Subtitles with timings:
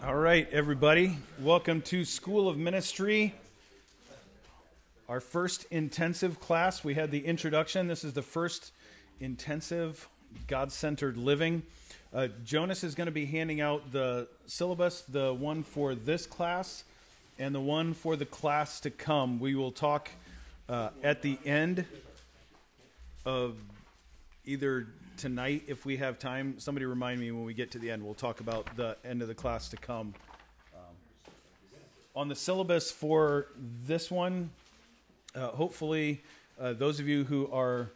[0.00, 1.16] All right, everybody.
[1.40, 3.34] Welcome to School of Ministry.
[5.08, 6.84] Our first intensive class.
[6.84, 7.88] We had the introduction.
[7.88, 8.70] This is the first
[9.18, 10.08] intensive
[10.46, 11.64] God centered living.
[12.14, 16.84] Uh, Jonas is going to be handing out the syllabus, the one for this class
[17.36, 19.40] and the one for the class to come.
[19.40, 20.10] We will talk
[20.68, 21.84] uh, at the end
[23.26, 23.56] of
[24.46, 24.86] either
[25.18, 26.54] tonight if we have time.
[26.58, 28.04] Somebody remind me when we get to the end.
[28.04, 30.14] We'll talk about the end of the class to come.
[30.72, 31.32] Um,
[32.14, 33.48] on the syllabus for
[33.84, 34.50] this one,
[35.34, 36.22] uh, hopefully,
[36.60, 37.90] uh, those of you who are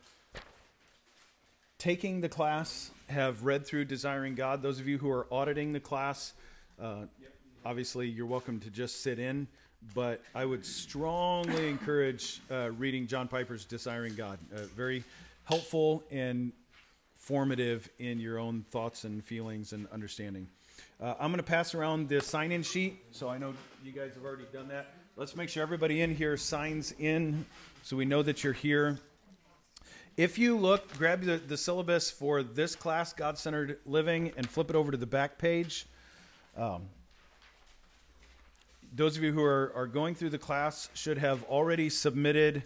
[1.79, 4.61] taking the class have read through Desiring God.
[4.61, 6.33] Those of you who are auditing the class,
[6.81, 7.03] uh,
[7.65, 9.47] obviously, you're welcome to just sit in.
[9.95, 14.39] But I would strongly encourage uh, reading John Piper's Desiring God.
[14.53, 15.05] Uh, very
[15.45, 16.53] helpful and
[17.23, 20.49] formative in your own thoughts and feelings and understanding.
[21.01, 22.99] Uh, I'm going to pass around the sign in sheet.
[23.13, 23.55] So I know
[23.85, 24.95] you guys have already done that.
[25.17, 27.47] Let's make sure everybody in here signs in
[27.85, 28.99] so we know that you're here.
[30.17, 34.69] If you look, grab the, the syllabus for this class, God centered living, and flip
[34.69, 35.87] it over to the back page.
[36.57, 36.89] Um,
[38.93, 42.65] those of you who are, are going through the class should have already submitted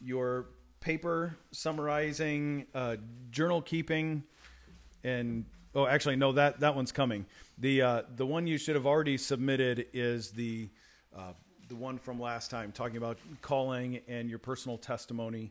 [0.00, 0.46] your
[0.86, 2.94] paper summarizing uh,
[3.32, 4.22] journal keeping
[5.02, 7.26] and oh actually no that that one's coming.
[7.58, 10.68] The uh, the one you should have already submitted is the
[11.16, 11.32] uh,
[11.68, 15.50] the one from last time talking about calling and your personal testimony.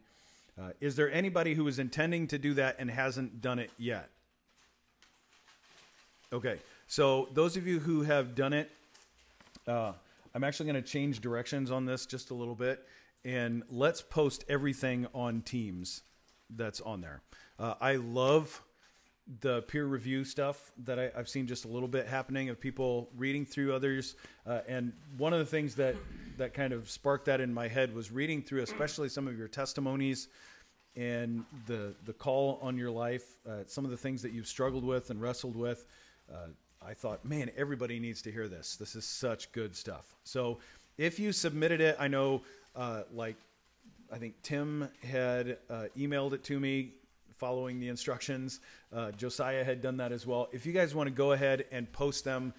[0.57, 4.09] Uh, is there anybody who is intending to do that and hasn't done it yet?
[6.31, 8.69] Okay so those of you who have done it
[9.67, 9.91] uh,
[10.35, 12.85] i'm actually going to change directions on this just a little bit
[13.25, 16.03] and let's post everything on Teams
[16.49, 17.21] that's on there.
[17.59, 18.61] Uh, I love
[19.41, 23.09] the peer review stuff that I, have seen just a little bit happening of people
[23.17, 24.15] reading through others.
[24.45, 25.95] Uh, and one of the things that,
[26.37, 29.47] that kind of sparked that in my head was reading through, especially some of your
[29.47, 30.27] testimonies
[30.95, 34.85] and the, the call on your life, uh, some of the things that you've struggled
[34.85, 35.87] with and wrestled with.
[36.31, 36.49] Uh,
[36.87, 38.75] I thought, man, everybody needs to hear this.
[38.75, 40.15] This is such good stuff.
[40.23, 40.59] So
[40.99, 42.43] if you submitted it, I know
[42.75, 43.37] uh, like
[44.11, 46.91] I think Tim had uh, emailed it to me
[47.33, 48.59] following the instructions.
[48.93, 50.47] Uh, Josiah had done that as well.
[50.51, 52.53] If you guys want to go ahead and post them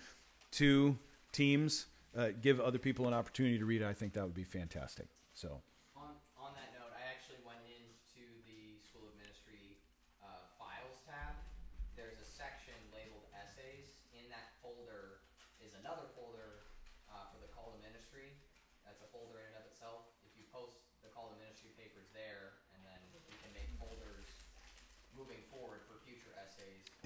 [0.53, 0.97] to
[1.33, 4.45] Teams, uh, give other people an opportunity to read it, I think that would be
[4.45, 5.07] fantastic.
[5.35, 5.61] So.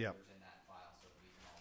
[0.01, 0.17] Yep.
[0.33, 1.61] in that file so we can all.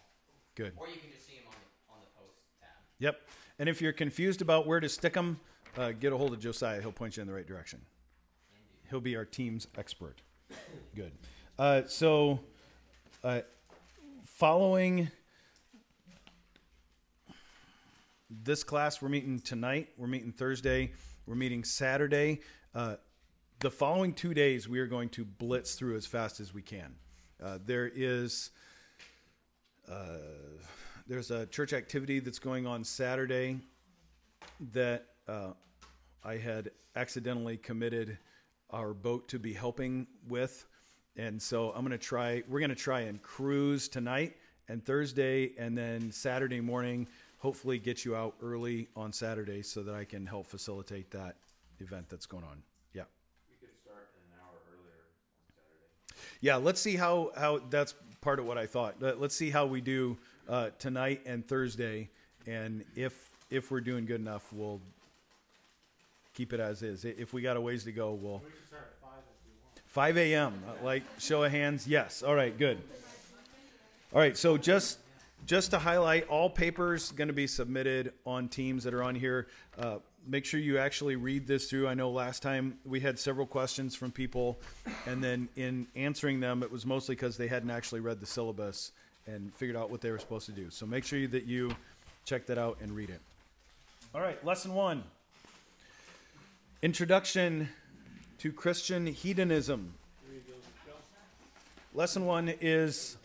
[0.60, 0.74] Good.
[0.76, 2.68] Or you can just see them on the, on the post tab.
[3.00, 3.22] Yep.
[3.60, 5.40] And if you're confused about where to stick them,
[5.78, 6.82] uh, get a hold of Josiah.
[6.82, 7.80] He'll point you in the right direction.
[8.90, 10.22] He'll be our team's expert.
[10.98, 11.14] Good.
[11.58, 12.42] Uh, so,
[13.24, 13.40] uh,
[14.26, 15.10] following
[18.30, 19.88] this class, we're meeting tonight.
[19.96, 20.92] We're meeting Thursday.
[21.26, 22.42] We're meeting Saturday.
[22.76, 22.98] Uh,
[23.62, 26.96] the following two days, we are going to blitz through as fast as we can.
[27.42, 28.52] Uh, there is
[29.90, 30.18] uh,
[31.08, 33.60] there's a church activity that's going on Saturday
[34.72, 35.52] that uh,
[36.24, 38.18] I had accidentally committed
[38.70, 40.68] our boat to be helping with,
[41.18, 42.44] and so I'm going to try.
[42.48, 44.36] We're going to try and cruise tonight
[44.68, 47.08] and Thursday, and then Saturday morning.
[47.40, 51.38] Hopefully, get you out early on Saturday so that I can help facilitate that
[51.80, 52.62] event that's going on.
[52.94, 53.04] yeah,
[53.50, 56.38] We could start an hour earlier on Saturday.
[56.42, 58.96] Yeah, let's see how how that's part of what I thought.
[59.02, 62.10] Let's see how we do uh, tonight and Thursday,
[62.48, 64.82] and if if we're doing good enough, we'll
[66.34, 67.06] keep it as is.
[67.06, 68.42] If we got a ways to go, we'll.
[69.88, 70.54] 5 a.m.
[70.68, 71.88] Uh, like show of hands.
[71.88, 72.22] Yes.
[72.22, 72.56] All right.
[72.56, 72.80] Good.
[74.14, 74.38] All right.
[74.38, 75.00] So just
[75.46, 79.48] just to highlight, all papers going to be submitted on Teams that are on here.
[79.78, 81.88] Uh, make sure you actually read this through.
[81.88, 84.60] I know last time we had several questions from people,
[85.06, 88.92] and then in answering them, it was mostly because they hadn't actually read the syllabus
[89.28, 90.70] and figured out what they were supposed to do.
[90.70, 91.76] So make sure that you
[92.26, 93.22] check that out and read it.
[94.14, 95.04] All right, lesson one
[96.82, 97.68] Introduction
[98.38, 99.94] to Christian Hedonism.
[101.94, 103.18] Lesson one is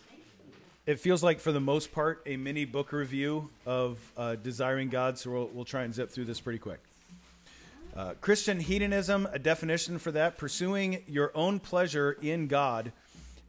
[0.87, 5.19] it feels like, for the most part, a mini book review of uh, Desiring God,
[5.19, 6.81] so we'll, we'll, try and zip through this pretty quick.
[7.97, 12.93] Uh, Christian hedonism, a definition for that pursuing your own pleasure in God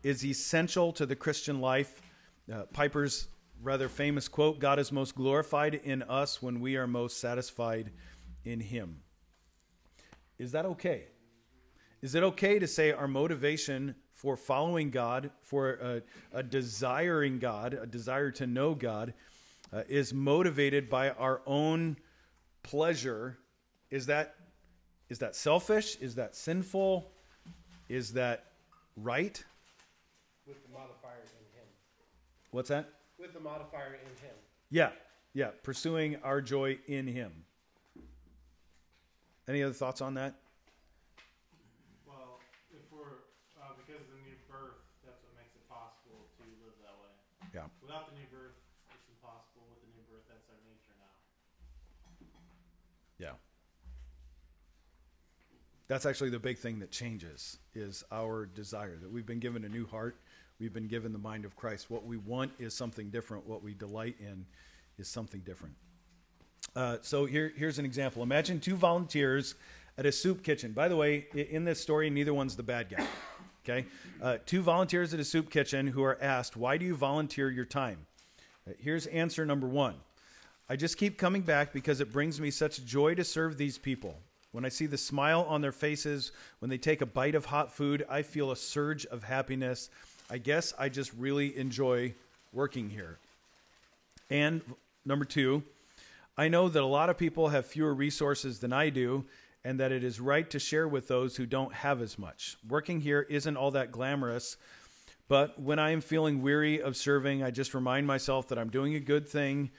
[0.01, 2.01] is essential to the Christian life.
[2.51, 3.27] Uh, Piper's
[3.61, 7.91] rather famous quote God is most glorified in us when we are most satisfied
[8.45, 9.01] in Him.
[10.37, 11.05] Is that okay?
[12.01, 16.01] Is it okay to say our motivation for following God, for a,
[16.33, 19.13] a desiring God, a desire to know God,
[19.71, 21.97] uh, is motivated by our own
[22.63, 23.37] pleasure?
[23.91, 24.35] Is that
[25.07, 25.97] is that selfish?
[25.97, 27.11] Is that sinful?
[27.89, 28.45] Is that
[28.97, 29.43] right?
[30.47, 31.67] with the modifier in him.
[32.51, 32.89] What's that?
[33.17, 34.35] With the modifier in him.
[34.69, 34.91] Yeah,
[35.33, 37.31] yeah, pursuing our joy in Him.
[39.47, 40.39] Any other thoughts on that?
[42.07, 42.39] Well,
[42.71, 43.21] if we're
[43.61, 47.11] uh, because of the new birth, that's what makes it possible to live that way.
[47.53, 47.69] Yeah.
[47.83, 48.57] Without the new birth,
[48.89, 49.69] it's impossible.
[49.69, 51.13] With the new birth, that's our nature now.
[53.19, 53.35] Yeah.
[55.87, 59.69] That's actually the big thing that changes is our desire that we've been given a
[59.69, 60.17] new heart.
[60.59, 61.91] We've been given the mind of Christ.
[61.91, 63.45] What we want is something different.
[63.45, 64.45] What we delight in
[64.97, 65.75] is something different.
[66.75, 68.23] Uh, so here, here's an example.
[68.23, 69.55] Imagine two volunteers
[69.97, 70.71] at a soup kitchen.
[70.71, 73.05] By the way, in this story, neither one's the bad guy.
[73.63, 73.85] Okay,
[74.21, 77.65] uh, two volunteers at a soup kitchen who are asked, "Why do you volunteer your
[77.65, 78.05] time?"
[78.67, 79.95] Uh, here's answer number one.
[80.69, 84.19] I just keep coming back because it brings me such joy to serve these people.
[84.55, 87.73] When I see the smile on their faces, when they take a bite of hot
[87.73, 89.89] food, I feel a surge of happiness.
[90.29, 92.13] I guess I just really enjoy
[92.53, 93.17] working here.
[94.29, 94.61] And
[95.03, 95.63] number two,
[96.37, 99.25] I know that a lot of people have fewer resources than I do,
[99.65, 102.55] and that it is right to share with those who don't have as much.
[102.65, 104.55] Working here isn't all that glamorous,
[105.27, 108.95] but when I am feeling weary of serving, I just remind myself that I'm doing
[108.95, 109.71] a good thing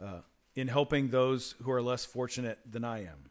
[0.00, 0.20] uh,
[0.54, 3.29] in helping those who are less fortunate than I am.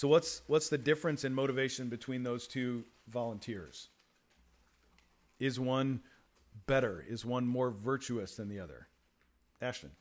[0.00, 3.92] So, what's what's the difference in motivation between those two volunteers?
[5.36, 6.00] Is one
[6.64, 7.04] better?
[7.04, 8.88] Is one more virtuous than the other?
[9.60, 9.92] Ashton.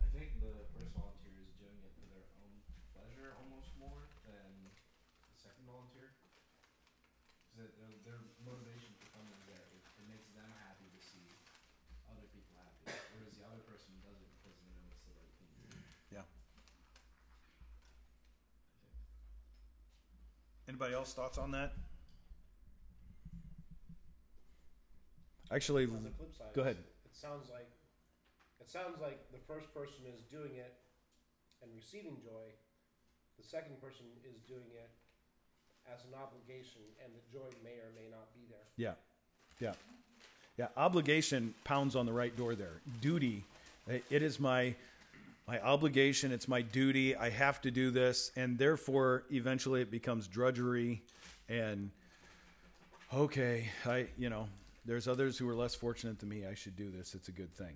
[0.00, 2.48] I think the first volunteer is doing it for their own
[2.96, 4.72] pleasure almost more than the
[5.36, 6.16] second volunteer.
[7.52, 11.28] Because their, their motivation for coming there, it, it makes them happy to see
[12.08, 12.88] other people happy.
[13.20, 15.76] Whereas the other person does it because they know it's the right thing to do.
[16.08, 16.24] Yeah.
[20.82, 21.74] Anybody else thoughts on that?
[25.52, 26.76] Actually, On the flip side, go ahead.
[27.04, 27.70] It sounds like
[28.60, 30.74] it sounds like the first person is doing it
[31.62, 32.50] and receiving joy.
[33.38, 34.90] The second person is doing it
[35.86, 38.66] as an obligation, and the joy may or may not be there.
[38.76, 38.94] Yeah,
[39.60, 39.74] yeah,
[40.58, 40.66] yeah.
[40.76, 42.80] Obligation pounds on the right door there.
[43.00, 43.44] Duty,
[43.86, 44.74] it is my
[45.46, 46.32] my obligation.
[46.32, 47.16] It's my duty.
[47.16, 51.02] I have to do this, and therefore, eventually, it becomes drudgery.
[51.48, 51.90] And
[53.12, 54.48] okay, I you know,
[54.84, 56.46] there's others who are less fortunate than me.
[56.46, 57.14] I should do this.
[57.14, 57.74] It's a good thing,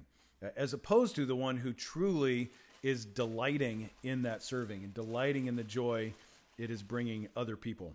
[0.56, 2.50] as opposed to the one who truly
[2.82, 6.12] is delighting in that serving and delighting in the joy
[6.58, 7.92] it is bringing other people.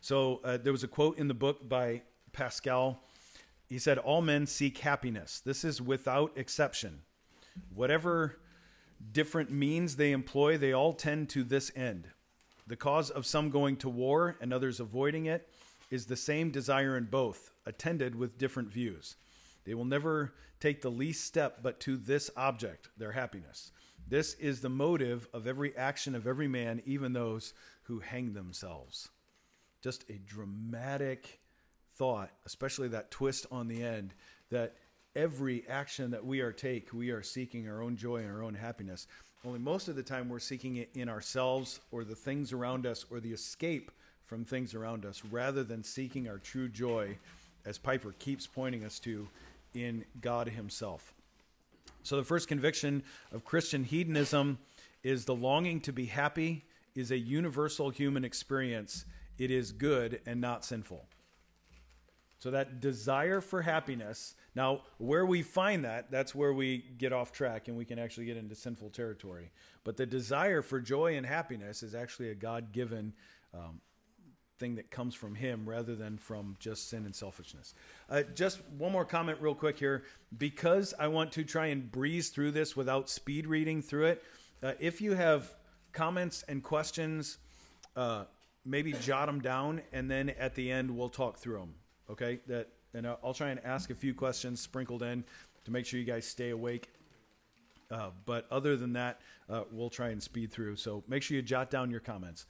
[0.00, 3.00] So uh, there was a quote in the book by Pascal.
[3.68, 5.40] He said, All men seek happiness.
[5.44, 7.02] This is without exception.
[7.74, 8.38] Whatever
[9.12, 12.08] different means they employ, they all tend to this end.
[12.66, 15.48] The cause of some going to war and others avoiding it
[15.90, 19.16] is the same desire in both, attended with different views.
[19.64, 23.70] They will never take the least step but to this object, their happiness.
[24.08, 29.08] This is the motive of every action of every man, even those who hang themselves.
[29.82, 31.40] Just a dramatic
[31.94, 34.14] thought, especially that twist on the end,
[34.50, 34.76] that
[35.16, 38.54] every action that we are take, we are seeking our own joy and our own
[38.54, 39.08] happiness.
[39.44, 43.06] Only most of the time we're seeking it in ourselves or the things around us
[43.10, 43.90] or the escape
[44.24, 47.16] from things around us rather than seeking our true joy,
[47.64, 49.26] as Piper keeps pointing us to,
[49.74, 51.14] in God Himself.
[52.02, 54.58] So, the first conviction of Christian hedonism
[55.02, 59.04] is the longing to be happy is a universal human experience.
[59.38, 61.04] It is good and not sinful.
[62.38, 67.30] So, that desire for happiness, now, where we find that, that's where we get off
[67.30, 69.50] track and we can actually get into sinful territory.
[69.84, 73.12] But the desire for joy and happiness is actually a God given
[73.52, 73.80] um,
[74.58, 77.74] thing that comes from Him rather than from just sin and selfishness.
[78.08, 80.04] Uh, just one more comment, real quick here.
[80.36, 84.24] Because I want to try and breeze through this without speed reading through it,
[84.62, 85.54] uh, if you have
[85.92, 87.38] comments and questions,
[87.94, 88.24] uh,
[88.64, 91.74] maybe jot them down, and then at the end we'll talk through them.
[92.10, 95.22] Okay, that and I'll try and ask a few questions sprinkled in
[95.64, 96.88] to make sure you guys stay awake.
[97.90, 100.76] Uh, but other than that, uh, we'll try and speed through.
[100.76, 102.46] So make sure you jot down your comments.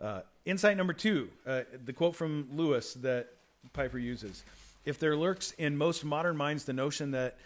[0.00, 3.28] Uh, insight number two, uh, the quote from Lewis that
[3.72, 4.44] Piper uses:
[4.84, 7.38] "If there lurks in most modern minds the notion that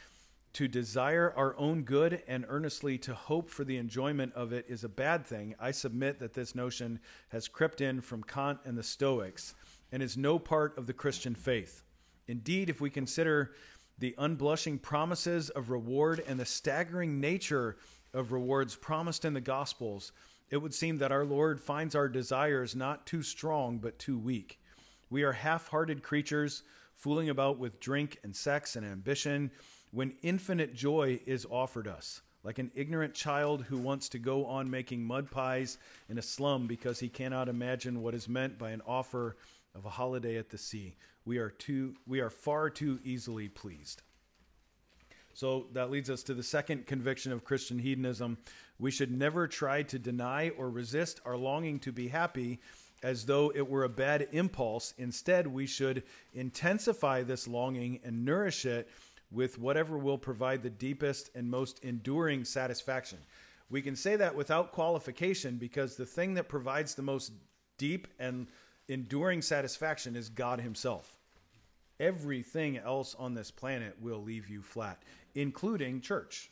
[0.54, 4.84] to desire our own good and earnestly to hope for the enjoyment of it is
[4.84, 8.82] a bad thing, I submit that this notion has crept in from Kant and the
[8.82, 9.54] Stoics
[9.92, 11.84] and is no part of the Christian faith.
[12.26, 13.52] Indeed, if we consider
[13.98, 17.76] the unblushing promises of reward and the staggering nature
[18.14, 20.12] of rewards promised in the Gospels,
[20.50, 24.58] it would seem that our Lord finds our desires not too strong, but too weak.
[25.08, 26.62] We are half hearted creatures,
[26.94, 29.50] fooling about with drink and sex and ambition,
[29.90, 34.70] when infinite joy is offered us, like an ignorant child who wants to go on
[34.70, 38.82] making mud pies in a slum because he cannot imagine what is meant by an
[38.86, 39.36] offer
[39.74, 40.96] of a holiday at the sea.
[41.24, 44.02] We are too we are far too easily pleased.
[45.34, 48.38] So that leads us to the second conviction of Christian hedonism.
[48.78, 52.60] We should never try to deny or resist our longing to be happy
[53.02, 54.94] as though it were a bad impulse.
[54.98, 56.02] Instead, we should
[56.34, 58.88] intensify this longing and nourish it
[59.30, 63.18] with whatever will provide the deepest and most enduring satisfaction.
[63.70, 67.32] We can say that without qualification because the thing that provides the most
[67.78, 68.46] deep and
[68.88, 71.16] enduring satisfaction is God Himself.
[72.00, 75.02] Everything else on this planet will leave you flat,
[75.34, 76.50] including church,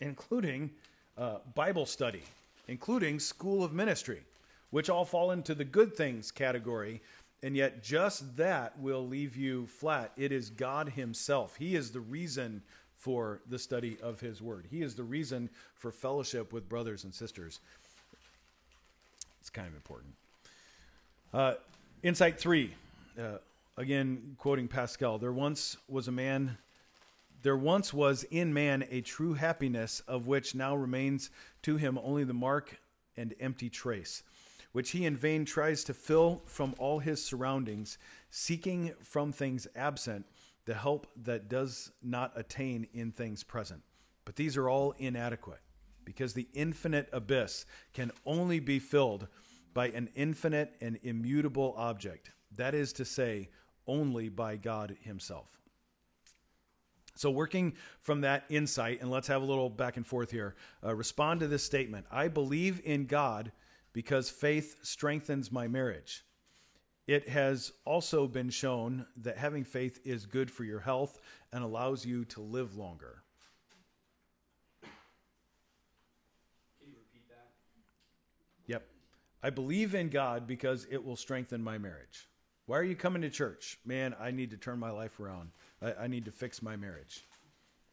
[0.00, 0.70] including
[1.16, 2.22] uh, Bible study,
[2.68, 4.22] including school of ministry,
[4.70, 7.00] which all fall into the good things category.
[7.42, 10.12] And yet, just that will leave you flat.
[10.16, 11.56] It is God Himself.
[11.56, 12.62] He is the reason
[12.96, 17.14] for the study of His Word, He is the reason for fellowship with brothers and
[17.14, 17.60] sisters.
[19.40, 20.12] It's kind of important.
[21.32, 21.54] Uh,
[22.02, 22.74] insight three,
[23.16, 23.38] uh,
[23.76, 25.16] again quoting Pascal.
[25.16, 26.58] There once was a man.
[27.42, 31.30] There once was in man a true happiness, of which now remains
[31.62, 32.80] to him only the mark
[33.16, 34.24] and empty trace,
[34.72, 37.96] which he in vain tries to fill from all his surroundings,
[38.32, 40.26] seeking from things absent
[40.64, 43.82] the help that does not attain in things present.
[44.24, 45.60] But these are all inadequate,
[46.04, 49.28] because the infinite abyss can only be filled
[49.74, 52.30] by an infinite and immutable object.
[52.56, 53.48] That is to say,
[53.86, 55.58] only by God Himself.
[57.14, 60.94] So, working from that insight, and let's have a little back and forth here, uh,
[60.94, 63.52] respond to this statement I believe in God
[63.92, 66.24] because faith strengthens my marriage.
[67.06, 71.18] It has also been shown that having faith is good for your health
[71.52, 73.24] and allows you to live longer.
[76.80, 77.50] Can you repeat that?
[78.66, 78.86] Yep.
[79.42, 82.28] I believe in God because it will strengthen my marriage.
[82.66, 83.78] Why are you coming to church?
[83.84, 85.50] Man, I need to turn my life around.
[85.82, 87.26] I, I, need to fix my marriage.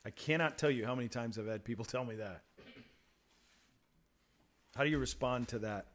[0.05, 2.43] I cannot tell you how many times I've had people tell me that.
[4.75, 5.87] How do you respond to that?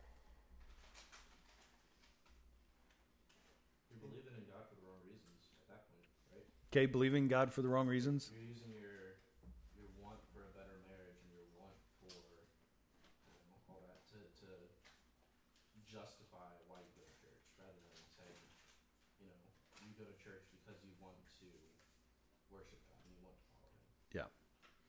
[3.94, 6.46] You're believing in God for the wrong reasons at that point, right?
[6.74, 8.34] Okay, believing God for the wrong reasons?
[8.34, 9.22] You're using your
[9.78, 14.02] your want for a better marriage and your want for I don't know, all that
[14.10, 14.50] to to
[15.86, 18.42] justify why you go to church rather than saying,
[19.22, 19.38] you know,
[19.86, 21.46] you go to church because you want to
[22.50, 23.86] worship God and you want to follow Him.
[24.10, 24.26] Yeah.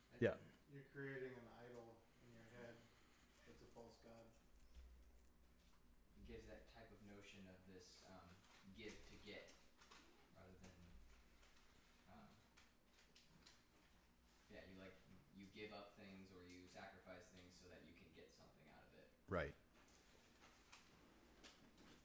[0.10, 0.38] I Yeah.
[0.74, 2.82] You're creating an idol in your head.
[3.46, 4.25] It's a false god.
[6.17, 8.25] It gives that type of notion of this um,
[8.74, 9.53] give to get
[10.34, 10.82] rather than
[12.10, 12.34] um,
[14.50, 14.98] yeah you like
[15.38, 18.82] you give up things or you sacrifice things so that you can get something out
[18.89, 19.53] of it Right.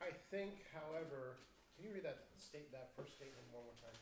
[0.04, 1.40] I think, however,
[1.78, 3.92] can you read that state that first statement one more time?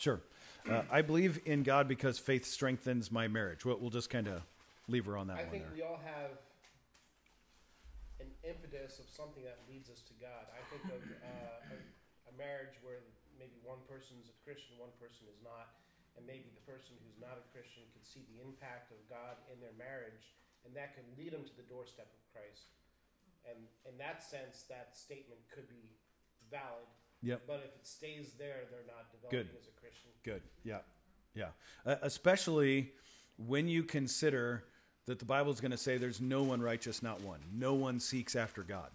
[0.00, 0.24] Sure.
[0.64, 3.68] Uh, I believe in God because faith strengthens my marriage.
[3.68, 4.40] We'll, we'll just kind of
[4.88, 5.44] leave her on that one.
[5.44, 5.76] I one think there.
[5.76, 6.32] we all have
[8.24, 10.48] an impetus of something that leads us to God.
[10.48, 11.78] I think of uh, a,
[12.32, 13.04] a marriage where
[13.36, 15.76] maybe one person is a Christian, one person is not,
[16.16, 19.60] and maybe the person who's not a Christian can see the impact of God in
[19.60, 20.32] their marriage,
[20.64, 22.72] and that can lead them to the doorstep of Christ.
[23.42, 25.90] And in that sense, that statement could be
[26.46, 26.86] valid.
[27.22, 27.42] Yep.
[27.46, 29.60] But if it stays there, they're not developing Good.
[29.60, 30.10] as a Christian.
[30.24, 30.42] Good.
[30.64, 30.78] Yeah.
[31.34, 31.48] Yeah.
[31.86, 32.92] Uh, especially
[33.36, 34.64] when you consider
[35.06, 37.40] that the Bible is going to say there's no one righteous, not one.
[37.52, 38.90] No one seeks after God.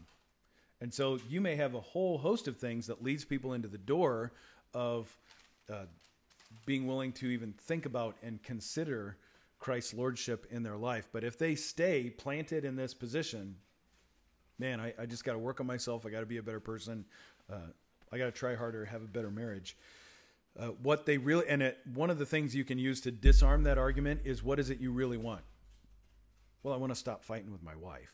[0.80, 3.78] And so you may have a whole host of things that leads people into the
[3.78, 4.32] door
[4.74, 5.16] of
[5.72, 5.86] uh,
[6.66, 9.18] being willing to even think about and consider
[9.60, 11.10] Christ's lordship in their life.
[11.12, 13.56] But if they stay planted in this position,
[14.60, 16.06] man, I, I just got to work on myself.
[16.06, 17.06] I got to be a better person.
[17.52, 17.72] Uh,
[18.12, 19.78] I got to try harder, have a better marriage.
[20.60, 23.64] Uh, what they really, and it, one of the things you can use to disarm
[23.64, 25.42] that argument is what is it you really want?
[26.64, 28.14] Well, I want to stop fighting with my wife.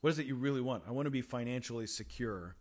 [0.00, 0.84] What is it you really want?
[0.86, 2.56] I want to be financially secure.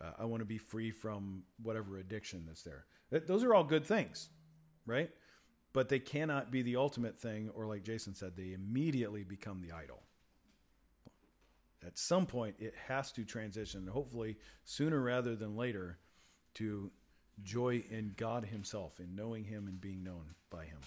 [0.00, 2.84] Uh, I want to be free from whatever addiction that's there.
[3.10, 4.28] Th- those are all good things,
[4.86, 5.10] right?
[5.72, 9.72] but they cannot be the ultimate thing, or like Jason said, they immediately become the
[9.72, 10.02] idol.
[11.86, 15.98] At some point, it has to transition, hopefully sooner rather than later,
[16.54, 16.90] to
[17.42, 20.80] joy in God Himself, in knowing Him and being known by Him.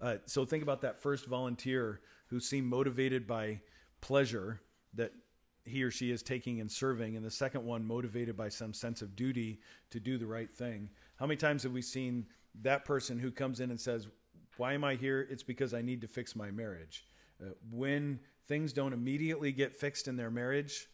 [0.00, 3.60] Uh, so think about that first volunteer who seemed motivated by
[4.00, 4.60] pleasure
[4.94, 5.12] that
[5.64, 9.00] he or she is taking in serving, and the second one motivated by some sense
[9.00, 10.90] of duty to do the right thing.
[11.16, 12.26] How many times have we seen
[12.62, 14.08] that person who comes in and says,
[14.56, 15.26] Why am I here?
[15.30, 17.06] It's because I need to fix my marriage.
[17.40, 20.88] Uh, when things don't immediately get fixed in their marriage,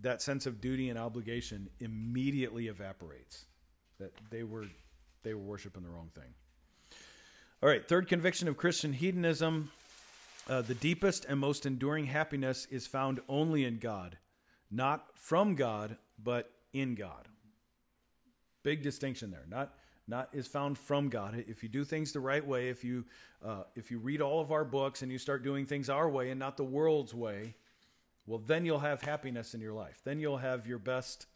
[0.00, 3.46] that sense of duty and obligation immediately evaporates.
[3.98, 4.66] That they were
[5.22, 6.34] they were worshiping the wrong thing.
[7.62, 9.70] All right, third conviction of Christian hedonism.
[10.48, 14.18] Uh, the deepest and most enduring happiness is found only in God,
[14.72, 17.28] not from God, but in God.
[18.64, 19.44] Big distinction there.
[19.48, 19.72] Not
[20.08, 21.44] not is found from God.
[21.48, 23.04] If you do things the right way, if you
[23.44, 26.30] uh, if you read all of our books and you start doing things our way
[26.30, 27.54] and not the world's way,
[28.26, 30.00] well, then you'll have happiness in your life.
[30.04, 31.26] Then you'll have your best.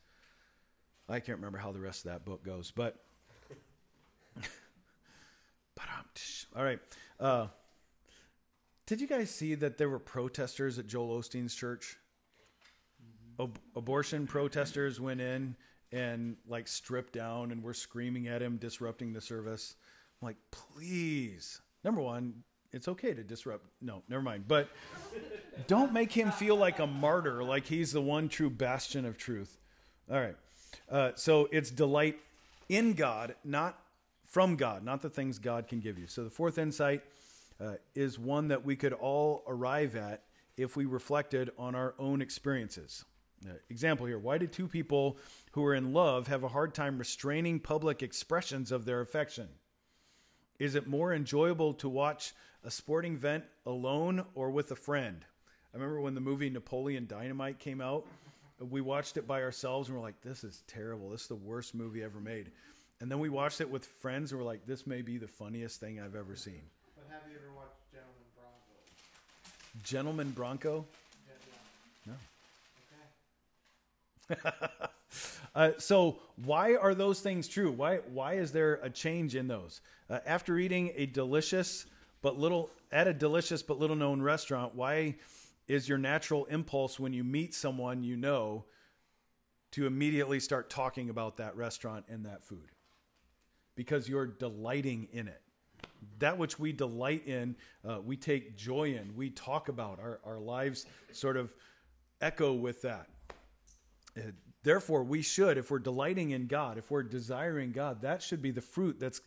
[1.08, 2.96] I can't remember how the rest of that book goes, but.
[6.56, 6.78] All right.
[7.20, 7.48] Uh,
[8.86, 11.98] did you guys see that there were protesters at Joel Osteen's church?
[13.38, 15.54] Ab- abortion protesters went in
[15.92, 19.76] and like stripped down and we're screaming at him, disrupting the service.
[20.20, 21.60] I'm like, please.
[21.84, 23.64] Number one, it's okay to disrupt.
[23.80, 24.44] No, never mind.
[24.48, 24.68] But
[25.66, 29.56] don't make him feel like a martyr, like he's the one true bastion of truth.
[30.10, 30.36] All right.
[30.90, 32.18] Uh, so it's delight
[32.68, 33.78] in God, not
[34.24, 36.06] from God, not the things God can give you.
[36.06, 37.02] So the fourth insight
[37.60, 40.22] uh, is one that we could all arrive at
[40.56, 43.04] if we reflected on our own experiences.
[43.44, 45.18] Uh, example here why do two people
[45.52, 49.48] who are in love have a hard time restraining public expressions of their affection?
[50.58, 52.32] Is it more enjoyable to watch
[52.64, 55.24] a sporting event alone or with a friend?
[55.72, 58.06] I remember when the movie Napoleon Dynamite came out,
[58.58, 61.10] we watched it by ourselves and we're like, this is terrible.
[61.10, 62.50] This is the worst movie ever made.
[63.00, 65.78] And then we watched it with friends and we're like, this may be the funniest
[65.78, 66.62] thing I've ever seen.
[66.96, 69.84] But have you ever watched Gentleman Bronco?
[69.84, 70.86] Gentleman Bronco?
[71.28, 71.34] Yeah,
[72.06, 72.12] No.
[72.12, 72.18] yeah.
[72.96, 73.04] Okay.
[75.54, 77.72] Uh, so why are those things true?
[77.72, 79.80] Why why is there a change in those?
[80.10, 81.86] Uh, after eating a delicious
[82.20, 85.16] but little at a delicious but little known restaurant, why
[85.66, 88.66] is your natural impulse when you meet someone you know
[89.72, 92.68] to immediately start talking about that restaurant and that food?
[93.76, 95.40] Because you're delighting in it.
[96.18, 97.56] That which we delight in,
[97.88, 99.16] uh, we take joy in.
[99.16, 101.54] We talk about our our lives sort of
[102.20, 103.08] echo with that.
[104.16, 104.20] Uh,
[104.62, 108.50] therefore, we should, if we're delighting in God, if we're desiring God, that should be
[108.50, 109.20] the fruit that's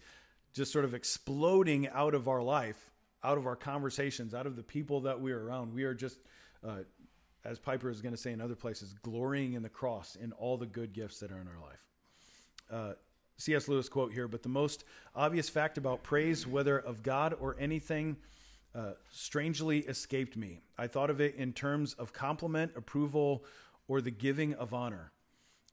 [0.54, 2.92] just sort of exploding out of our life,
[3.24, 5.74] out of our conversations, out of the people that we are around.
[5.74, 6.20] We are just,
[6.68, 6.80] uh,
[7.46, 10.58] as Piper is going to say in other places, glorying in the cross in all
[10.58, 11.86] the good gifts that are in our life.
[12.72, 12.94] Uh,
[13.38, 13.68] C.S.
[13.68, 14.84] Lewis quote here, but the most
[15.16, 18.18] obvious fact about praise, whether of God or anything,
[18.76, 20.60] uh, strangely escaped me.
[20.78, 23.46] I thought of it in terms of compliment, approval,
[23.90, 25.12] or the giving of honor.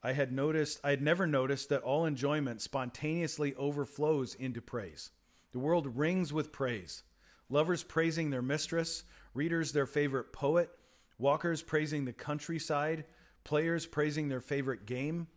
[0.03, 5.11] I had noticed, I had never noticed that all enjoyment spontaneously overflows into praise.
[5.53, 7.03] The world rings with praise.
[7.49, 9.03] Lovers praising their mistress,
[9.33, 10.69] readers their favorite poet,
[11.17, 13.05] walkers praising the countryside,
[13.43, 15.27] players praising their favorite game.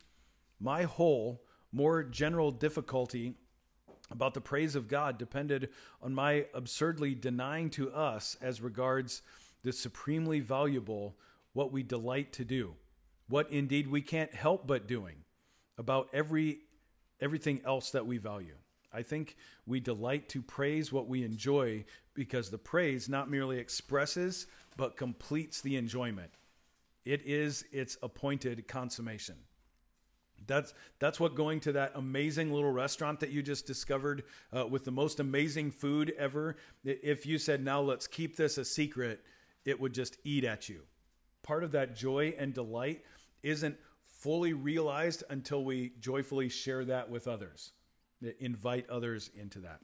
[0.59, 3.35] My whole, more general difficulty
[4.11, 5.69] about the praise of God depended
[6.03, 9.23] on my absurdly denying to us, as regards
[9.63, 11.17] the supremely valuable,
[11.53, 12.75] what we delight to do,
[13.29, 15.17] what indeed we can't help but doing
[15.79, 16.61] about every
[17.21, 18.57] everything else that we value.
[18.93, 19.37] I think
[19.67, 21.85] we delight to praise what we enjoy
[22.15, 26.31] because the praise not merely expresses but completes the enjoyment.
[27.05, 29.37] It is its appointed consummation.
[30.47, 34.25] That's that's what going to that amazing little restaurant that you just discovered
[34.57, 36.57] uh, with the most amazing food ever.
[36.83, 39.23] If you said, "Now let's keep this a secret,"
[39.65, 40.83] it would just eat at you.
[41.43, 43.03] Part of that joy and delight
[43.43, 47.73] isn't fully realized until we joyfully share that with others,
[48.39, 49.81] invite others into that.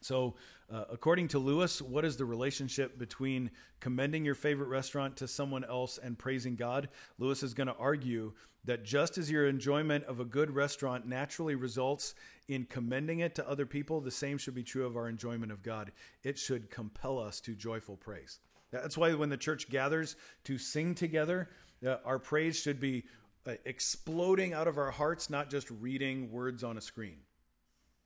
[0.00, 0.34] So,
[0.70, 3.50] uh, according to Lewis, what is the relationship between
[3.80, 6.88] commending your favorite restaurant to someone else and praising God?
[7.18, 8.32] Lewis is going to argue
[8.64, 12.14] that just as your enjoyment of a good restaurant naturally results
[12.48, 15.62] in commending it to other people, the same should be true of our enjoyment of
[15.62, 15.92] God.
[16.24, 18.40] It should compel us to joyful praise.
[18.72, 21.50] That's why when the church gathers to sing together,
[21.86, 23.04] uh, our praise should be
[23.46, 27.18] uh, exploding out of our hearts, not just reading words on a screen.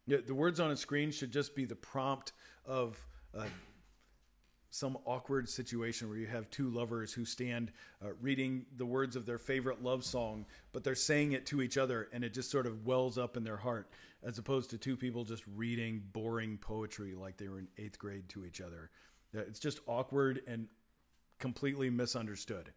[0.07, 2.33] The words on a screen should just be the prompt
[2.67, 2.99] of
[3.37, 3.45] uh,
[4.71, 7.73] some awkward situation where you have two lovers who stand
[8.05, 11.77] uh, reading the words of their favorite love song, but they're saying it to each
[11.77, 13.91] other, and it just sort of wells up in their heart,
[14.23, 18.29] as opposed to two people just reading boring poetry like they were in eighth grade
[18.29, 18.91] to each other.
[19.33, 20.67] It's just awkward and
[21.39, 22.71] completely misunderstood,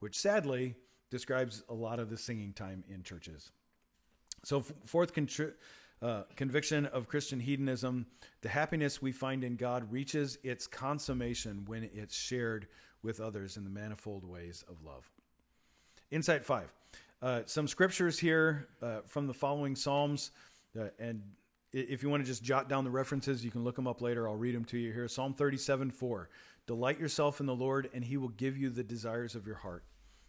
[0.00, 0.74] which sadly
[1.10, 3.52] describes a lot of the singing time in churches.
[4.44, 5.54] So, fourth contri-
[6.00, 8.06] uh, conviction of Christian hedonism
[8.40, 12.68] the happiness we find in God reaches its consummation when it's shared
[13.02, 15.10] with others in the manifold ways of love.
[16.10, 16.72] Insight five.
[17.20, 20.30] Uh, some scriptures here uh, from the following Psalms.
[20.78, 21.22] Uh, and
[21.72, 24.28] if you want to just jot down the references, you can look them up later.
[24.28, 25.08] I'll read them to you here.
[25.08, 26.28] Psalm 37 4.
[26.66, 29.84] Delight yourself in the Lord, and he will give you the desires of your heart.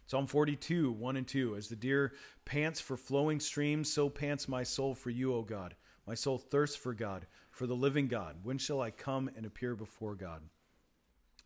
[0.06, 1.56] Psalm 42, 1 and 2.
[1.56, 2.12] As the deer
[2.44, 5.74] pants for flowing streams, so pants my soul for you, O God.
[6.06, 8.36] My soul thirsts for God, for the living God.
[8.42, 10.42] When shall I come and appear before God?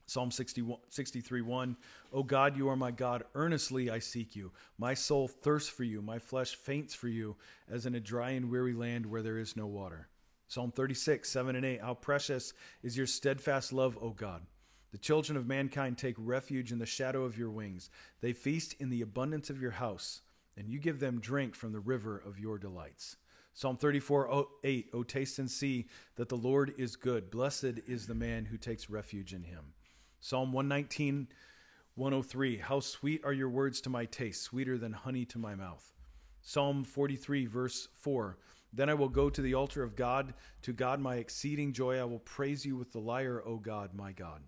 [0.07, 1.77] Psalm 61, 63, 1.
[2.12, 3.25] O God, you are my God.
[3.35, 4.53] Earnestly I seek you.
[4.79, 6.03] My soul thirsts for you.
[6.03, 7.37] My flesh faints for you,
[7.71, 10.09] as in a dry and weary land where there is no water.
[10.49, 11.81] Psalm 36, 7 and 8.
[11.81, 14.43] How precious is your steadfast love, O God.
[14.93, 17.90] The children of mankind take refuge in the shadow of your wings.
[18.21, 20.21] They feast in the abundance of your house,
[20.57, 23.17] and you give them drink from the river of your delights.
[23.55, 24.90] Psalm 34, oh, 8.
[24.93, 27.31] O taste and see that the Lord is good.
[27.31, 29.74] Blessed is the man who takes refuge in him.
[30.25, 31.29] Psalm 119,
[31.97, 32.57] 103.
[32.57, 35.93] How sweet are your words to my taste, sweeter than honey to my mouth.
[36.41, 38.39] Psalm 43, verse 4.
[38.73, 40.33] Then I will go to the altar of God,
[40.63, 42.01] to God my exceeding joy.
[42.01, 44.41] I will praise you with the lyre, O God, my God.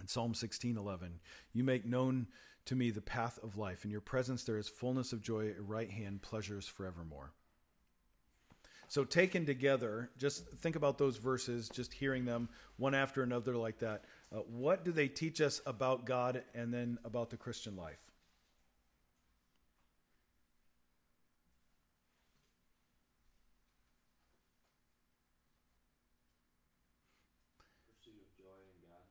[0.00, 1.18] And Psalm 16, 11.
[1.54, 2.26] You make known
[2.66, 3.86] to me the path of life.
[3.86, 7.32] In your presence there is fullness of joy, at right hand pleasures forevermore.
[8.88, 13.78] So, taken together, just think about those verses, just hearing them one after another like
[13.78, 14.04] that.
[14.34, 18.00] Uh, what do they teach us about God and then about the Christian life?
[27.96, 29.04] Pursue joy in God.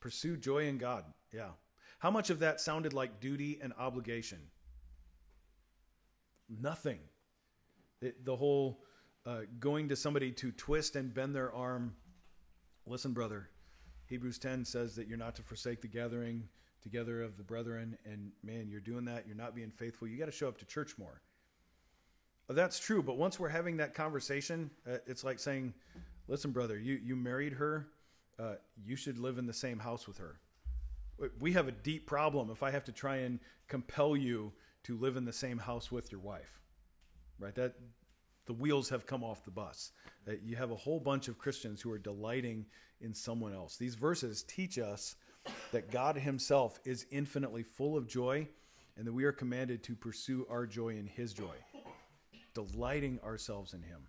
[0.00, 1.50] Pursue joy in God, yeah.
[1.98, 4.38] How much of that sounded like duty and obligation?
[6.48, 7.00] Nothing.
[8.00, 8.84] It, the whole
[9.26, 11.96] uh, going to somebody to twist and bend their arm.
[12.86, 13.50] Listen, brother,
[14.08, 16.48] Hebrews 10 says that you're not to forsake the gathering
[16.82, 17.96] together of the brethren.
[18.04, 19.26] And man, you're doing that.
[19.26, 20.08] You're not being faithful.
[20.08, 21.20] You got to show up to church more.
[22.48, 23.02] Uh, That's true.
[23.02, 25.74] But once we're having that conversation, uh, it's like saying,
[26.26, 27.88] listen, brother, you, you married her.
[28.38, 30.40] Uh, you should live in the same house with her.
[31.40, 34.52] We have a deep problem if I have to try and compel you
[34.84, 36.60] to live in the same house with your wife,
[37.40, 37.54] right?
[37.56, 37.74] That
[38.48, 39.92] the wheels have come off the bus.
[40.26, 42.64] Uh, you have a whole bunch of Christians who are delighting
[43.02, 43.76] in someone else.
[43.76, 45.16] These verses teach us
[45.70, 48.48] that God Himself is infinitely full of joy,
[48.96, 51.56] and that we are commanded to pursue our joy in His joy,
[52.54, 54.00] delighting ourselves in Him.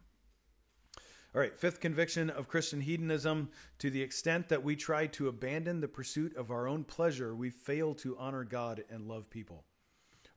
[1.35, 3.49] All right, fifth conviction of Christian hedonism
[3.79, 7.49] to the extent that we try to abandon the pursuit of our own pleasure, we
[7.49, 9.65] fail to honor God and love people.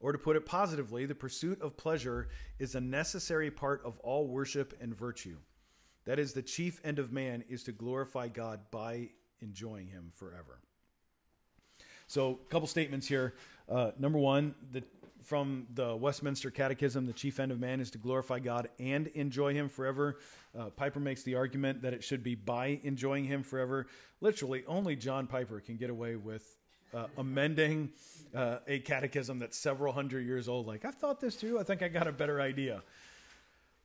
[0.03, 4.27] Or to put it positively, the pursuit of pleasure is a necessary part of all
[4.27, 5.37] worship and virtue.
[6.07, 9.11] That is, the chief end of man is to glorify God by
[9.41, 10.59] enjoying Him forever.
[12.09, 13.35] So, a couple statements here.
[13.69, 14.83] Uh, number one, the,
[15.23, 19.55] from the Westminster Catechism, the chief end of man is to glorify God and enjoy
[19.55, 20.19] Him forever.
[20.59, 23.87] Uh, Piper makes the argument that it should be by enjoying Him forever.
[24.21, 26.57] Literally, only John Piper can get away with
[26.95, 27.91] uh, amending
[28.35, 30.67] uh, a catechism that's several hundred years old.
[30.67, 31.61] Like, I've thought this through.
[31.61, 32.83] I think I got a better idea.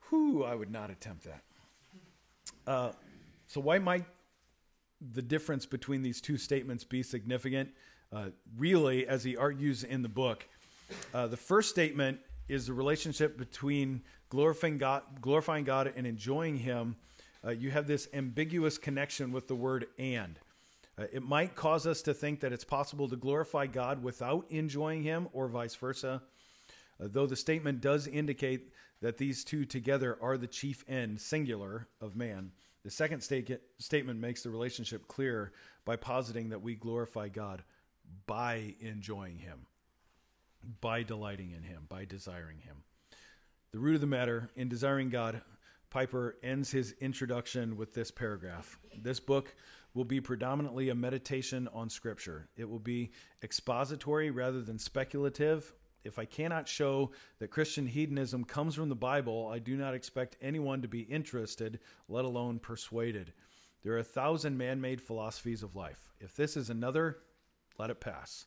[0.10, 1.42] Whew, I would not attempt that.
[2.66, 2.92] Uh,
[3.48, 4.06] so, why might
[5.14, 7.70] the difference between these two statements be significant?
[8.12, 10.48] Uh, really, as he argues in the book,
[11.14, 16.96] uh, the first statement is the relationship between glorifying God, glorifying God and enjoying Him.
[17.46, 20.40] Uh, you have this ambiguous connection with the word "and."
[21.00, 25.04] Uh, it might cause us to think that it's possible to glorify God without enjoying
[25.04, 26.22] Him, or vice versa.
[27.00, 31.88] Uh, though the statement does indicate that these two together are the chief end, singular,
[32.02, 32.52] of man.
[32.84, 35.52] The second sta- statement makes the relationship clear
[35.86, 37.64] by positing that we glorify God
[38.26, 39.68] by enjoying Him,
[40.82, 42.78] by delighting in Him, by desiring Him.
[43.72, 45.42] The root of the matter, in desiring God,
[45.90, 48.78] Piper ends his introduction with this paragraph.
[49.02, 49.56] This book
[49.94, 52.48] will be predominantly a meditation on Scripture.
[52.56, 53.12] It will be
[53.44, 55.74] expository rather than speculative.
[56.04, 60.38] If I cannot show that Christian hedonism comes from the Bible, I do not expect
[60.42, 63.34] anyone to be interested, let alone persuaded.
[63.84, 66.14] There are a thousand man made philosophies of life.
[66.20, 67.20] If this is another,
[67.78, 68.46] let it pass.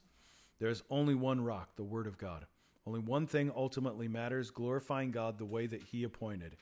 [0.59, 2.46] There is only one rock, the Word of God.
[2.87, 6.57] Only one thing ultimately matters glorifying God the way that He appointed.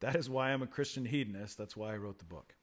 [0.00, 1.56] That is why I'm a Christian hedonist.
[1.56, 2.54] That's why I wrote the book.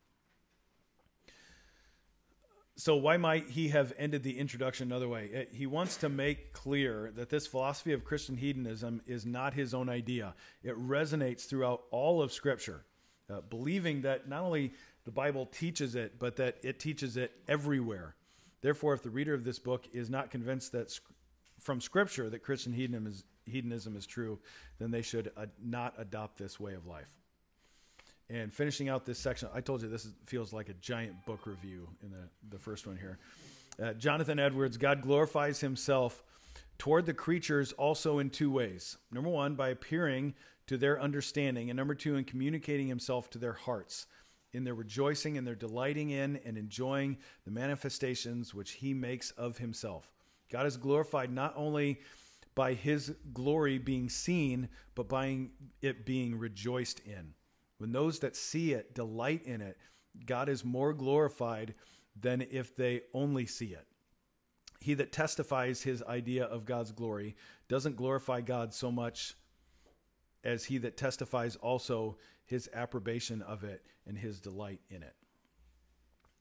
[2.75, 5.47] So, why might he have ended the introduction another way?
[5.51, 9.89] He wants to make clear that this philosophy of Christian hedonism is not his own
[9.89, 10.33] idea.
[10.63, 12.83] It resonates throughout all of Scripture,
[13.29, 14.73] uh, believing that not only
[15.05, 18.15] the Bible teaches it, but that it teaches it everywhere.
[18.61, 20.99] Therefore, if the reader of this book is not convinced that
[21.59, 24.39] from Scripture that Christian hedonism is, hedonism is true,
[24.79, 27.09] then they should uh, not adopt this way of life.
[28.33, 31.45] And finishing out this section, I told you this is, feels like a giant book
[31.45, 33.19] review in the, the first one here.
[33.81, 36.23] Uh, Jonathan Edwards, God glorifies himself
[36.79, 38.97] toward the creatures also in two ways.
[39.11, 40.33] Number one, by appearing
[40.65, 44.07] to their understanding, and number two, in communicating himself to their hearts,
[44.51, 49.59] in their rejoicing and their delighting in and enjoying the manifestations which he makes of
[49.59, 50.11] himself.
[50.51, 52.01] God is glorified not only
[52.55, 55.49] by his glory being seen, but by
[55.83, 57.35] it being rejoiced in.
[57.83, 59.77] When those that see it delight in it,
[60.25, 61.73] God is more glorified
[62.17, 63.85] than if they only see it.
[64.79, 67.35] He that testifies his idea of God's glory
[67.67, 69.35] doesn't glorify God so much
[70.45, 72.15] as he that testifies also
[72.45, 75.15] his approbation of it and his delight in it.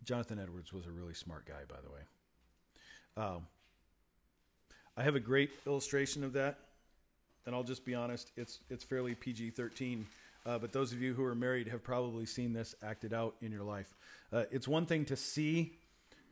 [0.05, 3.27] Jonathan Edwards was a really smart guy, by the way.
[3.35, 3.47] Um,
[4.97, 6.61] I have a great illustration of that,
[7.47, 10.07] and I'll just be honest, it's it's fairly PG thirteen.
[10.45, 13.53] Uh, but those of you who are married have probably seen this acted out in
[13.53, 13.95] your life.
[14.33, 15.73] Uh, it's one thing to see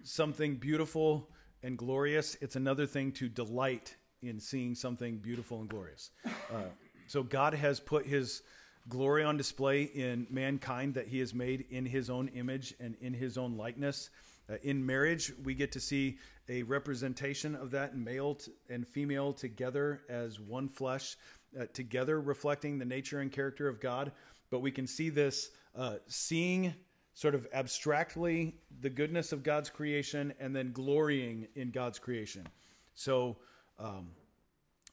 [0.02, 1.28] something beautiful
[1.62, 2.36] and glorious.
[2.40, 6.10] It's another thing to delight in seeing something beautiful and glorious.
[6.24, 6.64] Uh,
[7.06, 8.42] so God has put His
[8.88, 13.14] glory on display in mankind that He has made in His own image and in
[13.14, 14.10] His own likeness.
[14.50, 16.18] Uh, in marriage, we get to see
[16.48, 21.16] a representation of that, male t- and female together as one flesh,
[21.58, 24.12] uh, together reflecting the nature and character of God.
[24.50, 26.74] But we can see this uh, seeing
[27.14, 32.46] sort of abstractly the goodness of God's creation and then glorying in God's creation.
[32.94, 33.36] So
[33.78, 34.08] um,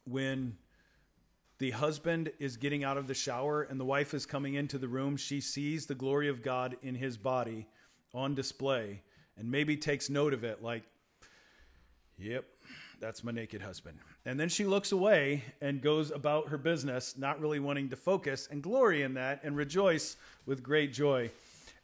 [0.06, 0.58] when
[1.60, 4.88] the husband is getting out of the shower and the wife is coming into the
[4.88, 7.68] room, she sees the glory of God in his body
[8.14, 9.02] on display
[9.38, 10.84] and maybe takes note of it like,
[12.18, 12.46] yep,
[13.00, 13.98] that's my naked husband.
[14.26, 18.48] And then she looks away and goes about her business, not really wanting to focus
[18.52, 21.30] and glory in that and rejoice with great joy.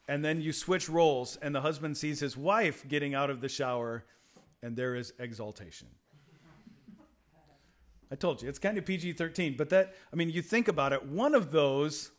[0.08, 3.48] And then you switch roles, and the husband sees his wife getting out of the
[3.48, 4.04] shower,
[4.62, 5.88] and there is exaltation.
[8.12, 10.94] I told you, it's kind of PG 13, but that, I mean, you think about
[10.94, 12.12] it, one of those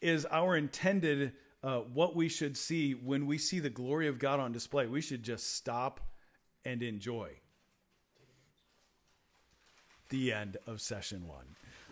[0.00, 1.32] is our intended,
[1.62, 4.86] uh, what we should see when we see the glory of God on display.
[4.86, 6.00] We should just stop
[6.64, 7.30] and enjoy.
[10.08, 11.44] The end of session one.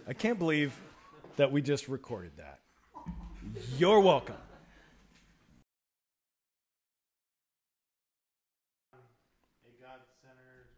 [0.06, 0.72] I can't believe
[1.36, 2.60] that we just recorded that.
[3.76, 4.36] You're welcome.
[8.94, 10.68] A God-centered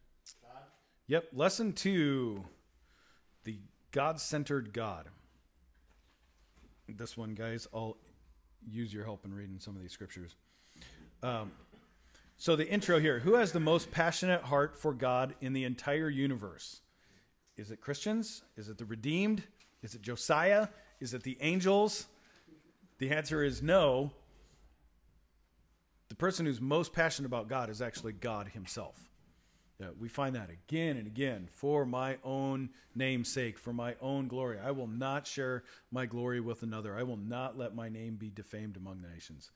[0.43, 0.63] God.
[1.09, 2.45] Yep, lesson two
[3.45, 3.59] the
[3.93, 5.09] God centered God.
[6.89, 7.97] This one, guys, I'll
[8.67, 10.35] use your help in reading some of these scriptures.
[11.23, 11.53] Um,
[12.39, 16.09] so, the intro here Who has the most passionate heart for God in the entire
[16.09, 16.81] universe?
[17.57, 18.43] Is it Christians?
[18.57, 19.43] Is it the redeemed?
[19.83, 20.69] Is it Josiah?
[21.01, 22.07] Is it the angels?
[22.99, 24.13] The answer is no.
[26.09, 28.97] The person who's most passionate about God is actually God Himself.
[29.81, 31.49] Yeah, we find that again and again.
[31.51, 36.41] For my own name's sake, for my own glory, I will not share my glory
[36.41, 36.97] with another.
[36.97, 39.51] I will not let my name be defamed among the nations.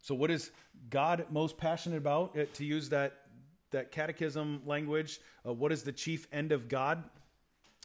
[0.00, 0.50] So, what is
[0.88, 2.34] God most passionate about?
[2.54, 3.23] To use that
[3.74, 7.04] that catechism language, uh, what is the chief end of God?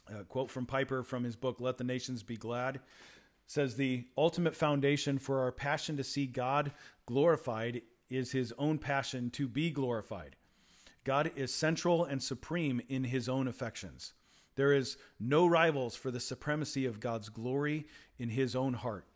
[0.08, 2.80] Uh, quote from Piper from his book "Let the Nations Be Glad."
[3.46, 6.72] Says the ultimate foundation for our passion to see God
[7.06, 10.36] glorified is His own passion to be glorified.
[11.04, 14.12] God is central and supreme in his own affections.
[14.56, 17.86] There is no rivals for the supremacy of God's glory
[18.18, 19.06] in his own heart.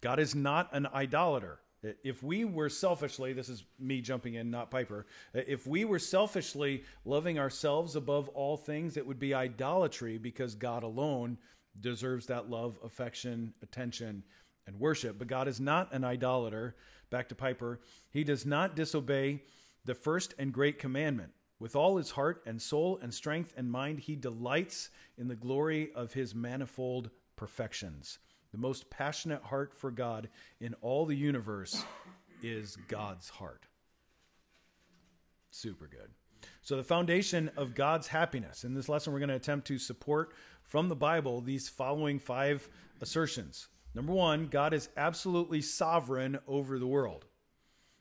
[0.00, 1.60] God is not an idolater.
[1.82, 6.82] If we were selfishly, this is me jumping in, not Piper, if we were selfishly
[7.04, 11.38] loving ourselves above all things, it would be idolatry because God alone
[11.80, 14.24] deserves that love, affection, attention,
[14.66, 15.18] and worship.
[15.18, 16.74] But God is not an idolater.
[17.10, 17.80] Back to Piper.
[18.10, 19.42] He does not disobey
[19.84, 21.32] the first and great commandment.
[21.60, 25.90] With all his heart and soul and strength and mind, he delights in the glory
[25.94, 28.18] of his manifold perfections.
[28.52, 30.28] The most passionate heart for God
[30.60, 31.84] in all the universe
[32.42, 33.66] is God's heart.
[35.50, 36.10] Super good.
[36.62, 38.64] So, the foundation of God's happiness.
[38.64, 40.32] In this lesson, we're going to attempt to support
[40.62, 42.68] from the Bible these following five
[43.00, 43.68] assertions.
[43.94, 47.24] Number one, God is absolutely sovereign over the world.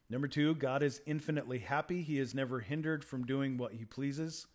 [0.10, 2.01] Number two, God is infinitely happy.
[2.01, 4.47] He is never hindered from doing what he pleases.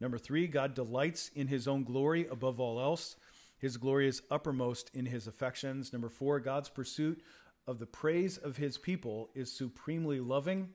[0.00, 3.16] Number three, God delights in his own glory above all else.
[3.58, 5.92] His glory is uppermost in his affections.
[5.92, 7.22] Number four, God's pursuit
[7.66, 10.70] of the praise of his people is supremely loving.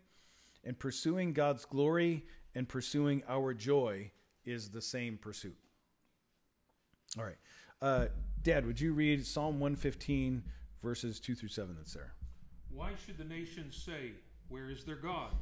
[0.65, 2.23] And pursuing God's glory
[2.55, 4.11] and pursuing our joy
[4.45, 5.57] is the same pursuit.
[7.17, 7.37] All right.
[7.81, 8.07] Uh,
[8.41, 10.43] Dad, would you read Psalm 115,
[10.81, 12.13] verses 2 through 7 that's there?
[12.69, 14.11] Why should the nations say,
[14.47, 15.33] Where is their God?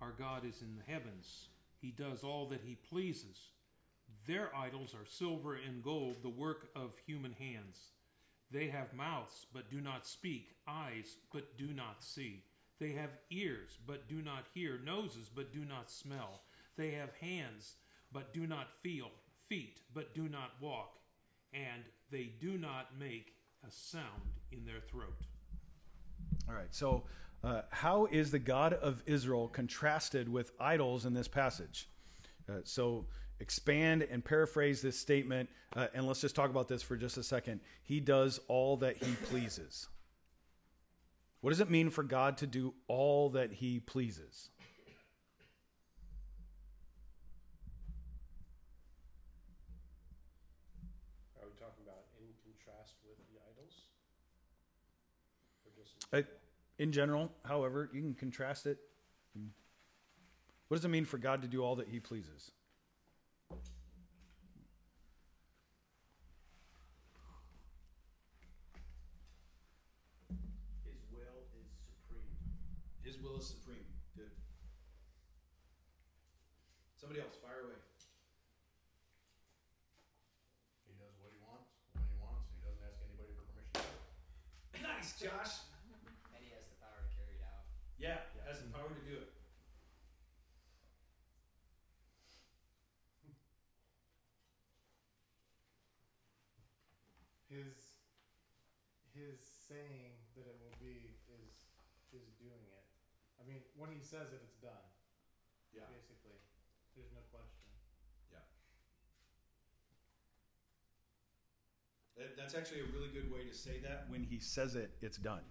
[0.00, 1.48] Our God is in the heavens.
[1.80, 3.38] He does all that he pleases.
[4.26, 7.92] Their idols are silver and gold, the work of human hands.
[8.50, 12.44] They have mouths, but do not speak, eyes, but do not see.
[12.78, 16.42] They have ears, but do not hear, noses, but do not smell.
[16.76, 17.74] They have hands,
[18.12, 19.10] but do not feel,
[19.48, 20.98] feet, but do not walk,
[21.52, 23.34] and they do not make
[23.66, 25.26] a sound in their throat.
[26.48, 26.74] All right.
[26.74, 27.04] So,
[27.44, 31.88] uh, how is the God of Israel contrasted with idols in this passage?
[32.48, 33.06] Uh, so,
[33.40, 37.22] expand and paraphrase this statement, uh, and let's just talk about this for just a
[37.22, 37.60] second.
[37.82, 39.88] He does all that he pleases.
[41.40, 44.50] What does it mean for God to do all that he pleases?
[51.40, 53.84] Are we talking about in contrast with the idols?
[55.64, 56.36] Or just in general?
[56.78, 58.78] In general, however, you can contrast it.
[60.68, 62.52] What does it mean for God to do all that he pleases?
[70.84, 72.22] His will is supreme.
[73.02, 73.84] His will is supreme.
[74.16, 74.30] Good.
[77.10, 77.74] Somebody else, fire away.
[80.86, 83.82] He does what he wants, when he wants, he doesn't ask anybody for permission.
[84.78, 85.66] Nice, Josh.
[86.30, 87.66] And he has the power to carry it out.
[87.98, 89.34] Yeah, he has the power to do it.
[97.50, 97.98] His
[99.18, 101.74] his saying that it will be is
[102.14, 102.86] is doing it.
[103.42, 104.86] I mean, when he says it, it's done.
[105.74, 105.90] Yeah.
[105.90, 106.38] Basically,
[107.00, 107.70] there's no question.
[108.34, 108.50] That-
[112.52, 114.06] That's actually a really good way to say that.
[114.08, 115.42] When he says it, it's done.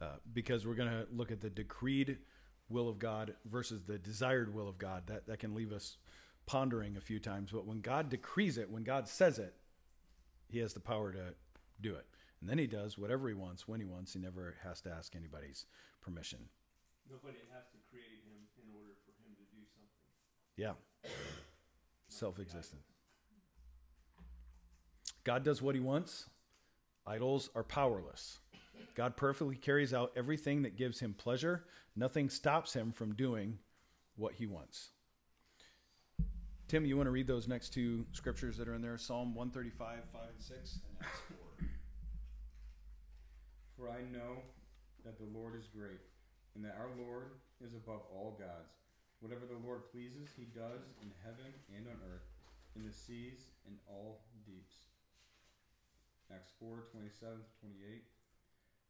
[0.00, 0.06] Yeah.
[0.06, 2.16] Uh, because we're going to look at the decreed
[2.70, 5.02] will of God versus the desired will of God.
[5.06, 5.98] That, that can leave us
[6.46, 7.50] pondering a few times.
[7.52, 9.54] But when God decrees it, when God says it,
[10.48, 11.34] he has the power to
[11.82, 12.06] do it.
[12.40, 14.14] And then he does whatever he wants when he wants.
[14.14, 15.66] He never has to ask anybody's
[16.00, 16.38] permission.
[17.10, 20.08] Nobody has to create him in order for him to do something.
[20.56, 20.72] Yeah.
[22.08, 22.80] Self existent.
[25.24, 26.26] God does what he wants.
[27.06, 28.38] Idols are powerless.
[28.94, 31.64] God perfectly carries out everything that gives him pleasure.
[31.96, 33.58] Nothing stops him from doing
[34.16, 34.90] what he wants.
[36.68, 39.98] Tim, you want to read those next two scriptures that are in there Psalm 135,
[40.12, 41.20] 5 and 6, and Acts
[41.58, 41.66] 4.
[43.76, 44.38] For I know
[45.04, 46.00] that the Lord is great,
[46.54, 47.32] and that our Lord
[47.64, 48.76] is above all gods.
[49.20, 52.28] Whatever the Lord pleases, he does in heaven and on earth,
[52.76, 54.89] in the seas and all deeps.
[56.30, 58.06] Acts 4 27 28.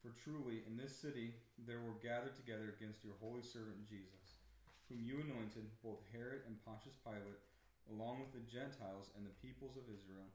[0.01, 4.41] For truly in this city there were gathered together against your holy servant Jesus,
[4.89, 7.45] whom you anointed, both Herod and Pontius Pilate,
[7.93, 10.29] along with the Gentiles and the peoples of Israel,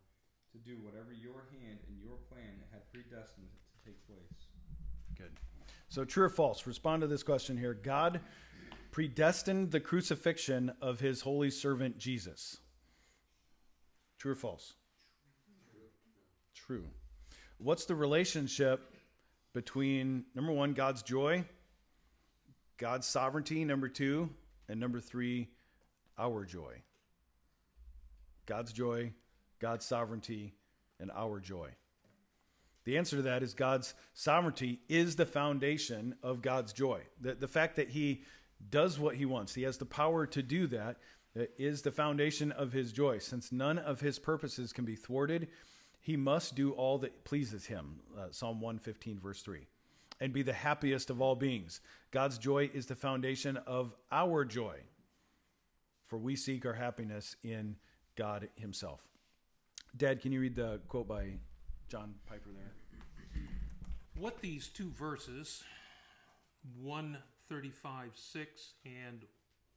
[0.53, 4.49] to do whatever your hand and your plan had predestined to take place.
[5.17, 5.33] Good.
[5.89, 6.67] So, true or false?
[6.67, 7.73] Respond to this question here.
[7.73, 8.21] God
[8.91, 12.57] predestined the crucifixion of his holy servant Jesus.
[14.17, 14.73] True or false?
[16.67, 16.85] True.
[17.59, 18.91] What's the relationship
[19.53, 21.45] between, number one, God's joy,
[22.77, 24.31] God's sovereignty, number two,
[24.67, 25.49] and number three,
[26.17, 26.81] our joy?
[28.47, 29.13] God's joy,
[29.59, 30.55] God's sovereignty,
[30.99, 31.69] and our joy.
[32.85, 37.01] The answer to that is God's sovereignty is the foundation of God's joy.
[37.21, 38.23] The, the fact that He
[38.71, 40.97] does what He wants, He has the power to do that,
[41.39, 43.19] uh, the foundation of His joy.
[43.19, 45.47] Since none of His purposes can be thwarted,
[46.05, 47.95] He must do all that pleases Him.
[48.15, 49.65] Uh, Psalm 115, verse 3.
[50.21, 51.81] And be the happiest of all beings.
[52.11, 54.77] God's joy is the foundation of our joy.
[56.03, 57.75] for we seek our happiness in
[58.15, 59.01] God Himself.
[59.97, 61.39] Dad, can you read the quote by
[61.89, 63.41] John Piper there?
[64.19, 65.63] What these two verses,
[66.83, 69.25] 135 6 and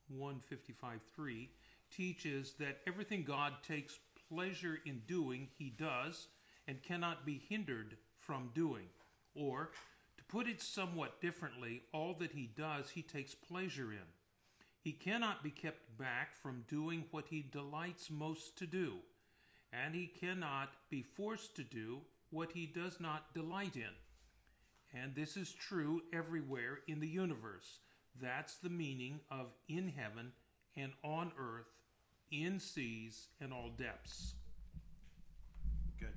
[0.09, 1.49] 155 3,
[1.91, 3.99] teach is that everything God takes
[4.29, 6.29] pleasure in doing, He does,
[6.67, 8.87] and cannot be hindered from doing.
[9.35, 9.71] Or,
[10.17, 14.07] to put it somewhat differently, all that He does, He takes pleasure in.
[14.81, 18.95] He cannot be kept back from doing what He delights most to do,
[19.73, 22.01] and He cannot be forced to do
[22.31, 23.95] what He does not delight in.
[24.95, 27.81] And this is true everywhere in the universe.
[28.21, 30.33] That's the meaning of in heaven
[30.77, 31.67] and on earth,
[32.31, 34.35] in seas and all depths.
[35.99, 36.15] Good.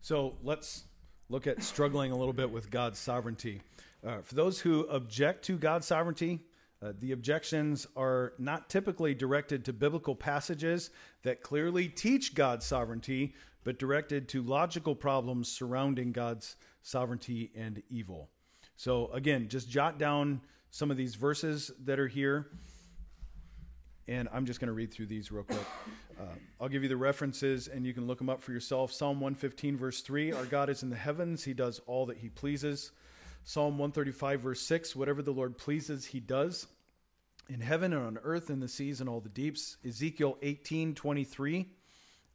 [0.00, 0.84] So let's
[1.28, 3.60] look at struggling a little bit with God's sovereignty.
[4.06, 6.40] Uh, for those who object to God's sovereignty,
[6.82, 10.90] uh, the objections are not typically directed to biblical passages
[11.22, 18.28] that clearly teach God's sovereignty, but directed to logical problems surrounding God's sovereignty and evil.
[18.76, 22.48] So, again, just jot down some of these verses that are here.
[24.06, 25.66] And I'm just going to read through these real quick.
[26.20, 26.24] Uh,
[26.60, 28.92] I'll give you the references and you can look them up for yourself.
[28.92, 32.28] Psalm 115, verse 3 Our God is in the heavens, He does all that He
[32.28, 32.92] pleases.
[33.44, 36.66] Psalm 135, verse 6 Whatever the Lord pleases, He does.
[37.48, 39.76] In heaven and on earth, in the seas and all the deeps.
[39.86, 41.68] Ezekiel 18, 23,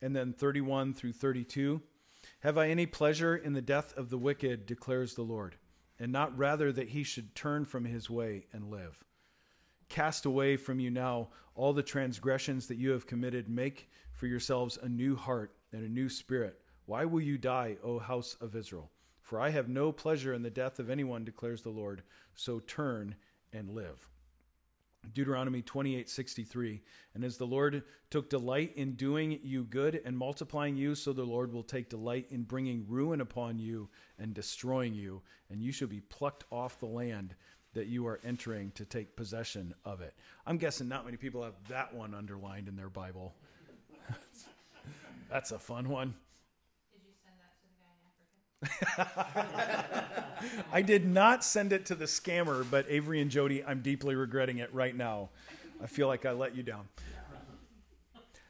[0.02, 1.82] and then 31 through 32.
[2.42, 5.56] Have I any pleasure in the death of the wicked, declares the Lord,
[6.00, 9.04] and not rather that he should turn from his way and live?
[9.90, 13.50] Cast away from you now all the transgressions that you have committed.
[13.50, 16.62] Make for yourselves a new heart and a new spirit.
[16.86, 18.92] Why will you die, O house of Israel?
[19.22, 22.04] For I have no pleasure in the death of anyone, declares the Lord.
[22.34, 23.16] So turn
[23.54, 24.10] and live.
[25.14, 26.82] Deuteronomy 28:63
[27.16, 31.24] And as the Lord took delight in doing you good and multiplying you so the
[31.24, 35.88] Lord will take delight in bringing ruin upon you and destroying you and you shall
[35.88, 37.36] be plucked off the land
[37.80, 40.14] that you are entering to take possession of it.
[40.46, 43.34] I'm guessing not many people have that one underlined in their Bible.
[45.32, 46.14] That's a fun one.
[46.92, 50.66] Did you send that to the guy in Africa?
[50.74, 54.58] I did not send it to the scammer, but Avery and Jody, I'm deeply regretting
[54.58, 55.30] it right now.
[55.82, 56.86] I feel like I let you down.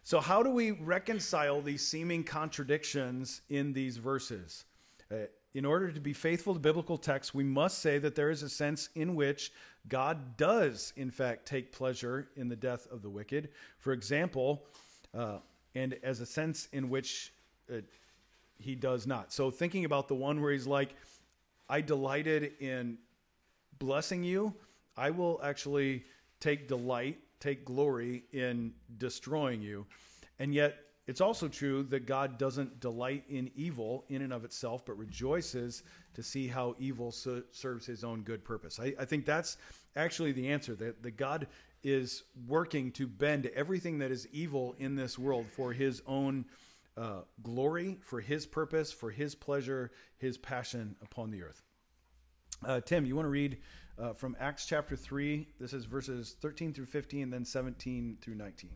[0.01, 4.65] So, how do we reconcile these seeming contradictions in these verses?
[5.11, 5.17] Uh,
[5.53, 8.49] in order to be faithful to biblical texts, we must say that there is a
[8.49, 9.51] sense in which
[9.87, 13.49] God does, in fact, take pleasure in the death of the wicked.
[13.79, 14.63] For example,
[15.17, 15.37] uh,
[15.75, 17.33] and as a sense in which
[17.71, 17.77] uh,
[18.57, 19.31] he does not.
[19.31, 20.95] So, thinking about the one where he's like,
[21.69, 22.97] I delighted in
[23.79, 24.53] blessing you,
[24.97, 26.03] I will actually
[26.39, 29.85] take delight, take glory in destroying you.
[30.39, 30.77] And yet,
[31.09, 35.81] it's also true that God doesn't delight in evil in and of itself, but rejoices
[36.13, 38.79] to see how evil so- serves his own good purpose.
[38.79, 39.57] I, I think that's
[39.95, 41.47] actually the answer that, that God
[41.83, 46.45] is working to bend everything that is evil in this world for his own
[46.95, 49.89] uh, glory, for his purpose, for his pleasure,
[50.19, 51.63] his passion upon the earth.
[52.63, 53.57] Uh, Tim, you want to read
[53.97, 55.47] uh, from Acts chapter 3?
[55.59, 58.69] This is verses 13 through 15, then 17 through 19.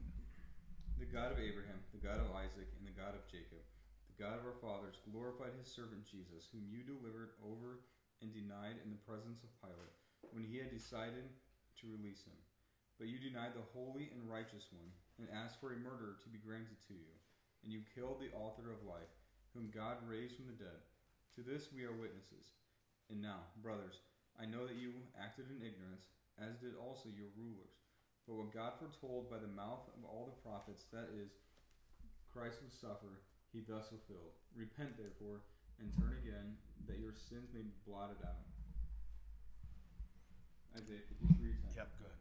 [0.98, 3.64] The God of Abraham, God of Isaac, and the God of Jacob,
[4.12, 7.80] the God of our fathers, glorified his servant Jesus, whom you delivered over
[8.20, 9.96] and denied in the presence of Pilate,
[10.36, 11.32] when he had decided
[11.80, 12.36] to release him.
[13.00, 16.44] But you denied the holy and righteous one, and asked for a murderer to be
[16.44, 17.08] granted to you.
[17.64, 19.16] And you killed the author of life,
[19.56, 20.84] whom God raised from the dead.
[21.40, 22.52] To this we are witnesses.
[23.08, 24.04] And now, brothers,
[24.36, 27.80] I know that you acted in ignorance, as did also your rulers.
[28.28, 31.32] But what God foretold by the mouth of all the prophets, that is,
[32.34, 33.22] Christ would suffer,
[33.54, 34.34] he thus fulfilled.
[34.58, 35.46] Repent, therefore,
[35.80, 36.58] and turn again,
[36.90, 38.44] that your sins may be blotted out.
[40.76, 42.18] Isaiah 53 Yep, good.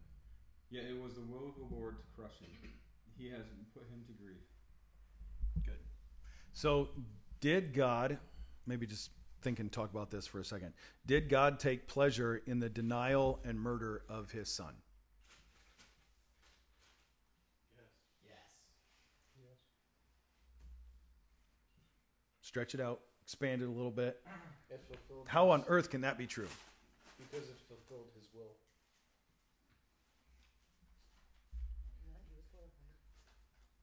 [0.71, 2.49] Yet it was the will of the Lord to crush him.
[3.17, 4.45] He has put him to grief.
[5.65, 5.81] Good.
[6.53, 6.89] So,
[7.41, 8.19] did God,
[8.67, 9.11] maybe just
[9.43, 10.73] think and talk about this for a second.
[11.07, 14.73] Did God take pleasure in the denial and murder of his son?
[18.25, 18.35] Yes.
[19.37, 19.53] Yes.
[22.53, 24.21] Stretch it out, expand it a little bit.
[24.69, 25.25] It fulfilled.
[25.27, 26.49] How on earth can that be true?
[27.17, 28.53] Because it fulfilled his will.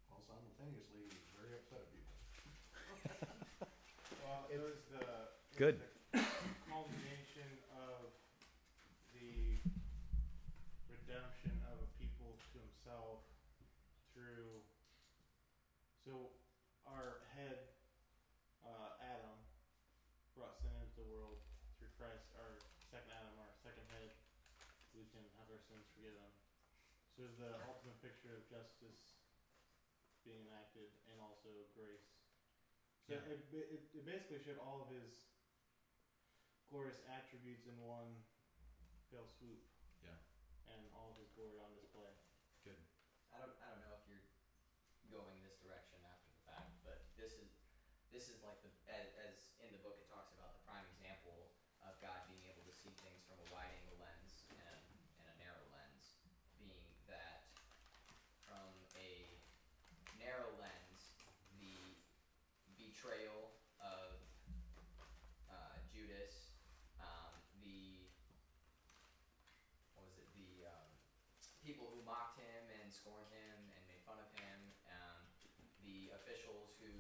[0.09, 2.13] While simultaneously, he was very upset at people.
[4.25, 5.75] Well, it was the it was Good.
[6.13, 6.21] the
[6.69, 8.13] culmination of
[9.17, 9.57] the
[10.89, 13.25] redemption of a people to himself
[14.13, 14.61] through,
[16.05, 16.33] So
[16.89, 17.69] our head,
[18.65, 19.37] uh, Adam,
[20.33, 21.37] brought sin into the world
[21.77, 22.25] through Christ.
[22.39, 22.57] Our
[22.89, 24.09] second Adam, our second head,
[24.97, 26.25] we can have our sins forgiven.
[27.19, 29.19] It's the ultimate picture of justice
[30.23, 32.15] being enacted and also grace.
[33.03, 33.35] So Yeah.
[33.35, 35.27] it, it, it basically showed all of his
[36.71, 38.23] glorious attributes in one
[39.11, 39.59] fell swoop.
[39.99, 40.15] Yeah.
[40.71, 42.15] And all of his glory on display.
[42.63, 42.79] Good.
[43.35, 44.23] I don't, I don't know if you're
[45.11, 47.51] going this direction after the fact, but this is,
[48.15, 51.51] this is like the, as, as in the book it talks about the prime example
[51.83, 54.79] of God being able to see things from a wide angle lens and,
[55.19, 56.15] and a narrow lens,
[56.61, 57.41] being that
[58.45, 59.33] from a
[60.21, 61.17] narrow lens,
[61.57, 61.73] the
[62.77, 64.21] betrayal of
[65.49, 66.53] uh, Judas,
[67.01, 67.33] um,
[67.65, 68.05] the
[69.97, 70.29] what was it?
[70.37, 70.89] The um,
[71.65, 74.57] people who mocked him and scorned him and made fun of him,
[74.93, 75.25] um,
[75.81, 76.93] the officials who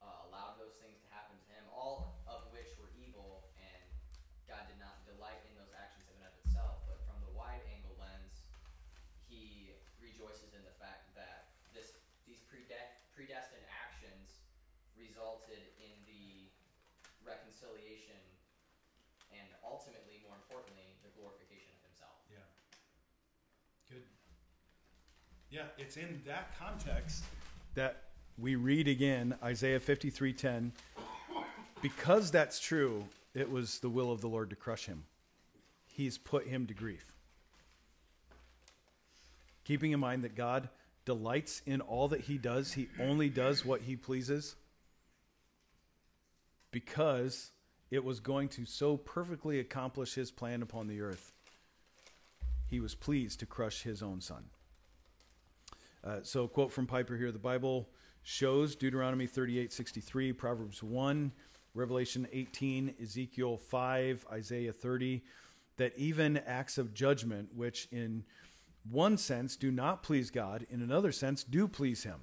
[0.00, 3.84] uh, allowed those things to happen to him, all of which were evil, and
[4.48, 6.88] God did not delight in those actions in and of itself.
[6.88, 8.40] But from the wide angle lens,
[9.30, 9.70] He
[10.20, 11.96] rejoices in the fact that this
[12.28, 14.44] these prede- predestined actions
[14.92, 16.52] resulted in the
[17.24, 18.20] reconciliation
[19.32, 22.20] and ultimately, more importantly, the glorification of Himself.
[22.28, 22.44] Yeah.
[23.88, 24.04] Good.
[25.48, 27.24] Yeah, it's in that context
[27.72, 30.72] that we read again Isaiah 53:10
[31.80, 35.04] because that's true it was the will of the Lord to crush him.
[35.86, 37.19] He's put him to grief.
[39.64, 40.68] Keeping in mind that God
[41.04, 44.56] delights in all that he does, he only does what he pleases
[46.70, 47.50] because
[47.90, 51.32] it was going to so perfectly accomplish his plan upon the earth.
[52.68, 54.44] He was pleased to crush his own son.
[56.02, 57.88] Uh, so, quote from Piper here: "The Bible
[58.22, 61.32] shows Deuteronomy 38:63, Proverbs 1,
[61.74, 65.22] Revelation 18, Ezekiel 5, Isaiah 30,
[65.76, 68.24] that even acts of judgment, which in
[68.88, 72.20] one sense do not please God, in another sense do please Him.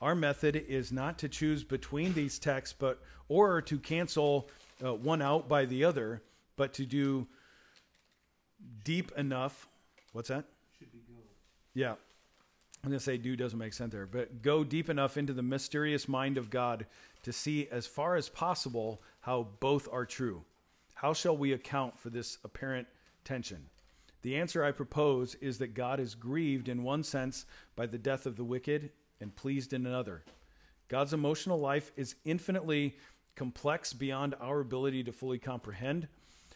[0.00, 4.48] Our method is not to choose between these texts, but or to cancel
[4.84, 6.22] uh, one out by the other,
[6.56, 7.26] but to do
[8.84, 9.68] deep enough.
[10.12, 10.44] What's that?
[10.78, 11.20] Should be go.
[11.74, 11.94] Yeah.
[12.84, 15.42] I'm going to say do doesn't make sense there, but go deep enough into the
[15.42, 16.84] mysterious mind of God
[17.22, 20.42] to see as far as possible how both are true.
[20.94, 22.88] How shall we account for this apparent
[23.24, 23.66] tension?
[24.22, 27.44] The answer I propose is that God is grieved in one sense
[27.76, 30.22] by the death of the wicked and pleased in another.
[30.88, 32.96] God's emotional life is infinitely
[33.34, 36.06] complex beyond our ability to fully comprehend.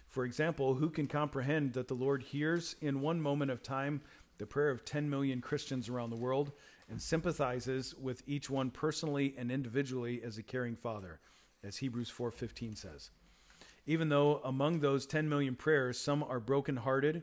[0.08, 4.00] For example, who can comprehend that the Lord hears in one moment of time
[4.38, 6.52] the prayer of 10 million Christians around the world
[6.88, 11.20] and sympathizes with each one personally and individually as a caring father,
[11.64, 13.10] as Hebrews 4:15 says.
[13.86, 17.22] Even though among those 10 million prayers some are brokenhearted,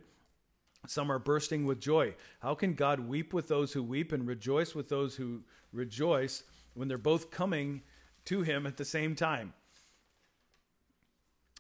[0.88, 2.14] some are bursting with joy.
[2.42, 6.88] How can God weep with those who weep and rejoice with those who rejoice when
[6.88, 7.82] they're both coming
[8.26, 9.54] to him at the same time?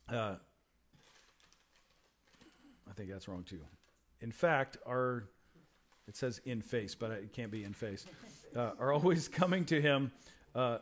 [0.09, 0.35] Uh,
[2.89, 3.61] I think that's wrong too.
[4.21, 5.25] In fact, our
[6.07, 8.05] it says in face, but it can't be in face.
[8.55, 10.11] Uh, are always coming to him
[10.53, 10.79] uh,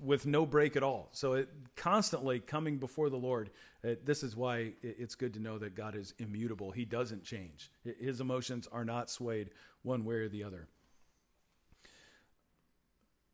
[0.00, 1.08] with no break at all.
[1.12, 3.50] So it constantly coming before the Lord.
[3.84, 6.72] Uh, this is why it's good to know that God is immutable.
[6.72, 7.70] He doesn't change.
[8.00, 9.50] His emotions are not swayed
[9.82, 10.68] one way or the other.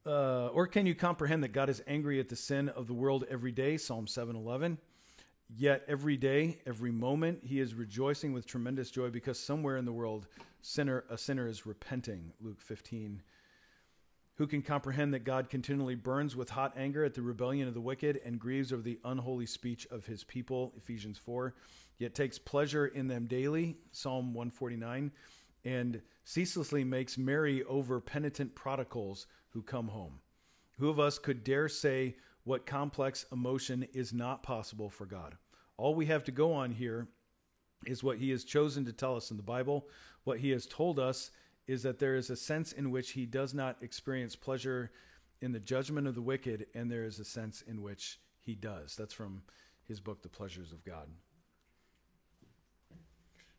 [0.06, 3.24] Uh, or can you comprehend that God is angry at the sin of the world
[3.30, 3.78] every day?
[3.78, 4.76] Psalm 711.
[5.48, 9.92] Yet every day, every moment, he is rejoicing with tremendous joy because somewhere in the
[9.92, 10.26] world,
[10.60, 12.32] sinner, a sinner is repenting.
[12.40, 13.22] Luke 15.
[14.36, 17.80] Who can comprehend that God continually burns with hot anger at the rebellion of the
[17.80, 20.72] wicked and grieves over the unholy speech of his people?
[20.76, 21.54] Ephesians 4.
[21.98, 23.76] Yet takes pleasure in them daily.
[23.92, 25.12] Psalm 149.
[25.64, 30.18] And ceaselessly makes merry over penitent prodigals who come home.
[30.78, 35.36] Who of us could dare say what complex emotion is not possible for God?
[35.76, 37.06] All we have to go on here
[37.86, 39.86] is what he has chosen to tell us in the Bible.
[40.24, 41.30] What he has told us
[41.66, 44.90] is that there is a sense in which he does not experience pleasure
[45.40, 48.96] in the judgment of the wicked, and there is a sense in which he does.
[48.96, 49.42] That's from
[49.86, 51.08] his book, The Pleasures of God.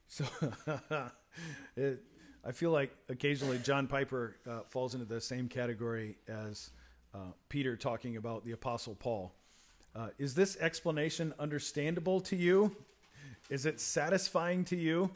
[0.08, 0.26] So
[1.76, 2.04] it,
[2.44, 6.70] I feel like occasionally John Piper uh, falls into the same category as
[7.14, 9.34] uh, Peter talking about the Apostle Paul.
[9.96, 12.76] Uh, is this explanation understandable to you?
[13.50, 15.10] Is it satisfying to you?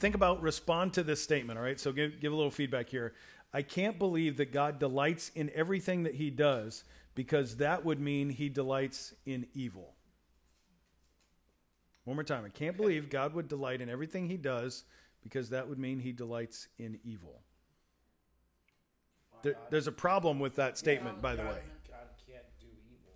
[0.00, 1.58] Think about respond to this statement.
[1.58, 3.12] All right, so give give a little feedback here.
[3.52, 6.84] I can't believe that God delights in everything that he does
[7.14, 9.94] because that would mean he delights in evil.
[12.04, 12.44] One more time.
[12.44, 14.84] I can't believe God would delight in everything he does
[15.22, 17.42] because that would mean he delights in evil.
[19.42, 21.60] There, there's a problem with that statement, by the God- way.
[21.88, 23.14] God can't do evil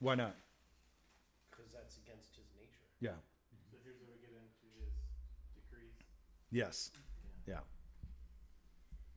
[0.00, 0.34] Why not?
[1.50, 2.88] because that's against his nature.
[3.00, 3.10] Yeah.
[3.70, 4.92] So here's where we get into his
[5.54, 5.96] decrees.
[6.52, 6.90] Yes.
[7.48, 7.60] Yeah.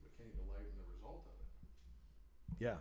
[0.02, 2.64] But can he delight in the result of it?
[2.64, 2.76] Yeah.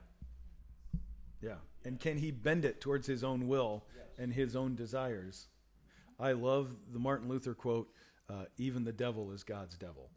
[1.41, 1.57] Yeah.
[1.83, 4.05] And can he bend it towards his own will Yes.
[4.17, 5.47] and his own desires?
[6.19, 7.91] I love the Martin Luther quote
[8.29, 10.09] uh, even the devil is God's devil.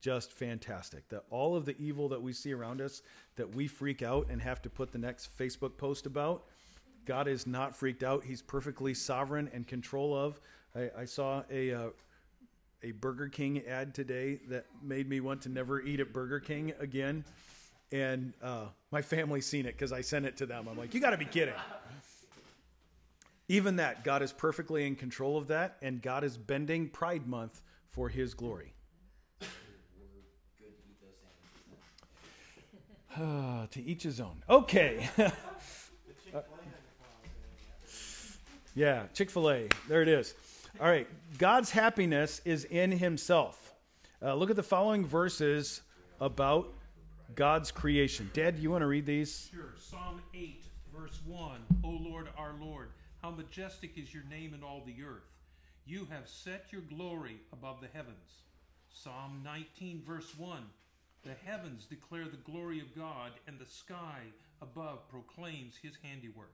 [0.00, 1.08] Just fantastic.
[1.08, 3.02] That all of the evil that we see around us,
[3.36, 6.44] that we freak out and have to put the next Facebook post about,
[7.06, 8.22] God is not freaked out.
[8.22, 10.40] He's perfectly sovereign and control of.
[10.76, 11.88] I, I saw a uh,
[12.82, 16.72] a Burger King ad today that made me want to never eat at Burger King
[16.78, 17.24] again.
[17.92, 20.68] And uh, my family's seen it because I sent it to them.
[20.68, 21.54] I'm like, you got to be kidding.
[23.48, 27.62] Even that, God is perfectly in control of that, and God is bending Pride Month
[27.88, 28.74] for His glory.
[33.16, 34.42] We're to each his own.
[34.48, 35.08] Okay.
[35.16, 35.32] After
[38.74, 39.68] yeah, Chick fil A.
[39.88, 40.34] There it is.
[40.78, 41.08] All right.
[41.38, 43.74] God's happiness is in Himself.
[44.22, 45.80] Uh, look at the following verses
[46.20, 46.68] about
[47.34, 48.30] God's creation.
[48.34, 49.48] Dad, you want to read these?
[49.54, 49.72] Sure.
[49.78, 51.60] Psalm 8, verse 1.
[51.82, 52.90] O Lord, our Lord,
[53.22, 55.24] how majestic is your name in all the earth.
[55.86, 58.42] You have set your glory above the heavens.
[58.90, 60.58] Psalm 19, verse 1.
[61.24, 64.20] The heavens declare the glory of God, and the sky
[64.60, 66.52] above proclaims his handiwork.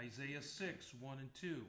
[0.00, 1.62] Isaiah 6, 1 and 2.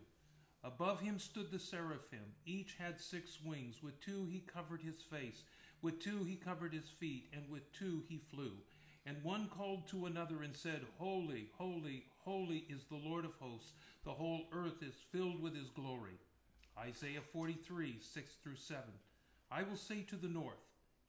[0.64, 2.34] Above him stood the seraphim.
[2.46, 3.82] Each had six wings.
[3.82, 5.44] With two he covered his face.
[5.82, 7.30] With two he covered his feet.
[7.34, 8.52] And with two he flew.
[9.06, 13.74] And one called to another and said, Holy, holy, holy is the Lord of hosts.
[14.04, 16.20] The whole earth is filled with his glory.
[16.78, 18.84] Isaiah 43, 6 through 7.
[19.52, 20.54] I will say to the north,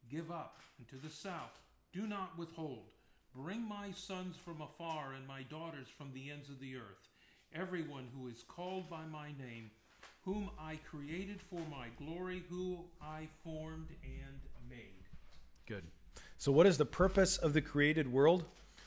[0.08, 1.60] Give up, and to the south,
[1.92, 2.86] Do not withhold.
[3.34, 7.09] Bring my sons from afar and my daughters from the ends of the earth.
[7.54, 9.72] Everyone who is called by my name,
[10.24, 14.40] whom I created for my glory, who I formed and
[14.70, 15.02] made.
[15.66, 15.82] Good.
[16.38, 18.44] So, what is the purpose of the created world?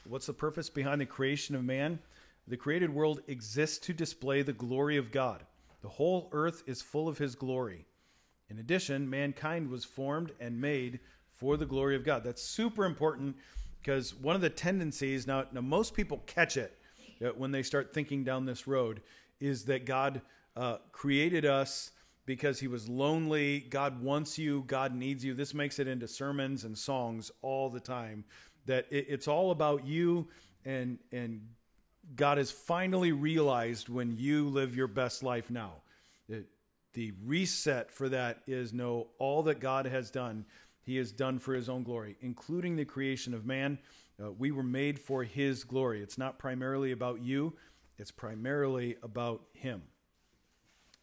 [0.07, 1.99] What's the purpose behind the creation of man?
[2.47, 5.43] The created world exists to display the glory of God.
[5.81, 7.85] The whole earth is full of his glory.
[8.49, 11.01] In addition, mankind was formed and made
[11.31, 12.23] for the glory of God.
[12.23, 13.35] That's super important
[13.81, 16.77] because one of the tendencies now, now most people catch it
[17.29, 19.01] when they start thinking down this road
[19.39, 20.21] is that God
[20.55, 21.91] uh, created us
[22.25, 23.61] because he was lonely.
[23.61, 24.63] God wants you.
[24.67, 25.33] God needs you.
[25.33, 28.23] This makes it into sermons and songs all the time.
[28.65, 30.27] That it, it's all about you,
[30.65, 31.41] and and
[32.15, 35.73] God has finally realized when you live your best life now.
[36.29, 36.45] It,
[36.93, 40.45] the reset for that is know all that God has done.
[40.85, 43.79] He has done for His own glory, including the creation of man.
[44.21, 46.01] Uh, we were made for His glory.
[46.01, 47.53] It's not primarily about you.
[47.97, 49.83] It's primarily about Him.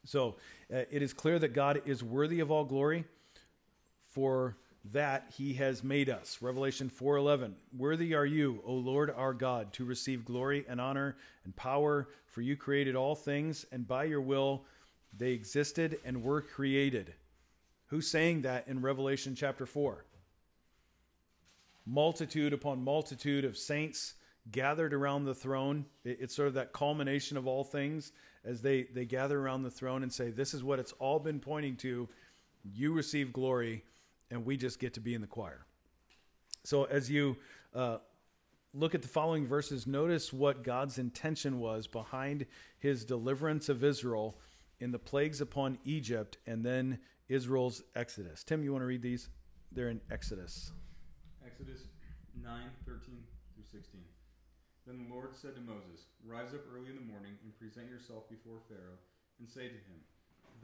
[0.04, 0.36] So
[0.72, 3.04] uh, it is clear that God is worthy of all glory.
[4.12, 4.56] For
[4.92, 6.38] that he has made us.
[6.40, 7.54] Revelation 4:11.
[7.76, 12.40] Worthy are you, O Lord our God, to receive glory and honor and power, for
[12.40, 14.64] you created all things and by your will
[15.16, 17.14] they existed and were created.
[17.86, 20.04] Who's saying that in Revelation chapter 4?
[21.86, 24.14] Multitude upon multitude of saints
[24.50, 25.84] gathered around the throne.
[26.04, 28.12] It's sort of that culmination of all things
[28.44, 31.40] as they, they gather around the throne and say, This is what it's all been
[31.40, 32.08] pointing to.
[32.62, 33.84] You receive glory,
[34.30, 35.64] and we just get to be in the choir.
[36.64, 37.36] So, as you
[37.74, 37.98] uh,
[38.74, 42.46] look at the following verses, notice what God's intention was behind
[42.78, 44.38] his deliverance of Israel
[44.80, 48.44] in the plagues upon Egypt and then Israel's exodus.
[48.44, 49.28] Tim, you want to read these?
[49.72, 50.72] They're in Exodus.
[51.60, 51.92] Exodus
[52.40, 53.20] 9 13
[53.52, 54.00] through 16.
[54.88, 58.32] Then the Lord said to Moses, Rise up early in the morning and present yourself
[58.32, 58.96] before Pharaoh,
[59.36, 60.00] and say to him,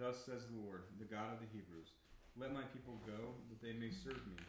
[0.01, 1.93] Thus says the Lord, the God of the Hebrews,
[2.33, 4.41] Let my people go, that they may serve me.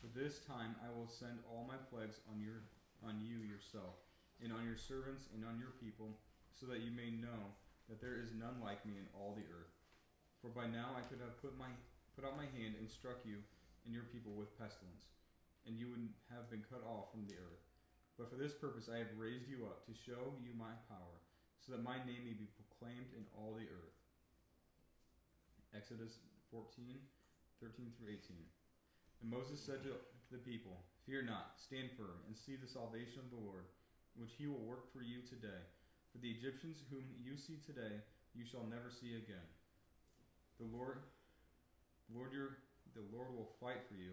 [0.00, 2.64] For this time I will send all my plagues on your
[3.04, 4.00] on you yourself,
[4.40, 6.16] and on your servants and on your people,
[6.56, 7.52] so that you may know
[7.92, 9.76] that there is none like me in all the earth.
[10.40, 11.68] For by now I could have put my
[12.16, 13.44] put out my hand and struck you
[13.84, 15.12] and your people with pestilence,
[15.66, 17.62] and you would have been cut off from the earth.
[18.18, 21.16] But for this purpose I have raised you up to show you my power,
[21.62, 23.96] so that my name may be proclaimed in all the earth.
[25.72, 26.20] Exodus
[26.52, 27.00] 14,
[27.62, 28.36] 13 through 18.
[29.22, 29.96] And Moses said to
[30.34, 33.66] the people, Fear not, stand firm, and see the salvation of the Lord,
[34.18, 35.62] which he will work for you today.
[36.12, 38.04] For the Egyptians whom you see today,
[38.36, 39.48] you shall never see again.
[40.60, 41.00] The Lord,
[42.12, 42.60] Lord your,
[42.92, 44.12] the Lord will fight for you,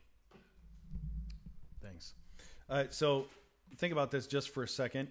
[1.81, 2.13] Thanks.
[2.69, 3.25] Uh, so
[3.77, 5.07] think about this just for a second.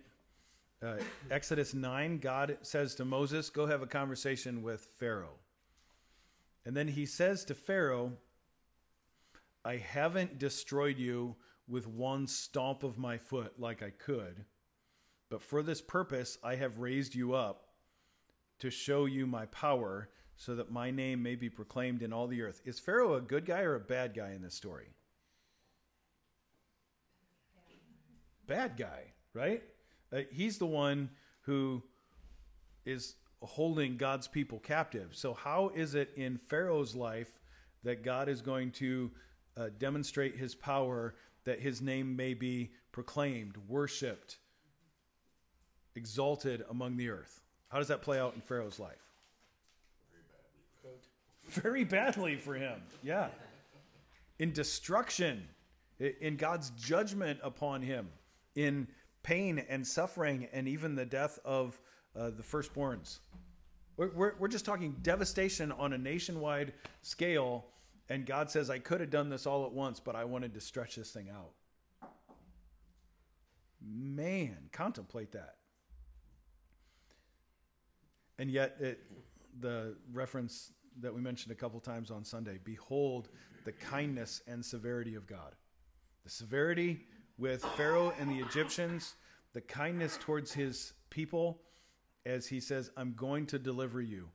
[0.83, 0.97] Uh,
[1.31, 5.39] Exodus 9, God says to Moses, Go have a conversation with Pharaoh.
[6.64, 8.12] And then he says to Pharaoh,
[9.64, 11.37] I haven't destroyed you
[11.68, 14.45] with one stomp of my foot like I could,
[15.31, 17.66] but for this purpose I have raised you up
[18.59, 22.43] to show you my power so that my name may be proclaimed in all the
[22.43, 22.62] earth.
[22.64, 24.89] Is Pharaoh a good guy or a bad guy in this story?
[28.51, 29.62] Bad guy, right?
[30.12, 31.09] Uh, he's the one
[31.42, 31.80] who
[32.84, 35.11] is holding God's people captive.
[35.12, 37.38] So, how is it in Pharaoh's life
[37.84, 39.12] that God is going to
[39.57, 44.38] uh, demonstrate his power that his name may be proclaimed, worshiped,
[45.94, 47.44] exalted among the earth?
[47.68, 49.12] How does that play out in Pharaoh's life?
[51.51, 53.28] Very badly for him, yeah.
[54.40, 55.46] In destruction,
[56.01, 58.09] in God's judgment upon him,
[58.61, 58.87] in
[59.23, 61.81] pain and suffering, and even the death of
[62.15, 63.21] uh, the firstborns.
[63.97, 67.67] We're, we're, we're just talking devastation on a nationwide scale,
[68.09, 70.61] and God says, I could have done this all at once, but I wanted to
[70.61, 71.53] stretch this thing out.
[73.83, 75.57] Man, contemplate that.
[78.39, 79.01] And yet, it,
[79.61, 83.29] the reference that we mentioned a couple times on Sunday behold
[83.65, 85.55] the kindness and severity of God.
[86.25, 87.07] The severity
[87.41, 89.16] with Pharaoh and the Egyptians,
[89.55, 91.62] the kindness towards his people,
[92.26, 94.28] as he says, I'm going to deliver you.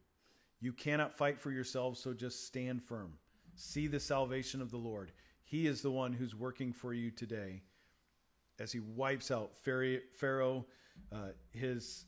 [0.59, 3.13] You cannot fight for yourselves, so just stand firm.
[3.53, 5.11] See the salvation of the Lord.
[5.43, 7.61] He is the one who's working for you today
[8.59, 10.65] as he wipes out Pharaoh,
[11.11, 12.05] uh, his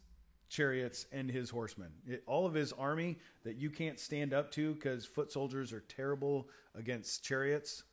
[0.49, 1.89] chariots, and his horsemen.
[2.07, 5.81] It, all of his army that you can't stand up to because foot soldiers are
[5.81, 7.83] terrible against chariots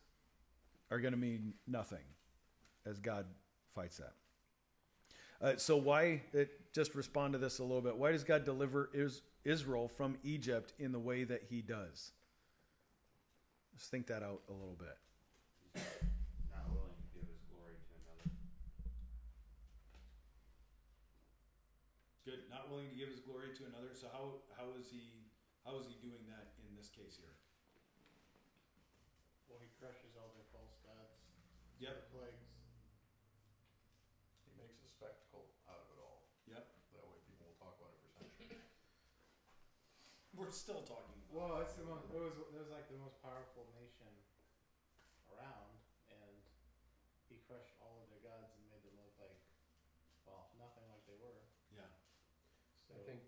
[0.89, 1.99] are going to mean nothing
[2.85, 3.25] as God
[3.73, 4.13] fights that.
[5.41, 7.95] Uh, so, why, it, just respond to this a little bit.
[7.95, 12.11] Why does God deliver is, Israel from Egypt in the way that he does?
[13.77, 14.95] Just think that out a little bit.
[16.47, 18.31] not willing to give his glory to another.
[22.23, 22.47] Good.
[22.47, 23.91] Not willing to give his glory to another.
[23.91, 25.27] So how how is he
[25.67, 27.35] how is he doing that in this case here?
[29.51, 31.19] Well, he crushes all their false gods.
[31.83, 31.95] Yep.
[31.95, 32.47] The plagues.
[34.47, 36.23] He makes a spectacle out of it all.
[36.47, 36.63] Yep.
[36.95, 38.55] That way people will talk about it for centuries.
[40.35, 41.19] We're still talking.
[41.27, 44.07] Well, it's the most, it was it was like the most powerful nation
[45.27, 45.75] around,
[46.07, 46.35] and
[47.27, 49.35] he crushed all of their gods and made them look like,
[50.23, 51.43] well, nothing like they were.
[51.75, 51.91] Yeah.
[52.87, 53.21] So I think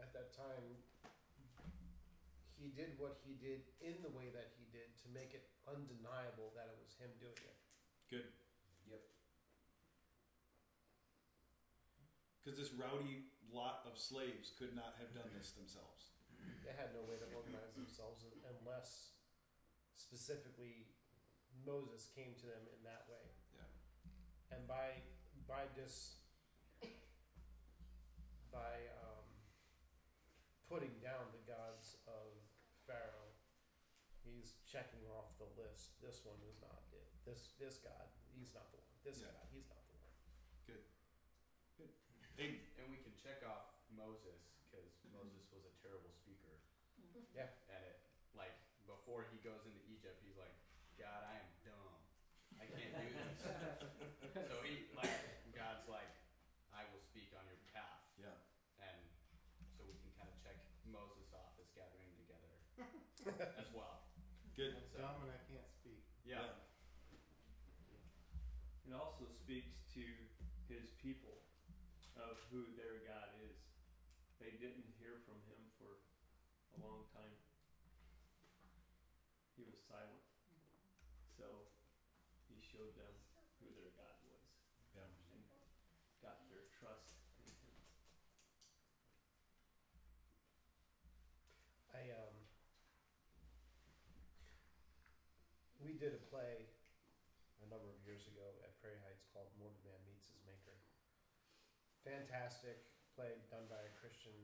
[0.00, 0.80] at that time,
[2.56, 6.50] he did what he did in the way that he did to make it undeniable
[6.56, 7.58] that it was him doing it.
[8.08, 8.32] Good.
[8.88, 9.04] Yep.
[12.40, 15.97] Because this rowdy lot of slaves could not have done this themselves.
[16.68, 19.16] They had no way to organize themselves un- unless
[19.96, 20.92] specifically
[21.64, 23.24] Moses came to them in that way.
[23.56, 23.72] Yeah.
[24.52, 25.00] And by
[25.48, 26.20] by dis
[28.52, 29.24] by um,
[30.68, 32.36] putting down the gods of
[32.84, 33.32] Pharaoh,
[34.20, 35.96] he's checking off the list.
[36.04, 37.08] This one is not it.
[37.24, 38.92] This this god, he's not the one.
[39.08, 39.32] This Yeah.
[39.32, 40.12] god, he's not the one.
[40.68, 40.84] Good.
[42.36, 46.54] Hey, And we can check off Moses because Moses was a terrible speaker.
[47.34, 47.50] Yeah.
[47.72, 47.98] And it,
[48.36, 48.54] like,
[49.08, 50.52] before he goes into Egypt, he's like,
[51.00, 51.96] God, I am dumb.
[52.60, 53.40] I can't do this.
[54.52, 55.08] so he, like,
[55.56, 56.12] God's like,
[56.76, 58.04] I will speak on your behalf.
[58.20, 58.36] Yeah.
[58.84, 59.00] And
[59.72, 62.52] so we can kind of check Moses off as gathering together
[63.64, 64.04] as well.
[64.52, 64.76] good.
[64.76, 66.04] I'm So- dumb and I can't speak.
[66.28, 66.60] Yeah.
[68.84, 70.04] It also speaks to
[70.68, 71.48] his people
[72.12, 73.56] of who their God is.
[74.36, 75.96] They didn't hear from him for
[76.76, 77.32] a long time.
[79.88, 80.20] silent.
[81.32, 81.48] So
[82.44, 83.14] he showed them
[83.56, 84.44] who their God was
[84.92, 85.08] Yeah.
[85.32, 85.48] and
[86.20, 87.76] got their trust in him.
[91.96, 92.36] I um
[95.88, 96.68] we did a play
[97.64, 100.76] a number of years ago at Prairie Heights called Mortal Man Meets His Maker.
[102.04, 102.84] Fantastic
[103.16, 104.36] play done by a Christian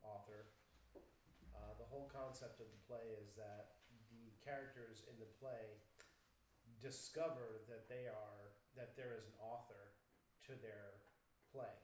[0.00, 0.48] author.
[1.52, 3.76] Uh, the whole concept of the play is that
[4.08, 5.76] the characters in the play
[6.80, 9.92] discover that they are that there is an author
[10.48, 10.96] to their
[11.52, 11.76] play.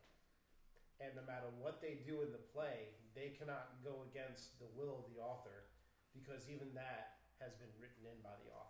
[1.04, 5.04] And no matter what they do in the play, they cannot go against the will
[5.04, 5.68] of the author
[6.16, 8.69] because even that has been written in by the author.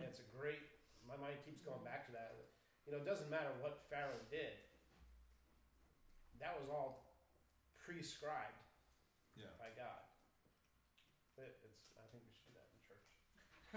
[0.00, 0.64] And it's a great,
[1.04, 2.32] my mind keeps going back to that.
[2.88, 4.56] You know, it doesn't matter what Pharaoh did,
[6.40, 7.04] that was all
[7.76, 8.64] prescribed
[9.36, 9.52] Yeah.
[9.60, 10.00] by God.
[11.36, 13.04] It, it's, I think we should do that in church.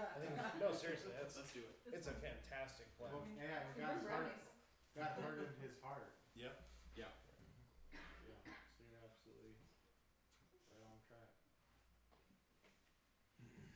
[0.00, 1.76] I think no, seriously, that's, Let's do it.
[1.92, 3.12] it's a fantastic play.
[3.12, 4.32] Well, oh, yeah, and God's heart,
[4.96, 6.08] God hardened his heart.
[6.32, 6.56] Yep.
[6.96, 9.60] Yeah, so you're absolutely
[10.72, 11.28] right on track.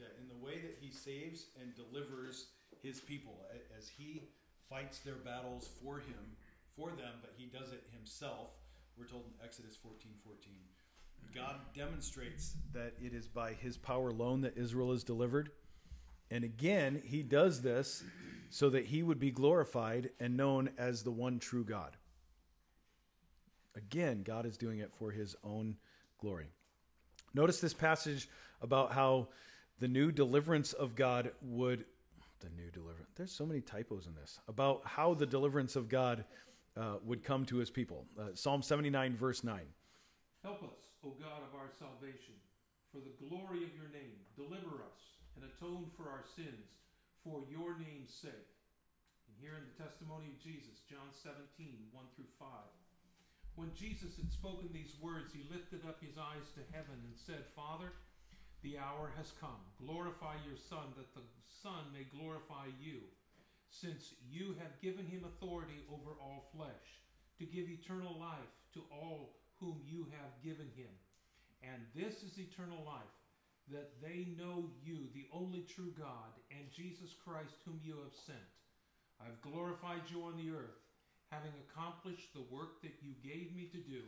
[0.01, 2.49] Yeah, in the way that he saves and delivers
[2.82, 3.40] his people
[3.76, 4.22] as he
[4.68, 6.36] fights their battles for him,
[6.76, 8.51] for them, but he does it himself.
[8.96, 10.53] We're told in Exodus 14 14.
[11.34, 15.51] God demonstrates that it is by his power alone that Israel is delivered.
[16.30, 18.03] And again, he does this
[18.51, 21.96] so that he would be glorified and known as the one true God.
[23.76, 25.76] Again, God is doing it for his own
[26.18, 26.46] glory.
[27.34, 28.28] Notice this passage
[28.62, 29.28] about how
[29.81, 31.85] the new deliverance of God would
[32.41, 33.11] the new deliverance.
[33.16, 36.24] There's so many typos in this about how the deliverance of God
[36.79, 38.07] uh, would come to His people.
[38.18, 39.59] Uh, Psalm 79, verse 9.
[40.45, 42.39] Help us, O God of our salvation,
[42.95, 44.22] for the glory of your name.
[44.39, 46.79] Deliver us and atone for our sins
[47.24, 48.55] for your name's sake.
[49.26, 52.47] And here in the testimony of Jesus, John 17, 1 through 5.
[53.59, 57.43] When Jesus had spoken these words, he lifted up his eyes to heaven and said,
[57.59, 57.91] Father,
[58.63, 59.63] the hour has come.
[59.79, 61.23] Glorify your Son, that the
[61.63, 63.01] Son may glorify you,
[63.71, 67.03] since you have given him authority over all flesh,
[67.39, 70.91] to give eternal life to all whom you have given him.
[71.63, 73.15] And this is eternal life,
[73.71, 78.51] that they know you, the only true God, and Jesus Christ, whom you have sent.
[79.21, 80.79] I've glorified you on the earth,
[81.31, 84.03] having accomplished the work that you gave me to do.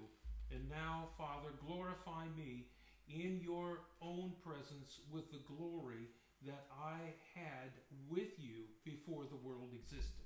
[0.50, 2.66] And now, Father, glorify me
[3.12, 6.08] in your own presence with the glory
[6.46, 6.98] that I
[7.34, 7.70] had
[8.08, 10.24] with you before the world existed.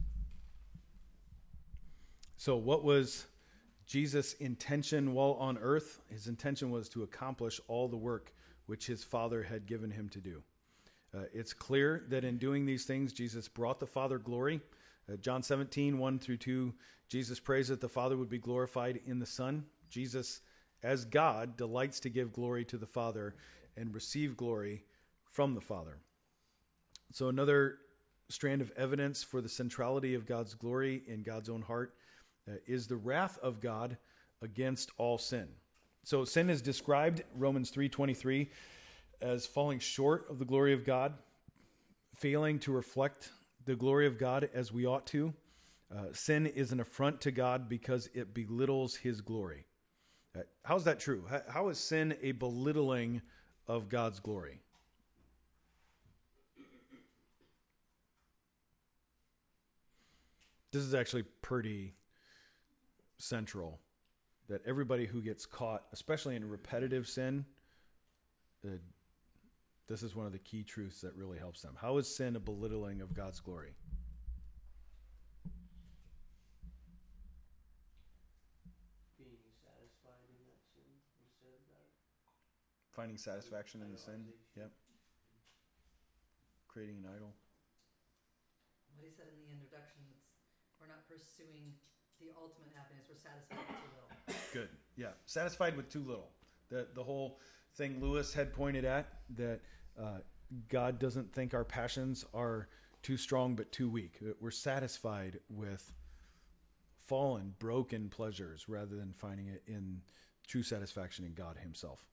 [2.36, 3.26] So, what was
[3.86, 6.00] Jesus' intention while on earth?
[6.10, 8.32] His intention was to accomplish all the work
[8.66, 10.42] which his Father had given him to do.
[11.14, 14.60] Uh, it's clear that in doing these things, Jesus brought the Father glory.
[15.10, 16.74] Uh, John 17, 1 through 2,
[17.08, 19.64] Jesus prays that the Father would be glorified in the Son.
[19.90, 20.40] Jesus,
[20.84, 23.34] as God, delights to give glory to the Father
[23.76, 24.84] and receive glory
[25.30, 25.98] from the Father.
[27.10, 27.78] So, another
[28.28, 31.94] strand of evidence for the centrality of God's glory in God's own heart
[32.48, 33.96] uh, is the wrath of God
[34.42, 35.48] against all sin.
[36.04, 38.50] So sin is described Romans 3:23
[39.20, 41.14] as falling short of the glory of God,
[42.14, 43.32] failing to reflect
[43.64, 45.32] the glory of God as we ought to.
[45.94, 49.64] Uh, sin is an affront to God because it belittles his glory.
[50.36, 51.24] Uh, how's that true?
[51.48, 53.22] How, is sin a belittling
[53.68, 54.60] of God's glory?
[60.72, 61.94] This is actually pretty
[63.18, 63.78] central
[64.48, 67.44] that everybody who gets caught, especially in repetitive sin,
[68.66, 68.70] uh,
[69.86, 71.76] this is one of the key truths that really helps them.
[71.80, 73.74] How is sin a belittling of God's glory?
[79.18, 80.88] Being satisfied in that sin
[81.20, 81.84] instead of God.
[82.94, 84.24] Finding satisfaction in the sin.
[84.56, 84.70] Yep.
[86.68, 87.34] Creating an idol.
[88.94, 90.22] What he said in the introduction, it's,
[90.78, 91.74] we're not pursuing
[92.20, 94.42] the ultimate happiness, we're satisfied with too little.
[94.52, 94.68] Good.
[94.96, 95.18] Yeah.
[95.26, 96.30] Satisfied with too little.
[96.70, 97.40] The the whole
[97.74, 99.60] thing Lewis had pointed at that
[100.00, 100.18] uh,
[100.68, 102.68] God doesn't think our passions are
[103.02, 104.20] too strong but too weak.
[104.40, 105.92] We're satisfied with
[106.98, 110.00] fallen, broken pleasures rather than finding it in
[110.46, 112.06] true satisfaction in God Himself.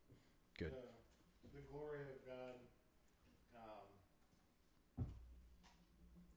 [0.62, 0.78] Good.
[0.78, 2.54] The, the glory of God.
[3.58, 3.90] Um,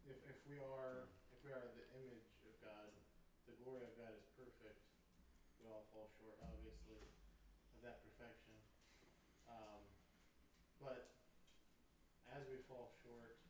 [0.08, 2.88] if if we are if we are the image of God,
[3.44, 4.80] the glory of God is perfect.
[5.60, 7.04] We all fall short, obviously,
[7.76, 8.56] of that perfection.
[9.44, 9.84] Um,
[10.80, 11.12] but
[12.32, 13.40] as we fall fall short,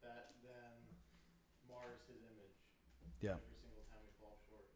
[0.00, 0.72] that then
[1.68, 2.56] mars his image.
[3.20, 3.40] Yeah.
[3.40, 4.68] Every single time we fall short.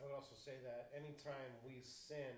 [0.00, 2.34] I would also say that anytime we sin,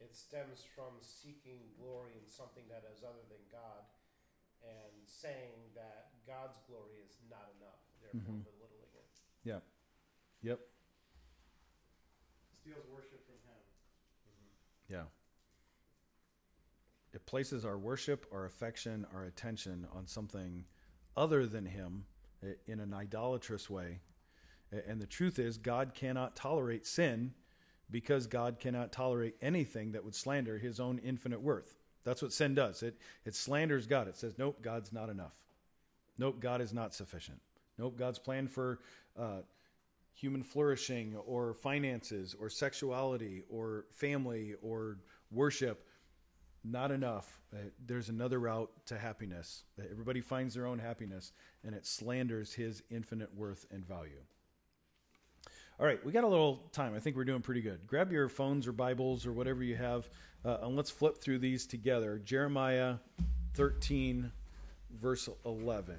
[0.00, 3.84] it stems from seeking glory in something that is other than God
[4.64, 8.44] and saying that God's glory is not enough, therefore Mhm.
[8.44, 9.20] belittling it.
[9.44, 9.60] Yeah.
[10.40, 10.60] Yep.
[12.50, 13.60] Steals worship from him.
[14.88, 15.08] Yeah.
[17.12, 20.66] It places our worship, our affection, our attention on something
[21.16, 22.06] other than Him
[22.66, 24.00] in an idolatrous way.
[24.70, 27.32] And the truth is, God cannot tolerate sin
[27.90, 31.78] because God cannot tolerate anything that would slander His own infinite worth.
[32.04, 32.82] That's what sin does.
[32.82, 34.08] It, it slanders God.
[34.08, 35.34] It says, nope, God's not enough.
[36.18, 37.40] Nope, God is not sufficient.
[37.78, 38.80] Nope, God's plan for
[39.18, 39.42] uh,
[40.18, 44.98] human flourishing or finances or sexuality or family or
[45.30, 45.86] worship
[46.64, 51.32] not enough Uh, there's another route to happiness everybody finds their own happiness
[51.64, 54.20] and it slanders his infinite worth and value
[55.78, 58.28] all right we got a little time i think we're doing pretty good grab your
[58.28, 60.08] phones or bibles or whatever you have
[60.44, 62.96] uh, and let's flip through these together jeremiah
[63.54, 64.30] 13
[65.00, 65.96] verse 11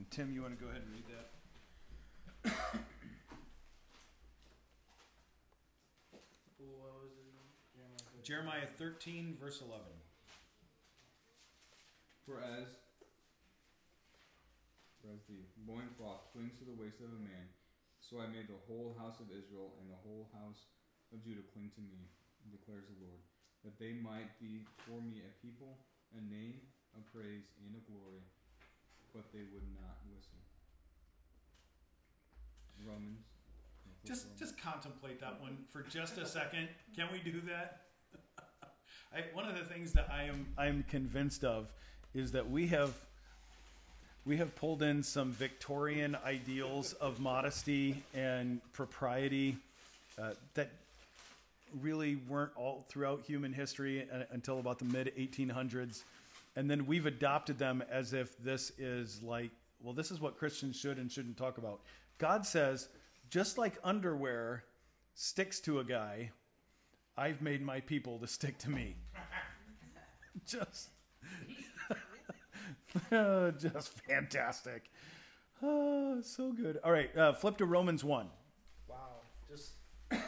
[0.00, 1.20] And Tim, you want to go ahead and read that?
[8.22, 9.84] Jeremiah 13, verse 11.
[12.24, 12.68] For as,
[15.10, 17.50] as the loincloth clings to the waist of a man,
[17.98, 20.70] so I made the whole house of Israel and the whole house
[21.10, 22.06] of Judah cling to me,
[22.48, 23.20] declares the Lord,
[23.66, 25.82] that they might be for me a people,
[26.14, 26.62] a name,
[26.94, 28.24] a praise, and a glory,
[29.12, 30.38] but they would not listen.
[32.86, 33.26] Romans.
[34.06, 36.68] Just just contemplate that one for just a second.
[36.96, 37.82] Can we do that?
[39.14, 41.70] I, one of the things that I am I'm convinced of
[42.14, 42.94] is that we have
[44.24, 49.56] we have pulled in some Victorian ideals of modesty and propriety
[50.20, 50.70] uh, that
[51.80, 56.02] really weren't all throughout human history uh, until about the mid 1800s,
[56.56, 59.50] and then we've adopted them as if this is like
[59.82, 61.80] well, this is what Christians should and shouldn't talk about.
[62.18, 62.88] God says,
[63.30, 64.64] just like underwear
[65.14, 66.30] sticks to a guy,
[67.16, 68.94] I've made my people to stick to me.
[70.46, 70.88] just,
[73.58, 74.90] just fantastic.
[75.62, 76.78] Oh, so good.
[76.84, 78.26] All right, uh, flip to Romans 1.
[78.88, 78.96] Wow,
[79.48, 79.72] just
[80.12, 80.18] um,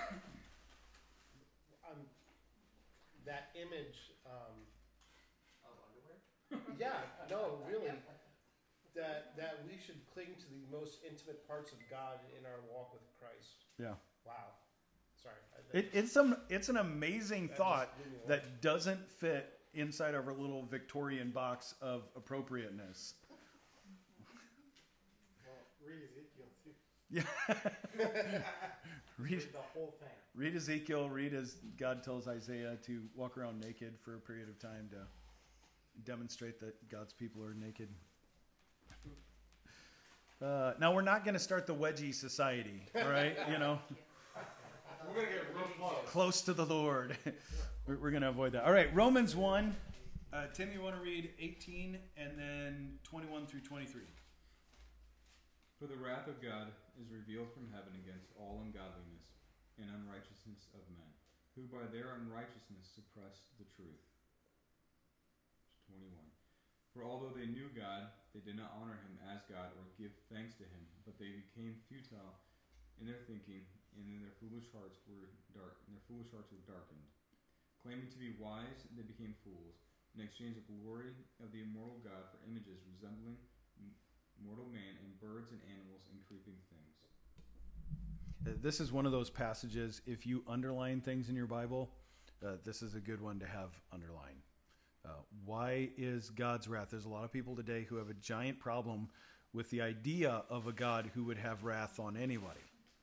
[3.26, 4.12] that image.
[4.26, 4.62] Um,
[5.64, 6.76] Of underwear?
[6.78, 7.00] yeah,
[7.30, 7.92] no, really.
[8.94, 12.92] That that we should cling to the most intimate parts of God in our walk
[12.92, 13.64] with Christ.
[13.80, 13.94] Yeah.
[14.26, 14.52] Wow.
[15.22, 15.34] Sorry.
[15.72, 18.26] It, it's, some, it's an amazing That thought just blew me away.
[18.28, 23.14] that doesn't fit inside of our little Victorian box of appropriateness.
[25.44, 25.56] Well,
[25.86, 26.74] read Ezekiel too.
[27.10, 28.42] Yeah.
[29.18, 30.08] read, Read the whole thing.
[30.34, 34.58] read Ezekiel, read as God tells Isaiah to walk around naked for a period of
[34.58, 34.98] time to
[36.04, 37.88] demonstrate that God's people are naked.
[40.42, 43.36] Uh, now, we're not going to start the wedgie society, all right?
[43.48, 43.78] You know,
[45.08, 45.94] We're gonna get real close.
[46.06, 47.16] close to the Lord.
[47.86, 48.64] we're we're going to avoid that.
[48.64, 49.74] All right, Romans 1.
[50.32, 54.00] Uh, Tim, you want to read 18 and then 21 through 23?
[55.76, 59.34] For the wrath of God is revealed from heaven against all ungodliness
[59.76, 61.10] and unrighteousness of men,
[61.52, 64.06] who by their unrighteousness suppress the truth.
[65.90, 66.16] 21.
[66.96, 70.56] For although they knew God, they did not honor him as God or give thanks
[70.60, 72.40] to him, but they became futile
[73.00, 73.66] in their thinking,
[73.98, 77.04] and in their foolish hearts were dark, and their foolish hearts were darkened.
[77.82, 79.74] Claiming to be wise, they became fools,
[80.14, 81.10] and exchanged the glory
[81.42, 83.36] of the immortal God for images resembling
[84.44, 86.94] mortal man and birds and animals and creeping things.
[88.46, 91.90] Uh, This is one of those passages, if you underline things in your Bible,
[92.44, 94.42] uh, this is a good one to have underlined.
[95.04, 95.10] Uh,
[95.44, 96.88] why is God's wrath?
[96.90, 99.08] There's a lot of people today who have a giant problem
[99.52, 102.60] with the idea of a God who would have wrath on anybody.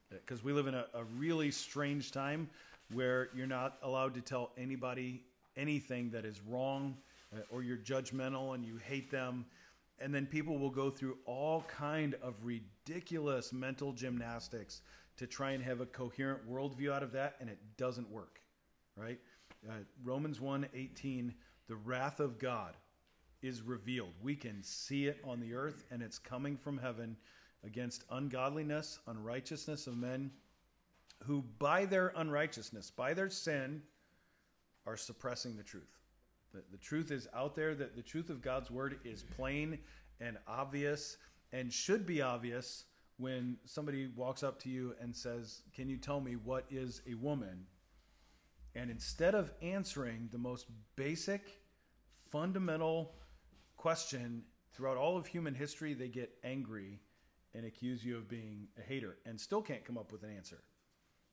[0.09, 2.49] Because we live in a, a really strange time
[2.91, 5.23] where you're not allowed to tell anybody
[5.57, 6.97] anything that is wrong
[7.35, 9.45] uh, or you're judgmental and you hate them.
[10.01, 14.81] And then people will go through all kind of ridiculous mental gymnastics
[15.17, 18.39] to try and have a coherent worldview out of that and it doesn't work
[18.99, 19.19] right?
[19.67, 19.73] Uh,
[20.03, 21.33] romans 1 18
[21.67, 22.75] the wrath of god
[23.41, 24.13] is revealed.
[24.21, 27.15] We can see it on the earth and it's coming from heaven
[27.63, 30.31] against ungodliness unrighteousness of men
[31.23, 33.81] who by their unrighteousness, by their sin,
[34.85, 35.99] are suppressing the truth.
[36.53, 39.77] The, the truth is out there, that the truth of God's word is plain
[40.19, 41.17] and obvious
[41.51, 42.85] and should be obvious
[43.17, 47.13] when somebody walks up to you and says, Can you tell me what is a
[47.15, 47.65] woman?
[48.75, 51.59] And instead of answering the most basic,
[52.31, 53.15] fundamental
[53.75, 54.43] question
[54.73, 56.99] throughout all of human history, they get angry
[57.53, 60.61] and accuse you of being a hater and still can't come up with an answer.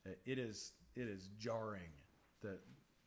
[0.07, 1.91] Uh, It is, it is jarring,
[2.43, 2.59] the,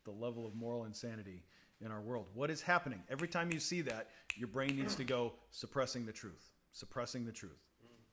[0.05, 1.43] the level of moral insanity
[1.81, 2.27] in our world.
[2.33, 3.01] What is happening?
[3.09, 7.31] Every time you see that, your brain needs to go suppressing the truth, suppressing the
[7.31, 7.61] truth.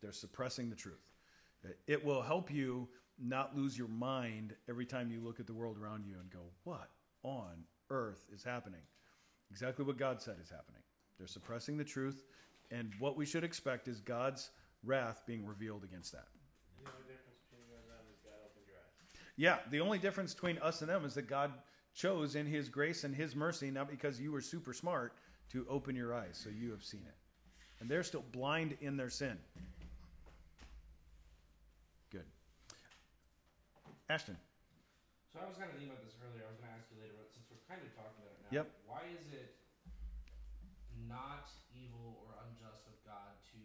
[0.03, 1.05] They're suppressing the truth.
[1.64, 5.55] Uh, It will help you not lose your mind every time you look at the
[5.55, 6.91] world around you and go, What
[7.22, 8.82] on earth is happening?
[9.51, 10.82] Exactly what God said is happening.
[11.18, 12.24] They're suppressing the truth,
[12.70, 14.51] and what we should expect is God's
[14.84, 16.28] wrath being revealed against that.
[16.84, 18.93] The only difference between you and them is God opened your eyes.
[19.37, 21.53] Yeah, the only difference between us and them is that God
[21.95, 25.14] chose in His grace and His mercy, not because you were super smart,
[25.53, 27.14] to open your eyes so you have seen it.
[27.80, 29.37] And they're still blind in their sin.
[32.11, 32.24] Good.
[34.09, 34.37] Ashton.
[35.32, 36.49] So I was kind of thinking about this earlier.
[36.49, 38.41] I was going to ask you later, but since we're kind of talking about it
[38.49, 38.66] now, Yep.
[38.89, 39.53] why is it
[41.05, 43.61] not evil or unjust of God to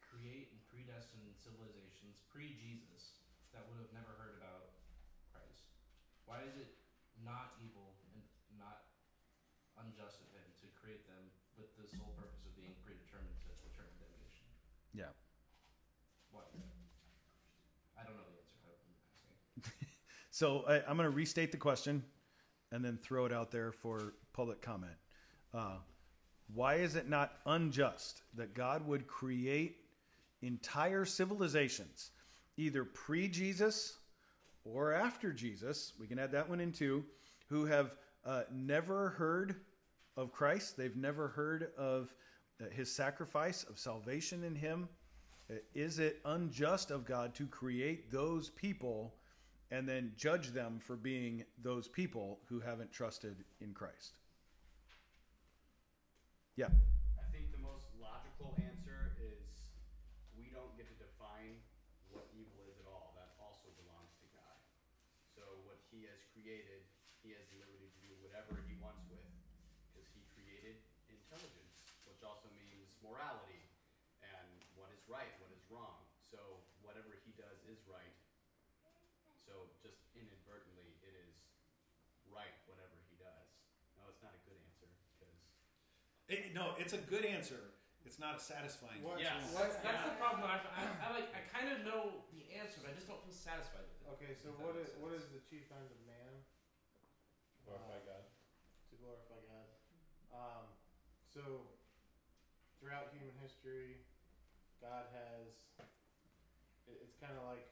[0.00, 3.20] create and predestine civilizations pre-Jesus
[3.52, 4.39] that would have never heard Christ?
[6.30, 6.70] Why is it
[7.26, 8.22] not evil and
[8.54, 8.86] not
[9.82, 11.18] unjust of Him to create them
[11.58, 14.46] with the sole purpose of being predetermined to eternal damnation?
[14.94, 15.10] Yeah.
[16.30, 16.46] Why?
[17.98, 18.62] I don't know the answer.
[18.62, 19.90] I'm asking.
[20.30, 22.04] So I, I'm going to restate the question
[22.70, 24.94] and then throw it out there for public comment.
[25.52, 25.82] Uh,
[26.54, 29.78] why is it not unjust that God would create
[30.42, 32.12] entire civilizations,
[32.56, 33.98] either pre Jesus
[34.64, 35.92] or after Jesus?
[35.98, 37.04] We can add that one in too,
[37.48, 39.56] who have uh, never heard
[40.16, 42.14] of Christ, they've never heard of
[42.60, 44.88] uh, his sacrifice of salvation in him.
[45.50, 49.14] Uh, Is it unjust of God to create those people
[49.70, 54.14] and then judge them for being those people who haven't trusted in Christ?
[56.60, 56.68] Yeah.
[57.16, 59.40] I think the most logical answer is
[60.36, 61.56] we don't get to define
[62.12, 63.16] what evil is at all.
[63.16, 64.58] That also belongs to God.
[65.32, 66.84] So what He has created,
[67.24, 69.24] He has the liberty to do whatever He wants with,
[69.88, 70.76] because He created
[71.08, 73.64] intelligence, which also means morality
[74.20, 75.96] and what is right, what is wrong.
[76.28, 78.12] So whatever He does is right.
[79.48, 81.40] So just inadvertently, it is
[82.28, 83.48] right whatever He does.
[83.96, 85.40] No, it's not a good answer because.
[86.30, 87.58] It, no, it's a good answer.
[88.06, 89.50] It's not a satisfying What- Yes.
[89.52, 90.46] That's, that's the problem.
[90.48, 91.28] I, I, I like.
[91.36, 94.08] I kind of know the answer, but I just don't feel satisfied with it.
[94.16, 95.26] Okay, so If that what makes is what sense.
[95.28, 96.32] is the chief end of man?
[97.68, 98.24] Glorify Uh, God.
[98.90, 99.68] To glorify God.
[100.32, 100.64] Um,
[101.28, 101.42] so
[102.80, 104.00] throughout human history,
[104.80, 105.50] God has.
[106.88, 107.68] It, it's kind of like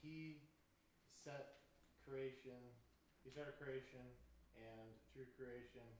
[0.00, 0.40] He
[1.12, 1.60] set
[2.08, 2.56] creation.
[3.20, 4.00] He started creation,
[4.56, 5.99] and through creation, He has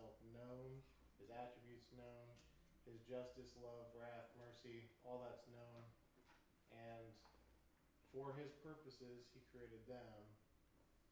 [0.00, 0.80] Himself known,
[1.20, 2.32] His attributes known,
[2.88, 5.84] His justice, love, wrath, mercy, all that's known,
[6.72, 7.12] and
[8.08, 10.24] for His purposes, He created them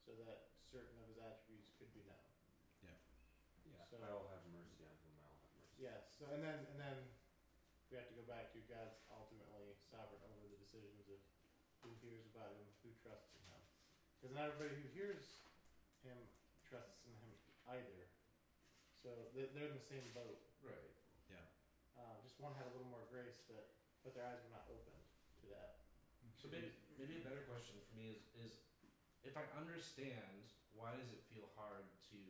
[0.01, 2.33] so that certain of His attributes could be known.
[2.81, 2.97] Yeah,
[3.69, 3.85] Yeah.
[3.93, 5.77] So- I will have mercy on whom I will have mercy.
[5.77, 6.09] Yes.
[6.09, 7.12] So and then and then
[7.93, 11.21] we have to go back to God's ultimately sovereign over the decisions of
[11.85, 13.61] who hears about Him, who trusts in Him.
[14.17, 15.45] Because not everybody who hears
[16.01, 16.17] Him
[16.65, 17.37] trusts in Him
[17.69, 18.09] either.
[19.09, 20.37] So they're, they're in the same boat.
[20.61, 20.93] Right.
[21.97, 23.73] Uh, just one had a little more grace, but
[24.05, 25.03] but their eyes were not opened
[25.41, 25.81] to that.
[26.37, 26.71] So maybe
[27.01, 28.61] maybe a better question for me is is
[29.25, 32.21] if I understand why does it feel hard to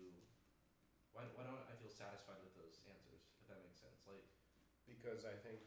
[1.11, 4.25] why why don't I feel satisfied with those answers if that makes sense like
[4.87, 5.61] Because I think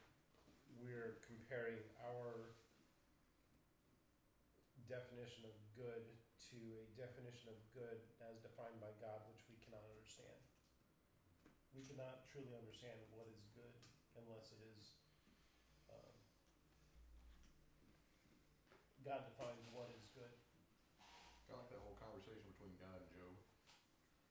[0.79, 2.55] we're comparing our
[4.87, 6.07] definition of good
[6.49, 10.41] to a definition of good as defined by God, which we cannot understand.
[11.71, 13.75] We cannot truly understand what is good
[14.15, 14.95] unless it is
[15.91, 16.15] um,
[19.03, 20.31] God defines what is good.
[21.51, 23.35] Kind of like that whole conversation between God and Job.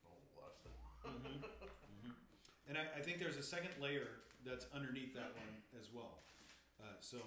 [0.08, 0.64] Oh, lust.
[2.70, 6.22] And I, I think there's a second layer that's underneath that one as well.
[6.78, 7.18] Uh, so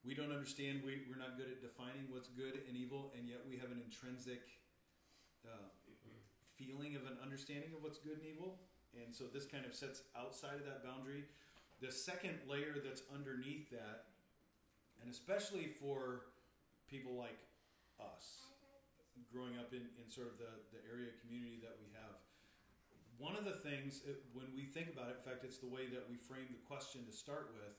[0.00, 3.44] we don't understand, we, we're not good at defining what's good and evil, and yet
[3.44, 4.40] we have an intrinsic
[5.44, 5.68] uh,
[6.56, 8.56] feeling of an understanding of what's good and evil.
[8.94, 11.24] And so this kind of sets outside of that boundary.
[11.80, 14.10] The second layer that's underneath that,
[15.00, 16.26] and especially for
[16.90, 17.38] people like
[18.02, 18.50] us,
[19.32, 22.18] growing up in, in sort of the, the area community that we have,
[23.20, 25.84] one of the things uh, when we think about it, in fact, it's the way
[25.92, 27.76] that we frame the question to start with,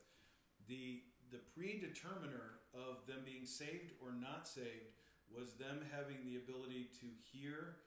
[0.70, 1.02] the
[1.34, 4.92] the predeterminer of them being saved or not saved
[5.32, 7.80] was them having the ability to hear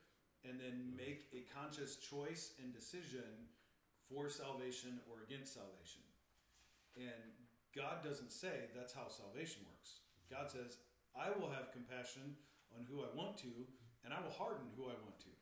[0.47, 3.49] and then make a conscious choice and decision
[4.09, 6.05] for salvation or against salvation.
[6.95, 7.33] And
[7.75, 10.05] God doesn't say that's how salvation works.
[10.31, 10.77] God says,
[11.11, 12.37] I will have compassion
[12.77, 13.51] on who I want to,
[14.03, 15.33] and I will harden who I want to.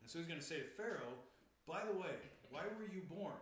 [0.00, 1.16] And so he's going to say to Pharaoh,
[1.66, 2.16] By the way,
[2.48, 3.40] why were you born?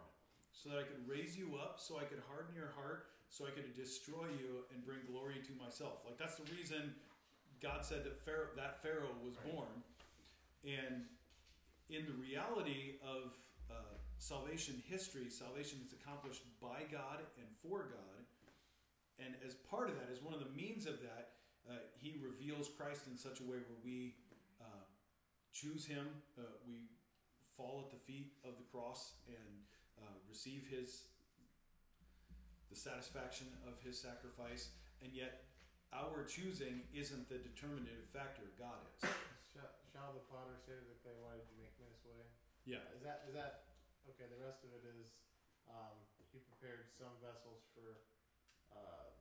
[0.53, 3.51] So that I could raise you up, so I could harden your heart, so I
[3.51, 6.05] could destroy you and bring glory to myself.
[6.05, 6.93] Like that's the reason
[7.63, 9.71] God said that Pharaoh, that Pharaoh was born.
[10.65, 11.05] And
[11.91, 13.35] in the reality of
[13.71, 13.75] uh,
[14.19, 18.23] salvation history, salvation is accomplished by God and for God.
[19.19, 21.31] And as part of that, as one of the means of that,
[21.69, 24.15] uh, He reveals Christ in such a way where we
[24.61, 24.85] uh,
[25.53, 26.07] choose Him,
[26.39, 26.89] uh, we
[27.57, 29.53] fall at the feet of the cross and
[29.99, 31.05] uh, receive His
[32.71, 34.71] the satisfaction of His sacrifice,
[35.03, 35.45] and yet
[35.93, 38.45] our choosing isn't the determinative factor.
[38.59, 39.11] God is.
[39.93, 42.25] Shall, shall the potter say to the clay, "Why did you make me this way?"
[42.65, 42.81] Yeah.
[42.97, 43.69] Is that is that
[44.17, 44.25] okay?
[44.25, 45.13] The rest of it is
[45.69, 46.01] um,
[46.33, 48.01] he prepared some vessels for
[48.73, 49.13] uh,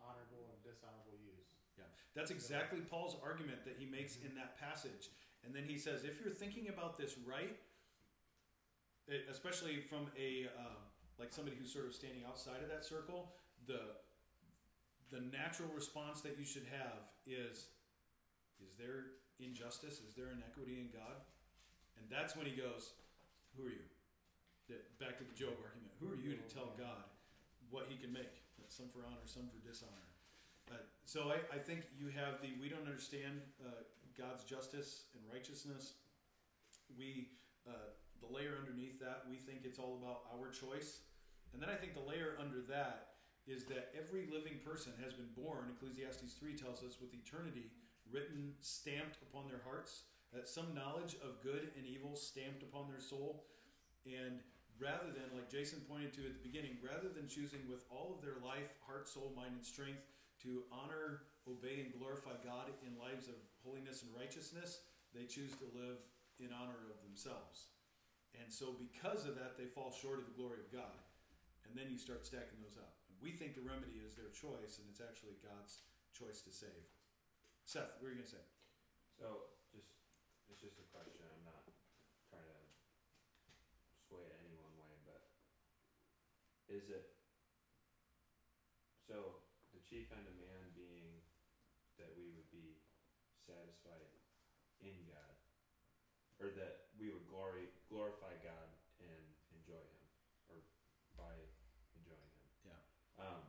[0.00, 1.52] honorable and dishonorable use.
[1.76, 1.84] Yeah,
[2.16, 5.12] that's exactly Paul's argument that he makes in that passage.
[5.44, 7.60] And then he says, if you're thinking about this right,
[9.28, 10.80] especially from a uh,
[11.18, 13.34] like somebody who's sort of standing outside of that circle,
[13.66, 14.00] the
[15.10, 17.68] the natural response that you should have is,
[18.58, 20.00] is there injustice?
[20.02, 21.18] Is there inequity in God?
[21.98, 22.94] And that's when he goes,
[23.56, 23.86] who are you?
[24.68, 25.92] That- Back to the Job argument.
[26.00, 27.04] Who are you to tell God
[27.70, 28.42] what he can make?
[28.68, 30.08] Some for honor, some for dishonor.
[30.72, 33.84] Uh, so I, I think you have the we don't understand uh,
[34.16, 36.00] God's justice and righteousness.
[36.96, 37.28] We
[37.68, 37.92] uh,
[38.24, 41.04] the layer underneath that we think it's all about our choice,
[41.52, 45.28] and then I think the layer under that is that every living person has been
[45.36, 45.68] born.
[45.76, 47.68] Ecclesiastes three tells us with eternity
[48.14, 53.02] written stamped upon their hearts, that some knowledge of good and evil stamped upon their
[53.02, 53.50] soul,
[54.06, 54.38] and
[54.78, 58.22] rather than like Jason pointed to at the beginning, rather than choosing with all of
[58.22, 60.06] their life, heart, soul, mind, and strength
[60.46, 65.66] to honor, obey, and glorify God in lives of holiness and righteousness, they choose to
[65.74, 65.98] live
[66.38, 67.74] in honor of themselves.
[68.34, 70.98] And so, because of that, they fall short of the glory of God.
[71.66, 72.98] And then you start stacking those up.
[73.22, 76.93] We think the remedy is their choice, and it's actually God's choice to save.
[77.64, 78.46] Seth, what are you going to say?
[79.16, 79.88] So, just
[80.52, 81.24] it's just a question.
[81.24, 81.64] I'm not
[82.28, 82.60] trying to
[84.04, 85.24] sway it any one way, but
[86.68, 87.16] is it
[89.08, 89.40] so?
[89.72, 91.18] The chief end of man being
[91.98, 92.78] that we would be
[93.42, 94.06] satisfied
[94.78, 95.34] in God,
[96.38, 98.70] or that we would glory glorify God
[99.02, 100.04] and enjoy Him,
[100.46, 100.62] or
[101.18, 101.34] by
[101.98, 102.70] enjoying Him.
[102.70, 102.82] Yeah.
[103.18, 103.42] Um,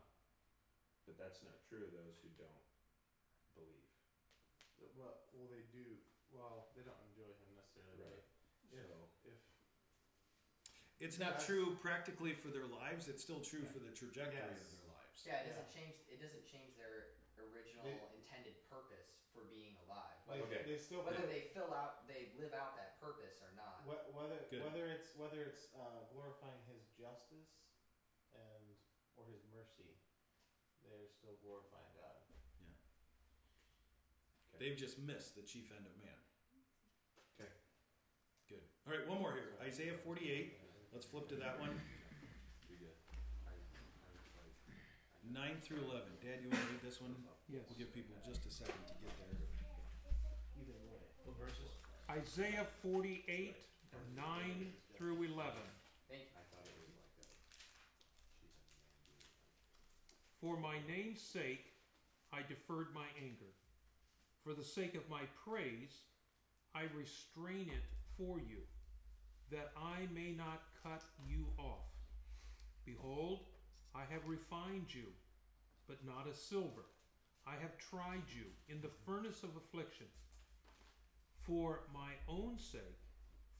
[1.05, 2.65] but that's not true of those who don't
[3.53, 3.85] believe.
[4.95, 5.99] Well, well, they do.
[6.31, 7.99] Well, they don't enjoy him necessarily.
[7.99, 8.23] Right.
[8.71, 9.39] But if, So if
[10.99, 14.55] It's not That's- true practically for their lives, it's still true for the trajectory of
[14.71, 15.23] their lives.
[15.27, 15.95] Yeah, it doesn't change.
[16.07, 20.15] It doesn't change their original They- intended purpose for being alive.
[20.27, 20.63] like Okay.
[20.63, 23.83] they still Whether put- they fill out, they live out that purpose or not.
[23.83, 24.63] Wh- whether Good.
[24.63, 27.59] whether it's whether it's uh, glorifying His justice
[28.33, 28.75] and
[29.17, 29.99] or His mercy,
[30.83, 32.21] they're still glorifying God.
[34.57, 36.15] They've just missed the chief end of man.
[37.39, 37.51] Okay.
[38.47, 38.63] Good.
[38.87, 39.53] All right, one more here.
[39.61, 40.57] Isaiah 48.
[40.95, 41.75] Let's flip to that one.
[45.27, 46.07] 9 through 11.
[46.23, 47.11] Dad, you want to read this one?
[47.51, 47.67] Yes.
[47.67, 49.35] We'll give people just a second to get there.
[50.55, 51.03] Either way.
[51.27, 51.75] What verses?
[52.07, 53.27] Isaiah 48,
[54.15, 55.35] 9 through 11.
[56.07, 56.39] Thank you.
[56.39, 57.75] I thought it was like a chief end of
[59.03, 59.35] man being
[60.39, 61.75] For my name's sake,
[62.31, 63.51] I deferred my anger.
[64.47, 66.07] For the sake of my praise,
[66.71, 67.83] I restrain it
[68.15, 68.63] for you,
[69.51, 71.85] that I may not cut you off.
[72.85, 73.39] Behold,
[73.93, 75.07] I have refined you,
[75.87, 76.85] but not as silver.
[77.47, 80.07] I have tried you in the furnace of affliction.
[81.45, 82.81] For my own sake,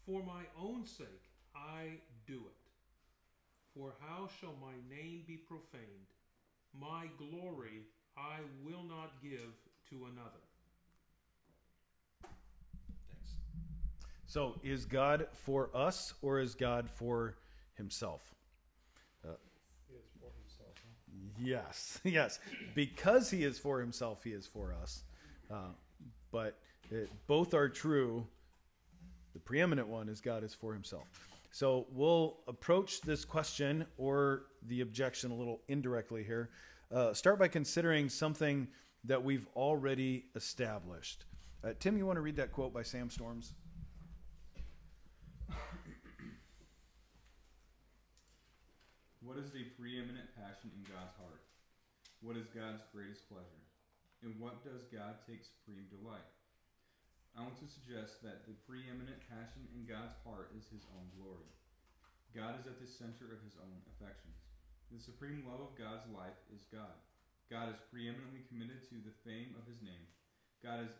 [0.05, 2.65] for my own sake, I do it.
[3.75, 6.09] For how shall my name be profaned?
[6.73, 7.83] My glory
[8.17, 9.53] I will not give
[9.89, 10.43] to another.
[12.21, 13.35] Thanks.
[14.35, 17.37] So, is God for us or is God for
[17.75, 18.35] himself?
[19.23, 20.73] Is for himself.
[21.39, 22.39] Yes, yes.
[22.73, 25.05] Because he is for himself, he is for us.
[25.49, 25.69] Uh,
[26.33, 26.57] but
[26.91, 28.27] it, both are true.
[29.31, 31.07] The preeminent one is God is for himself.
[31.51, 36.49] So we'll approach this question or the objection a little indirectly here.
[36.93, 38.67] Uh, start by considering something
[39.05, 41.23] that we've already established.
[41.63, 43.53] Uh, Tim, you want to read that quote by Sam Storms?
[49.25, 51.41] What is the preeminent passion in God's heart?
[52.21, 53.65] What is God's greatest pleasure?
[54.21, 56.29] In what does God take supreme delight?
[57.33, 61.49] I want to suggest that the preeminent passion in God's heart is His own glory.
[62.37, 64.37] God is at the center of His own affections.
[64.93, 66.93] The supreme love of God's life is God.
[67.49, 70.05] God is preeminently committed to the fame of His name.
[70.61, 70.93] God is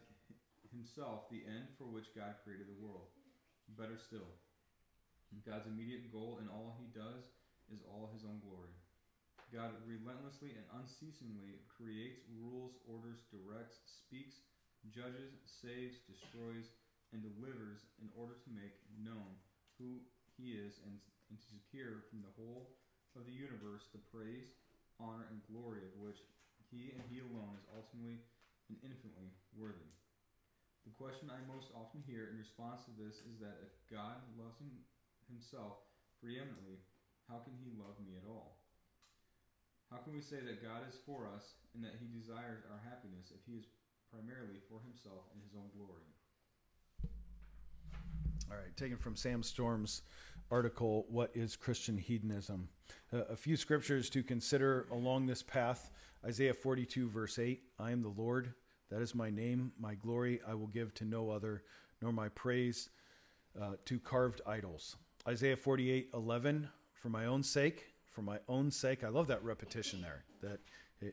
[0.74, 3.06] Himself the end for which God created the world.
[3.78, 4.34] Better still,
[5.46, 7.30] God's immediate goal in all He does
[7.74, 8.74] is all his own glory.
[9.54, 14.44] God relentlessly and unceasingly creates, rules, orders, directs, speaks,
[14.92, 16.74] judges, saves, destroys,
[17.14, 19.38] and delivers in order to make known
[19.78, 20.02] who
[20.36, 20.98] he is and,
[21.32, 22.76] and to secure from the whole
[23.16, 24.52] of the universe the praise,
[25.00, 26.20] honor, and glory of which
[26.68, 28.20] he and he alone is ultimately
[28.68, 29.88] and infinitely worthy.
[30.84, 34.58] The question I most often hear in response to this is that if God loves
[34.62, 34.70] him,
[35.30, 35.82] himself
[36.22, 36.82] preeminently,
[37.30, 38.58] how can he love me at all?
[39.92, 43.32] How can we say that God is for us and that he desires our happiness
[43.32, 43.66] if he is
[44.12, 46.10] primarily for himself and his own glory?
[48.52, 50.04] All right, taken from Sam Storms'
[50.52, 52.70] article, What is Christian Hedonism?
[53.12, 55.92] Uh, a few scriptures to consider along this path
[56.26, 58.54] Isaiah 42, verse 8 I am the Lord,
[58.90, 61.64] that is my name, my glory I will give to no other,
[62.02, 62.90] nor my praise
[63.60, 64.96] uh, to carved idols.
[65.28, 66.68] Isaiah 48, 11
[67.06, 69.04] For my own sake, for my own sake.
[69.04, 70.24] I love that repetition there.
[70.42, 70.60] That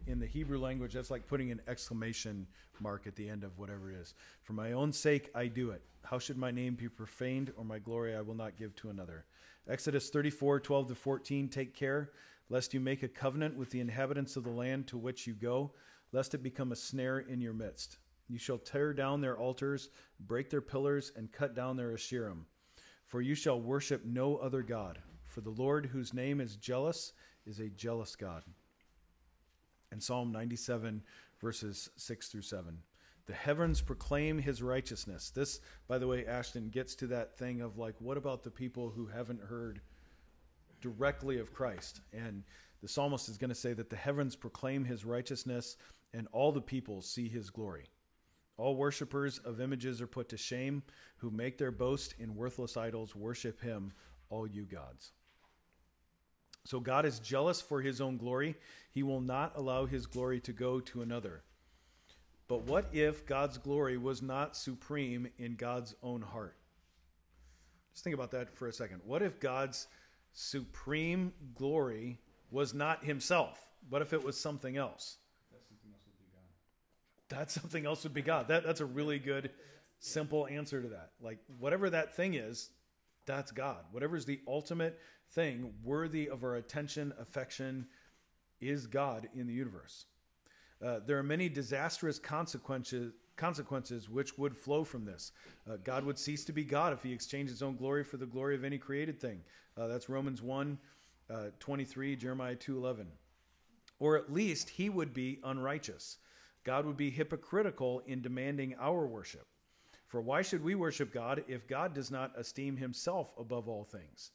[0.06, 2.46] in the Hebrew language, that's like putting an exclamation
[2.80, 4.14] mark at the end of whatever it is.
[4.42, 5.82] For my own sake, I do it.
[6.02, 9.26] How should my name be profaned, or my glory I will not give to another?
[9.68, 11.50] Exodus 34, 12 to 14.
[11.50, 12.12] Take care,
[12.48, 15.74] lest you make a covenant with the inhabitants of the land to which you go,
[16.12, 17.98] lest it become a snare in your midst.
[18.28, 19.90] You shall tear down their altars,
[20.20, 22.44] break their pillars, and cut down their Asherim.
[23.04, 24.98] For you shall worship no other God.
[25.32, 27.14] For the Lord, whose name is jealous,
[27.46, 28.44] is a jealous God.
[29.90, 31.02] And Psalm 97,
[31.40, 32.76] verses 6 through 7.
[33.24, 35.30] The heavens proclaim his righteousness.
[35.30, 38.90] This, by the way, Ashton gets to that thing of like, what about the people
[38.90, 39.80] who haven't heard
[40.82, 42.02] directly of Christ?
[42.12, 42.42] And
[42.82, 45.78] the psalmist is going to say that the heavens proclaim his righteousness
[46.12, 47.86] and all the people see his glory.
[48.58, 50.82] All worshippers of images are put to shame,
[51.16, 53.16] who make their boast in worthless idols.
[53.16, 53.92] Worship him,
[54.28, 55.12] all you gods.
[56.64, 58.56] So God is jealous for his own glory.
[58.92, 61.42] He will not allow his glory to go to another.
[62.48, 66.56] But what if God's glory was not supreme in God's own heart?
[67.92, 69.00] Just think about that for a second.
[69.04, 69.86] What if God's
[70.32, 72.20] supreme glory
[72.50, 73.58] was not himself?
[73.88, 75.16] What if it was something else?
[77.28, 78.48] That something else would be God.
[78.48, 79.50] That, that's a really good,
[79.98, 81.12] simple answer to that.
[81.20, 82.70] Like, whatever that thing is,
[83.26, 83.84] that's God.
[83.90, 84.98] Whatever is the ultimate
[85.32, 87.86] thing worthy of our attention, affection,
[88.60, 90.06] is God in the universe.
[90.84, 95.32] Uh, there are many disastrous consequences consequences which would flow from this.
[95.68, 98.26] Uh, God would cease to be God if he exchanged his own glory for the
[98.26, 99.40] glory of any created thing.
[99.76, 100.78] Uh, that's Romans 1
[101.30, 103.06] uh, 23, Jeremiah 2 11.
[103.98, 106.18] Or at least he would be unrighteous.
[106.64, 109.46] God would be hypocritical in demanding our worship.
[110.12, 114.32] For why should we worship God if God does not esteem himself above all things?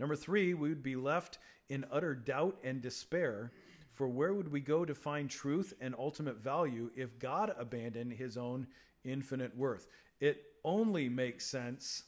[0.00, 1.36] Number three, we would be left
[1.68, 3.52] in utter doubt and despair.
[3.90, 8.38] For where would we go to find truth and ultimate value if God abandoned his
[8.38, 8.66] own
[9.04, 9.86] infinite worth?
[10.20, 12.04] It only makes sense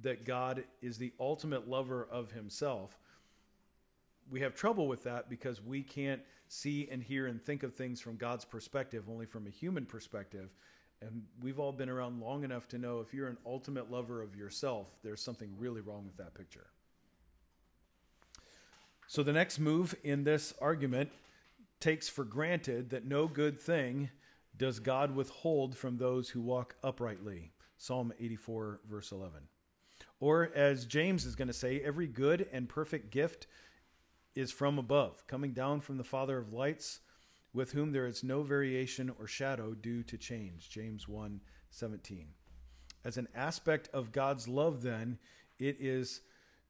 [0.00, 2.98] that God is the ultimate lover of himself.
[4.28, 8.00] We have trouble with that because we can't see and hear and think of things
[8.00, 10.50] from God's perspective, only from a human perspective.
[11.04, 14.36] And we've all been around long enough to know if you're an ultimate lover of
[14.36, 16.66] yourself, there's something really wrong with that picture.
[19.08, 21.10] So the next move in this argument
[21.80, 24.10] takes for granted that no good thing
[24.56, 27.50] does God withhold from those who walk uprightly.
[27.76, 29.40] Psalm 84, verse 11.
[30.20, 33.48] Or, as James is going to say, every good and perfect gift
[34.36, 37.00] is from above, coming down from the Father of lights,
[37.54, 40.70] with whom there is no variation or shadow due to change.
[40.70, 42.26] James 1 17.
[43.04, 45.18] As an aspect of God's love, then,
[45.58, 46.20] it is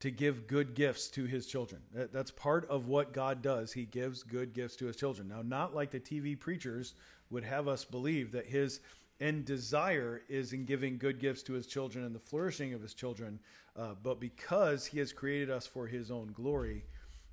[0.01, 1.83] to give good gifts to his children.
[1.93, 3.73] That- That's part of what God does.
[3.73, 5.29] He gives good gifts to his children.
[5.29, 6.95] Now, not like the TV preachers
[7.31, 8.81] would have us believe that his
[9.21, 12.95] end desire is in giving good gifts to his children and the flourishing of his
[12.95, 13.39] children,
[13.77, 16.85] uh, but because he has created us for his own glory,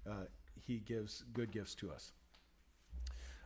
[0.07, 2.11] uh, he gives good gifts to us.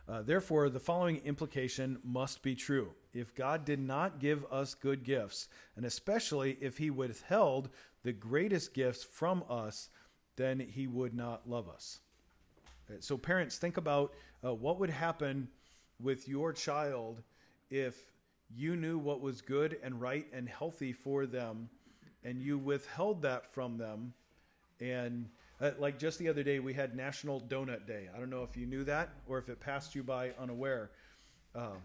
[0.06, 2.92] Uh, therefore, the following implication must be true.
[3.14, 7.70] If God did not give us good gifts, and especially if he withheld
[8.02, 9.88] the greatest gifts from us,
[10.36, 12.00] then he would not love us.
[12.90, 14.12] Uh, So, parents, think about
[14.44, 15.48] uh, what would happen
[16.00, 17.22] with your child
[17.70, 18.12] if
[18.54, 21.68] you knew what was good and right and healthy for them
[22.24, 24.12] and you withheld that from them
[24.80, 25.28] and
[25.60, 28.08] uh, like just the other day, we had National Donut Day.
[28.14, 30.90] I don't know if you knew that or if it passed you by unaware.
[31.54, 31.78] Um,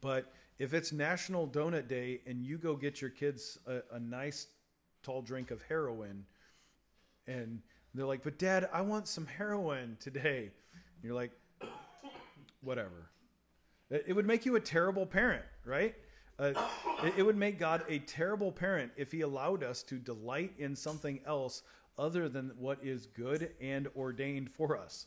[0.00, 4.46] but if it's National Donut Day and you go get your kids a, a nice
[5.02, 6.24] tall drink of heroin,
[7.26, 7.60] and
[7.94, 11.32] they're like, "But Dad, I want some heroin today," and you're like,
[12.60, 13.10] "Whatever."
[13.90, 15.94] It, would make you a terrible parent, right?
[16.38, 16.52] Uh,
[17.16, 21.20] it would make God a terrible parent if He allowed us to delight in something
[21.26, 21.62] else
[21.98, 25.06] other than what is good and ordained for us.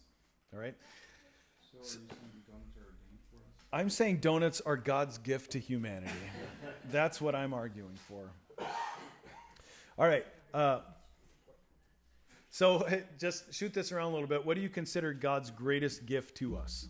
[0.54, 0.76] All right.
[1.62, 3.66] So, are you saying donuts are ordained for us?
[3.74, 6.12] I'm saying donuts are God's gift to humanity.
[6.92, 8.30] That's what I'm arguing for.
[9.98, 10.26] All right.
[10.54, 10.80] Uh,
[12.50, 12.88] so
[13.20, 14.46] just shoot this around a little bit.
[14.46, 16.88] What do you consider God's greatest gift to us?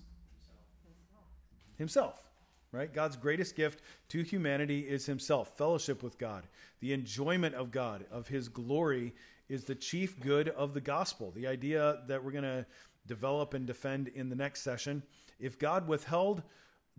[1.77, 2.23] Himself.
[2.71, 2.93] Right?
[2.93, 6.43] God's greatest gift to humanity is Himself, fellowship with God,
[6.79, 9.13] the enjoyment of God, of His glory,
[9.49, 11.31] is the chief good of the gospel.
[11.31, 12.65] The idea that we're going to
[13.05, 15.03] develop and defend in the next session.
[15.39, 16.43] If God withheld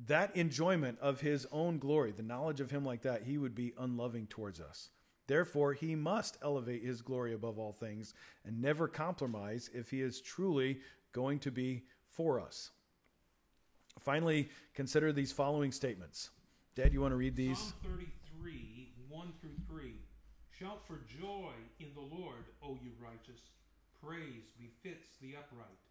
[0.06, 3.74] that enjoyment of His own glory, the knowledge of Him like that, He would be
[3.78, 4.90] unloving towards us.
[5.26, 8.14] Therefore, He must elevate His glory above all things
[8.44, 10.80] and never compromise if He is truly
[11.12, 12.70] going to be for us.
[14.00, 16.30] Finally, consider these following statements.
[16.76, 17.58] Dad, you want to read these?
[17.58, 19.97] Psalm 33, 1 through 3.
[20.58, 23.38] Shout for joy in the Lord, O you righteous.
[24.02, 25.86] Praise befits the upright.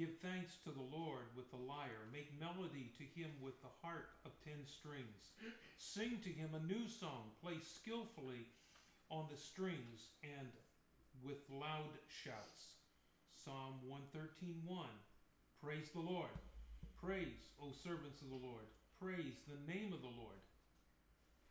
[0.00, 2.08] Give thanks to the Lord with the lyre.
[2.08, 5.36] Make melody to him with the harp of ten strings.
[5.76, 7.36] Sing to him a new song.
[7.44, 8.48] Play skillfully
[9.12, 10.48] on the strings and
[11.20, 12.80] with loud shouts.
[13.44, 14.88] Psalm 113, 1.
[15.60, 16.32] Praise the Lord.
[16.96, 18.64] Praise, O servants of the Lord.
[18.96, 20.40] Praise the name of the Lord.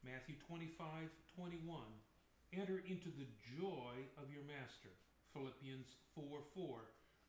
[0.01, 1.05] Matthew 25,
[1.37, 1.85] 21.
[2.53, 3.27] Enter into the
[3.59, 4.89] joy of your master.
[5.33, 6.23] Philippians 4,
[6.55, 6.77] 4.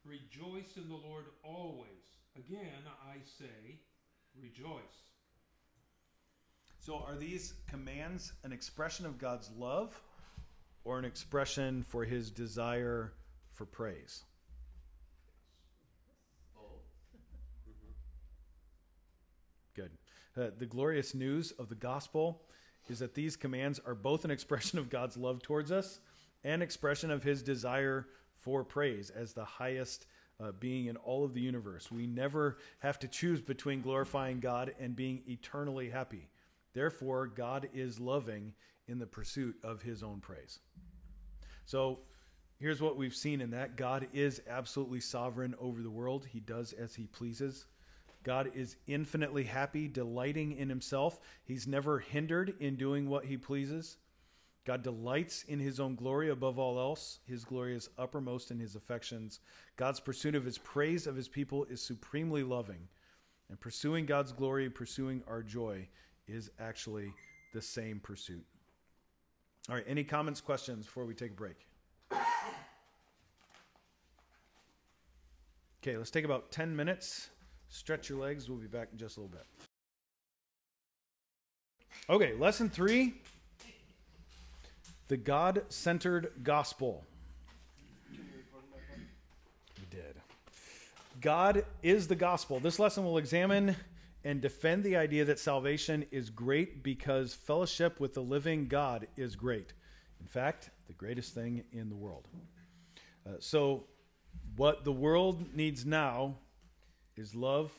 [0.05, 1.89] Rejoice in the Lord always.
[2.37, 3.81] Again, I say,
[4.41, 5.09] rejoice.
[6.79, 10.01] So, are these commands an expression of God's love
[10.85, 13.13] or an expression for his desire
[13.53, 14.25] for praise?
[19.75, 19.91] Good.
[20.37, 22.43] Uh, the glorious news of the gospel
[22.91, 26.01] is that these commands are both an expression of God's love towards us
[26.45, 30.07] and expression of his desire for praise as the highest
[30.41, 31.91] uh, being in all of the universe.
[31.91, 36.29] We never have to choose between glorifying God and being eternally happy.
[36.75, 38.55] Therefore, God is loving
[38.87, 40.61] in the pursuit of his own praise.
[41.65, 42.01] So,
[42.59, 46.73] here's what we've seen in that God is absolutely sovereign over the world, he does
[46.73, 47.67] as he pleases.
[48.29, 51.19] God is infinitely happy, delighting in himself.
[51.45, 53.97] He's never hindered in doing what he pleases.
[54.67, 57.21] God delights in his own glory above all else.
[57.25, 59.41] His glory is uppermost in his affections.
[59.77, 62.87] God's pursuit of his praise of his people is supremely loving.
[63.49, 65.89] And pursuing God's glory, pursuing our joy,
[66.27, 67.15] is actually
[67.55, 68.45] the same pursuit.
[69.71, 71.67] All right, any comments, questions before we take a break?
[75.83, 77.31] Okay, let's take about 10 minutes.
[77.69, 78.49] Stretch your legs.
[78.49, 79.47] We'll be back in just a little bit.
[82.11, 83.15] Okay, lesson three
[85.09, 87.05] the God centered gospel.
[88.11, 90.17] We did.
[91.21, 92.61] God is the gospel.
[92.61, 93.75] This lesson will examine
[94.25, 99.35] and defend the idea that salvation is great because fellowship with the living God is
[99.35, 99.73] great.
[100.21, 102.29] In fact, the greatest thing in the world.
[103.27, 103.85] Uh, so,
[104.57, 106.37] what the world needs now
[107.19, 107.73] is love,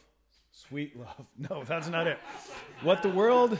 [0.51, 1.25] sweet love.
[1.49, 2.19] No, that's not it.
[2.81, 3.57] What the world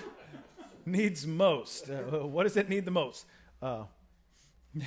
[0.85, 1.89] needs most.
[1.89, 3.25] Uh, what does it need the most?
[3.61, 3.83] Uh,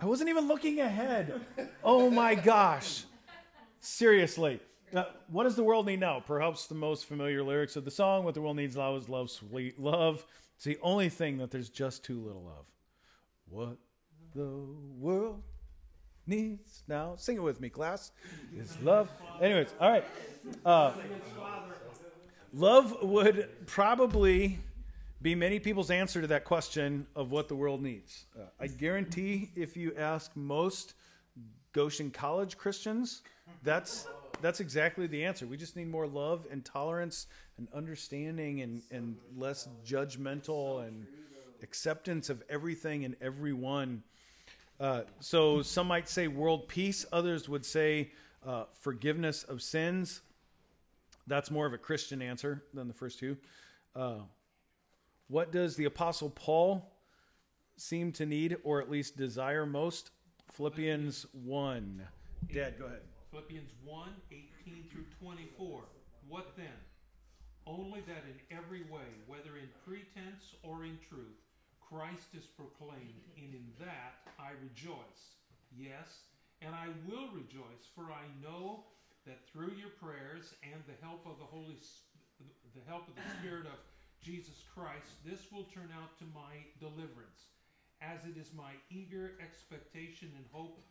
[0.00, 1.40] I wasn't even looking ahead.
[1.82, 3.04] Oh my gosh.
[3.80, 4.60] Seriously.
[4.94, 6.22] Uh, what does the world need now?
[6.24, 9.30] Perhaps the most familiar lyrics of the song What the world needs now is love,
[9.30, 10.24] sweet love.
[10.56, 12.66] It's the only thing that there's just too little of.
[13.48, 13.76] What
[14.34, 14.48] the
[14.98, 15.42] world
[16.28, 17.14] needs now.
[17.16, 18.12] Sing it with me, class.
[18.56, 19.08] Is love.
[19.40, 20.04] Anyways, all right.
[20.64, 20.92] Uh,
[22.52, 24.58] love would probably
[25.20, 28.26] be many people's answer to that question of what the world needs.
[28.38, 30.94] Uh, I guarantee if you ask most
[31.72, 33.22] Goshen College Christians,
[33.62, 34.06] that's
[34.40, 35.46] that's exactly the answer.
[35.46, 37.26] We just need more love and tolerance
[37.56, 41.06] and understanding and, and less judgmental and
[41.62, 44.02] acceptance of everything and everyone.
[44.80, 48.12] Uh, so some might say world peace, others would say
[48.46, 50.20] uh, forgiveness of sins.
[51.26, 53.36] That's more of a Christian answer than the first two.
[53.94, 54.20] Uh,
[55.28, 56.90] what does the Apostle Paul
[57.76, 60.10] seem to need, or at least desire most?
[60.52, 62.02] Philippians 1.
[62.52, 63.02] Dad, go ahead.
[63.30, 65.82] Philippians 1 18 through 24.
[66.28, 66.66] What then?
[67.66, 71.36] Only that in every way, whether in pretense or in truth,
[71.88, 75.40] Christ is proclaimed, and in that I rejoice.
[75.72, 76.28] Yes,
[76.60, 78.84] and I will rejoice, for I know
[79.24, 81.80] that through your prayers and the help of the Holy
[82.76, 83.80] the help of the Spirit of
[84.20, 87.48] Jesus Christ, this will turn out to my deliverance,
[88.02, 90.84] as it is my eager expectation and hope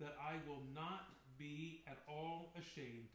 [0.00, 1.06] that I will not
[1.38, 3.08] be at all ashamed,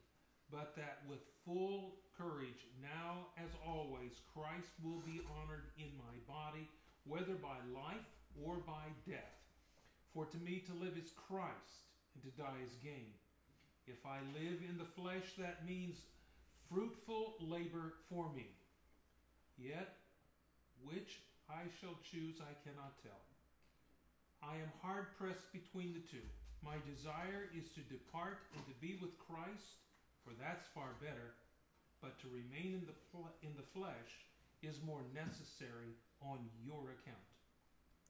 [0.52, 6.70] but that with full courage, now as always, Christ will be honored in my body,
[7.08, 8.08] whether by life
[8.46, 9.38] or by death.
[10.14, 13.14] For to me to live is Christ, and to die is gain.
[13.88, 15.96] If I live in the flesh, that means
[16.70, 18.48] fruitful labor for me.
[19.58, 19.96] Yet,
[20.84, 23.24] which I shall choose, I cannot tell.
[24.44, 26.26] I am hard pressed between the two.
[26.62, 29.80] My desire is to depart and to be with Christ,
[30.26, 31.38] for that's far better.
[32.02, 32.98] But to remain in the
[33.42, 34.12] in the flesh
[34.62, 37.18] is more necessary on your account.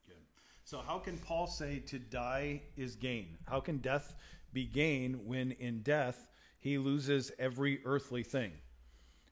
[0.07, 0.15] Good.
[0.63, 3.37] So, how can Paul say to die is gain?
[3.47, 4.15] How can death
[4.53, 6.29] be gain when in death
[6.59, 8.51] he loses every earthly thing?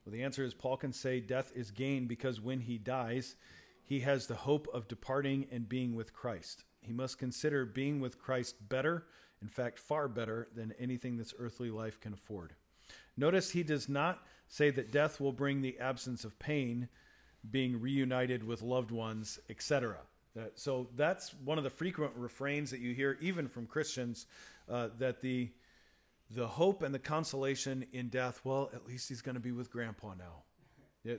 [0.05, 3.35] Well, the answer is Paul can say death is gain because when he dies,
[3.83, 6.63] he has the hope of departing and being with Christ.
[6.81, 9.05] He must consider being with Christ better,
[9.41, 12.53] in fact, far better than anything this earthly life can afford.
[13.17, 16.89] Notice he does not say that death will bring the absence of pain,
[17.51, 19.97] being reunited with loved ones, etc.
[20.55, 24.27] So that's one of the frequent refrains that you hear, even from Christians,
[24.69, 25.49] uh, that the
[26.31, 28.41] the hope and the consolation in death.
[28.43, 30.43] Well, at least he's going to be with Grandpa now.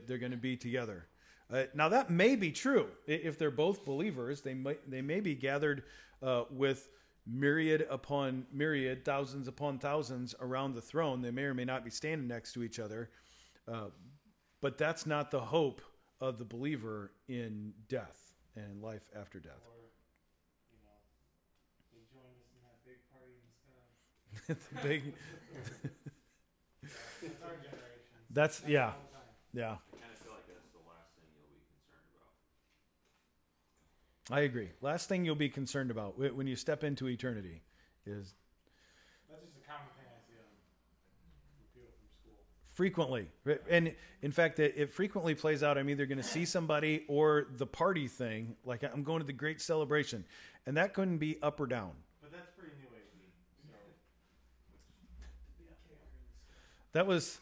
[0.05, 1.07] They're, going to be together.
[1.49, 4.41] Uh, now that may be true if they're both believers.
[4.41, 5.83] They might they may be gathered
[6.21, 6.89] uh, with
[7.25, 11.21] myriad upon myriad, thousands upon thousands around the throne.
[11.21, 13.09] They may or may not be standing next to each other,
[13.65, 13.85] uh,
[14.61, 15.81] but that's not the hope
[16.19, 19.61] of the believer in death and life after death.
[19.67, 19.91] Or,
[20.71, 20.97] you know,
[21.93, 24.81] they joined us in that big party in the sky.
[24.81, 25.13] the big.
[27.21, 28.17] That's our generation.
[28.31, 29.33] That's yeah, all the time.
[29.53, 29.63] yeah.
[29.63, 32.31] I kind of feel like that's the last thing you'll be concerned about.
[34.31, 34.69] I agree.
[34.81, 37.63] Last thing you'll be concerned about when you step into eternity
[38.05, 38.33] is
[39.27, 40.47] That's just a common thing I see on
[41.59, 42.39] with people from school.
[42.77, 43.27] Frequently,
[43.71, 45.79] and in fact, it, it frequently plays out.
[45.79, 48.55] I'm either going to see somebody or the party thing.
[48.65, 50.23] Like I'm going to the great celebration,
[50.67, 51.93] and that couldn't be up or down.
[52.21, 53.31] But that's pretty new agey.
[53.65, 53.73] So
[56.91, 57.39] That was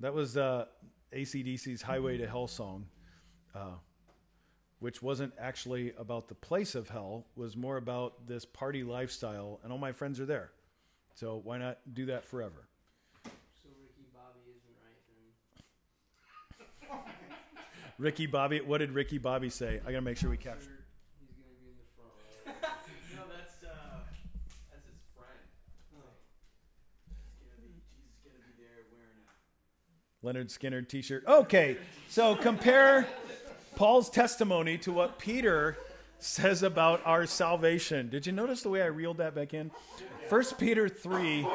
[0.00, 0.64] that was uh,
[1.12, 2.86] AC/DC's "Highway to Hell" song,
[3.54, 3.72] uh,
[4.78, 7.26] which wasn't actually about the place of hell.
[7.36, 10.52] Was more about this party lifestyle, and all my friends are there.
[11.14, 12.64] So why not do that forever?
[13.62, 15.30] So Ricky Bobby isn't right then.
[18.00, 19.80] Ricky Bobby, what did Ricky Bobby say?
[19.86, 20.70] I gotta make sure we capture.
[21.20, 22.10] He's gonna be in the front
[22.46, 22.52] row.
[23.16, 23.98] no, that's uh,
[24.72, 25.38] that's his friend.
[27.10, 31.24] He's gonna be, he's gonna be there wearing a Lynyrd Skynyrd T-shirt.
[31.26, 31.76] Okay,
[32.08, 33.06] so compare
[33.76, 35.76] Paul's testimony to what Peter
[36.18, 38.08] says about our salvation.
[38.08, 39.70] Did you notice the way I reeled that back in?
[40.28, 41.46] First Peter 3,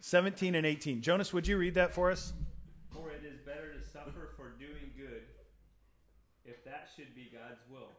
[0.00, 1.02] 17 and 18.
[1.02, 2.32] Jonas, would you read that for us?
[2.92, 5.22] For it is better to suffer for doing good,
[6.44, 7.92] if that should be God's will,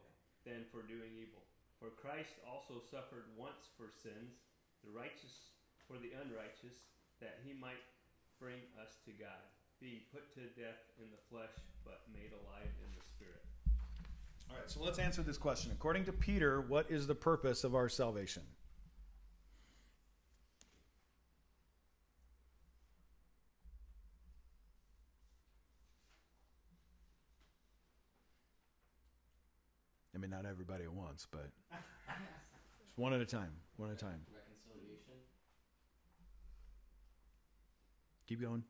[0.50, 1.46] than for doing evil.
[1.78, 4.42] For Christ also suffered once for sins,
[4.82, 5.54] the righteous
[5.86, 6.90] for the unrighteous,
[7.22, 7.86] that he might
[8.42, 9.46] bring us to God,
[9.78, 11.54] being put to death in the flesh,
[11.86, 13.46] but made alive in the spirit.
[14.50, 15.72] All right, so let's answer this question.
[15.72, 18.44] According to Peter, what is the purpose of our salvation?
[31.20, 32.64] I mean, not once,
[32.96, 33.52] but one at a time.
[33.78, 34.22] One at a time.
[34.32, 35.20] Reconciliation.
[38.28, 38.64] Keep going.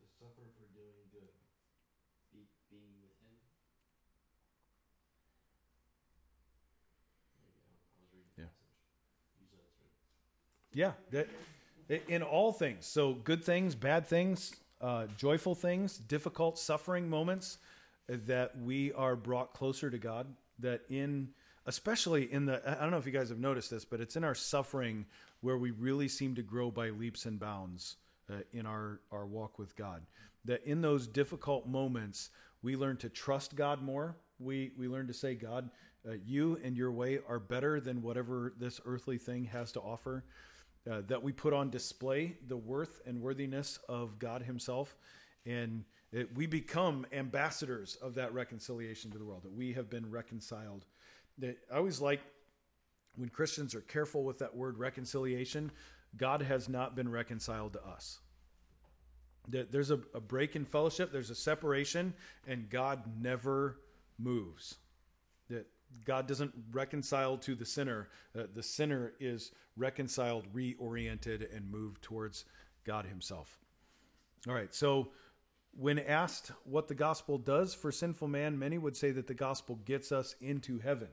[0.00, 1.30] To suffer for doing good.
[2.32, 3.38] Be, being with him.
[7.38, 8.50] Maybe I, I was reading Yeah.
[8.50, 8.82] the passage.
[9.38, 9.94] You said it's right.
[10.74, 11.28] Yeah, that
[12.08, 12.86] in all things.
[12.86, 17.58] So good things, bad things, uh, joyful things, difficult suffering moments,
[18.08, 20.26] that we are brought closer to God.
[20.58, 21.28] That in,
[21.66, 24.24] especially in the, I don't know if you guys have noticed this, but it's in
[24.24, 25.06] our suffering
[25.40, 27.96] where we really seem to grow by leaps and bounds
[28.30, 30.02] uh, in our our walk with God.
[30.44, 32.30] That in those difficult moments,
[32.62, 34.16] we learn to trust God more.
[34.38, 35.70] We we learn to say, God,
[36.08, 40.24] uh, you and your way are better than whatever this earthly thing has to offer
[40.90, 44.96] uh, that we put on display the worth and worthiness of God Himself,
[45.46, 49.44] and it, we become ambassadors of that reconciliation to the world.
[49.44, 50.84] That we have been reconciled.
[51.38, 52.20] That I always like
[53.16, 55.72] when Christians are careful with that word reconciliation.
[56.16, 58.18] God has not been reconciled to us.
[59.48, 61.10] That there's a, a break in fellowship.
[61.10, 62.12] There's a separation,
[62.46, 63.78] and God never
[64.18, 64.76] moves.
[65.48, 65.66] That
[66.04, 68.08] God doesn't reconcile to the sinner.
[68.38, 72.44] Uh, the sinner is reconciled, reoriented, and moved towards
[72.84, 73.58] God Himself.
[74.46, 75.08] All right, so
[75.76, 79.76] when asked what the gospel does for sinful man, many would say that the gospel
[79.84, 81.08] gets us into heaven.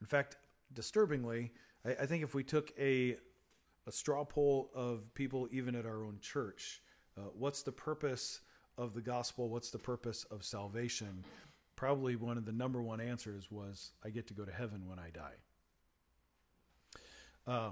[0.00, 0.36] In fact,
[0.72, 1.52] disturbingly,
[1.84, 3.16] I, I think if we took a,
[3.86, 6.82] a straw poll of people, even at our own church,
[7.16, 8.40] uh, what's the purpose
[8.76, 9.48] of the gospel?
[9.48, 11.24] What's the purpose of salvation?
[11.76, 14.98] Probably one of the number one answers was, I get to go to heaven when
[14.98, 15.34] I die.
[17.46, 17.70] Uh,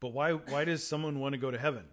[0.00, 1.84] but why, why does someone want to go to heaven?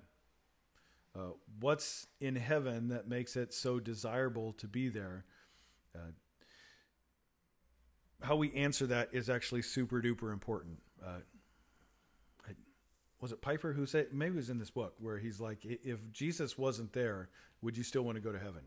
[1.17, 5.25] Uh, what's in heaven that makes it so desirable to be there?
[5.95, 6.11] Uh,
[8.21, 10.79] how we answer that is actually super duper important.
[11.03, 11.21] Uh,
[12.47, 12.51] I,
[13.19, 16.11] was it Piper who said, maybe it was in this book, where he's like, if
[16.11, 17.29] Jesus wasn't there,
[17.61, 18.61] would you still want to go to heaven?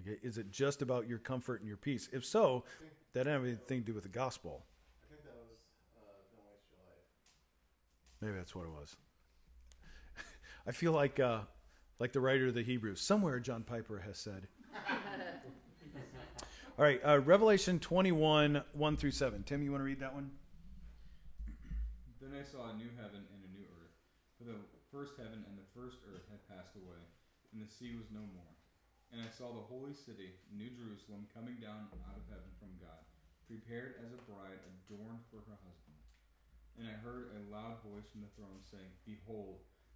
[0.00, 2.08] Okay, is it just about your comfort and your peace?
[2.12, 2.64] If so,
[3.12, 4.64] that doesn't have anything to do with the gospel.
[5.04, 5.58] I think that was
[5.94, 6.00] uh,
[6.34, 7.04] Don't Waste Your Life.
[8.22, 8.96] Maybe that's what it was.
[10.66, 11.40] I feel like uh,
[11.98, 13.00] like the writer of the Hebrews.
[13.00, 14.46] Somewhere John Piper has said.
[16.78, 19.42] All right, uh, Revelation 21, 1 through 7.
[19.44, 20.30] Tim, you want to read that one?
[22.16, 23.94] Then I saw a new heaven and a new earth,
[24.38, 24.56] for the
[24.88, 26.98] first heaven and the first earth had passed away,
[27.52, 28.52] and the sea was no more.
[29.12, 33.04] And I saw the holy city, New Jerusalem, coming down out of heaven from God,
[33.44, 36.00] prepared as a bride adorned for her husband.
[36.80, 39.60] And I heard a loud voice from the throne saying, Behold,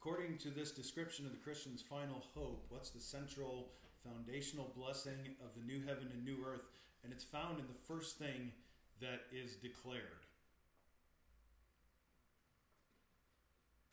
[0.00, 3.68] according to this description of the Christian's final hope, what's the central
[4.02, 6.64] foundational blessing of the new heaven and new earth?
[7.04, 8.52] And it's found in the first thing
[9.00, 10.24] that is declared.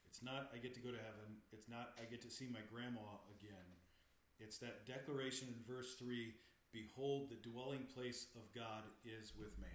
[0.07, 1.43] It's not, I get to go to heaven.
[1.51, 3.67] It's not, I get to see my grandma again.
[4.39, 6.33] It's that declaration in verse 3
[6.73, 9.69] Behold, the dwelling place of God is with man.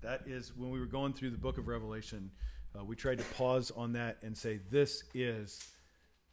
[0.00, 2.30] That is when we were going through the book of Revelation,
[2.78, 5.72] uh, we tried to pause on that and say, This is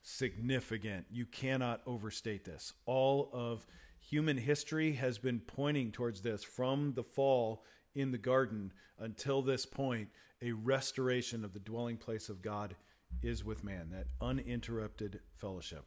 [0.01, 1.05] significant.
[1.11, 2.73] You cannot overstate this.
[2.85, 3.65] All of
[3.99, 7.63] human history has been pointing towards this from the fall
[7.95, 10.09] in the garden until this point.
[10.41, 12.75] A restoration of the dwelling place of God
[13.21, 15.85] is with man, that uninterrupted fellowship.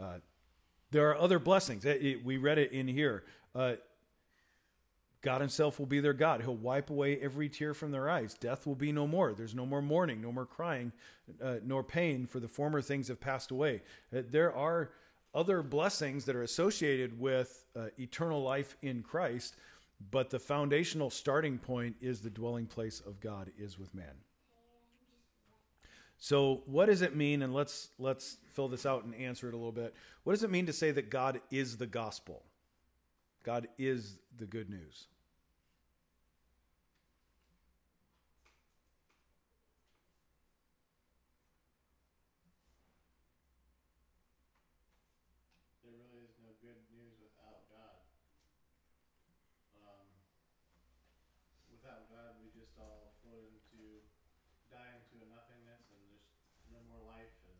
[0.00, 0.18] Uh,
[0.92, 1.84] there are other blessings.
[1.84, 3.24] It- it- we read it in here.
[3.54, 3.76] Uh,
[5.20, 6.42] God Himself will be their God.
[6.42, 8.34] He'll wipe away every tear from their eyes.
[8.34, 9.32] Death will be no more.
[9.32, 10.92] There's no more mourning, no more crying,
[11.42, 13.82] uh, nor pain, for the former things have passed away.
[14.16, 14.90] Uh, there are
[15.34, 19.56] other blessings that are associated with uh, eternal life in Christ,
[20.10, 24.14] but the foundational starting point is the dwelling place of God is with man.
[26.18, 27.42] So, what does it mean?
[27.42, 29.94] And let's let's fill this out and answer it a little bit.
[30.24, 32.42] What does it mean to say that God is the gospel?
[33.48, 35.08] God is the good news.
[45.80, 48.04] There really is no good news without God.
[49.80, 50.04] Um,
[51.72, 54.04] without God, we just all float into,
[54.68, 56.28] die into a nothingness, and there's
[56.68, 57.56] no more life, and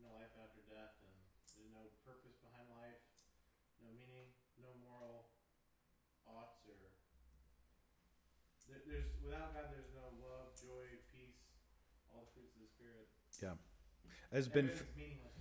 [0.00, 1.12] no life after death, and
[1.60, 2.96] there's no purpose behind life,
[3.84, 4.32] no meaning,
[4.62, 5.26] no moral
[6.22, 6.78] oughts, or
[8.70, 11.42] there, there's without God, there's no love, joy, peace,
[12.14, 13.10] all the fruits of the spirit.
[13.42, 13.58] Yeah.
[14.32, 15.32] Has been Everything's meaningless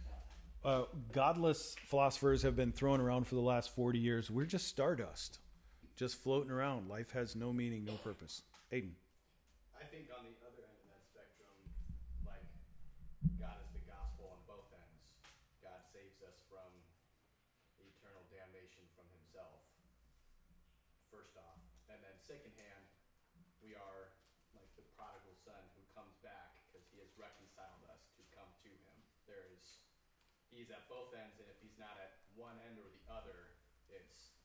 [0.64, 0.84] without.
[0.84, 4.30] uh, godless philosophers have been thrown around for the last 40 years.
[4.30, 5.40] We're just stardust,
[5.96, 6.90] just floating around.
[6.90, 8.44] Life has no meaning, no purpose.
[8.72, 8.92] Aiden.
[9.80, 11.56] I think on the other end of that spectrum,
[12.28, 12.44] like
[13.40, 15.02] God is the gospel on both ends.
[15.64, 16.68] God saves us from
[17.80, 19.64] eternal damnation from Himself.
[21.12, 22.84] First off, and then second hand,
[23.64, 24.12] we are
[24.56, 28.72] like the prodigal son who comes back because He has reconciled us to come to
[28.72, 28.96] Him.
[29.28, 29.80] There is
[30.52, 33.56] He's at both ends, and if He's not at one end or the other,
[33.92, 34.36] it's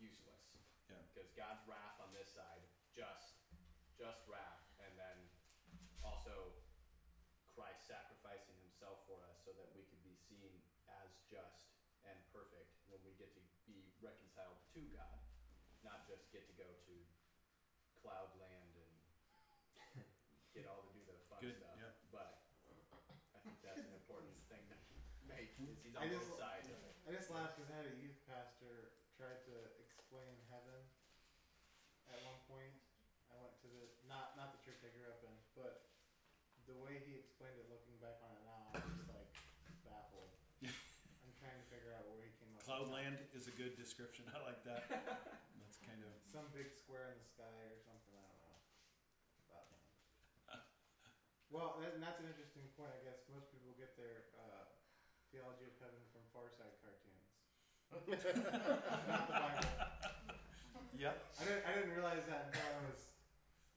[0.00, 0.44] useless.
[0.88, 1.00] Yeah.
[1.12, 2.60] Because God's wrath on this side,
[2.92, 3.40] just
[3.96, 5.16] just wrath, and then
[6.04, 6.52] also
[7.56, 10.52] Christ sacrificing himself for us so that we could be seen
[11.00, 11.72] as just
[12.04, 15.20] and perfect when we get to be reconciled to God,
[15.80, 16.94] not just get to go to
[18.04, 18.92] cloud land and
[20.56, 21.76] get all to do the fun Good, stuff.
[21.76, 21.92] yeah.
[22.12, 22.44] But
[23.32, 24.76] I think that's an important thing to
[25.24, 25.56] make.
[25.56, 26.68] Is he's on I both just, sides.
[27.08, 30.80] I just laughed because I had a youth pastor try to explain heaven
[32.08, 32.74] at one point.
[33.30, 33.80] I went to the
[34.80, 35.84] not not the I grew up in, but
[36.64, 39.28] the way he explained it, looking back on it now, I'm just like
[39.84, 40.32] baffled.
[40.64, 42.64] I'm trying to figure out where he came up.
[42.64, 44.24] Cloudland is a good description.
[44.32, 44.88] I like that.
[45.60, 46.12] That's kind of.
[46.32, 48.14] Some big square in the sky or something.
[48.16, 48.56] I don't know.
[49.52, 49.66] But,
[51.52, 52.94] well, that, and that's an interesting point.
[52.94, 54.64] I guess most people get their uh,
[55.34, 57.28] theology of heaven from Far Side cartoons.
[57.90, 60.00] Not the Bible.
[61.00, 61.16] Yep.
[61.16, 63.00] I didn't, I didn't realize that until I was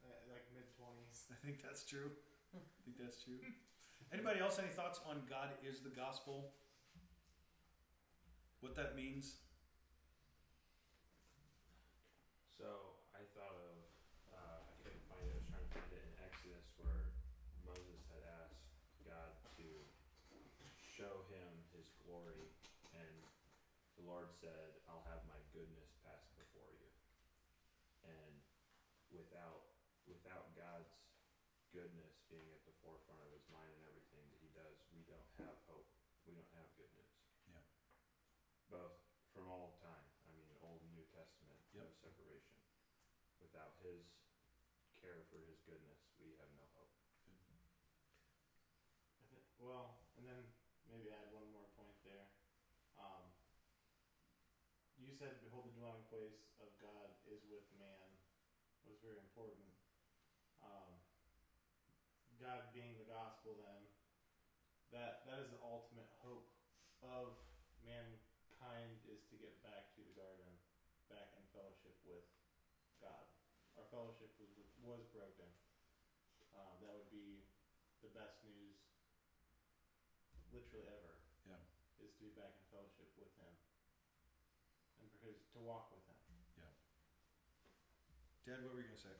[0.04, 1.24] uh, like mid twenties.
[1.32, 2.08] I think that's true.
[2.56, 2.64] Hmm.
[2.64, 3.36] I think that's true.
[4.08, 6.56] Anybody else any thoughts on God is the gospel?
[8.64, 9.44] What that means?
[12.48, 13.76] So I thought of,
[14.32, 15.36] uh, I couldn't find it.
[15.36, 17.12] I was trying to find it in Exodus where
[17.60, 18.64] Moses had asked
[19.04, 19.68] God to
[20.80, 22.48] show him his glory,
[22.96, 23.20] and
[24.00, 26.88] the Lord said, "I'll have my goodness pass before you."
[28.06, 28.40] And
[29.12, 29.74] without
[30.06, 30.94] without God's
[31.74, 35.26] goodness being at the forefront of His mind and everything that He does, we don't
[35.42, 35.90] have hope.
[36.22, 37.18] We don't have good news.
[37.50, 37.66] Yeah.
[38.70, 39.02] Both
[39.34, 40.06] from all time.
[40.22, 41.98] I mean, Old and New Testament, no Yep.
[41.98, 42.62] separation.
[43.42, 44.06] Without His
[45.02, 46.94] care for His goodness, we have no hope.
[49.18, 50.46] I think, well, and then
[50.86, 52.30] maybe add one more point there.
[52.94, 53.34] Um,
[54.94, 58.14] you said, "Behold, the dwelling place of God is with man,"
[58.86, 59.70] was very important.
[60.58, 60.90] Um,
[62.42, 63.86] God being the gospel, then
[64.90, 66.50] that that is the ultimate hope
[66.98, 67.38] of
[67.86, 70.50] mankind is to get back to the garden,
[71.06, 72.26] back in fellowship with
[72.98, 73.22] God.
[73.78, 74.50] Our fellowship was
[74.82, 75.46] was broken.
[76.58, 77.46] Um, that would be
[78.02, 78.82] the best news
[80.50, 81.14] literally ever.
[81.46, 81.62] Yeah.
[82.02, 83.54] Is to be back in fellowship with him.
[84.98, 86.18] And for his to walk with him.
[88.44, 89.16] Dad, what were you going to say?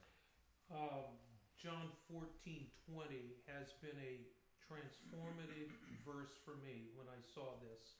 [0.69, 1.17] Um,
[1.57, 4.21] John fourteen twenty has been a
[4.61, 5.73] transformative
[6.05, 7.97] verse for me when I saw this.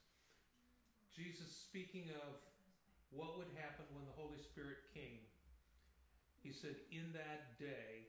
[1.09, 2.37] Jesus speaking of
[3.09, 5.25] what would happen when the Holy Spirit came.
[6.43, 8.05] He said, In that day,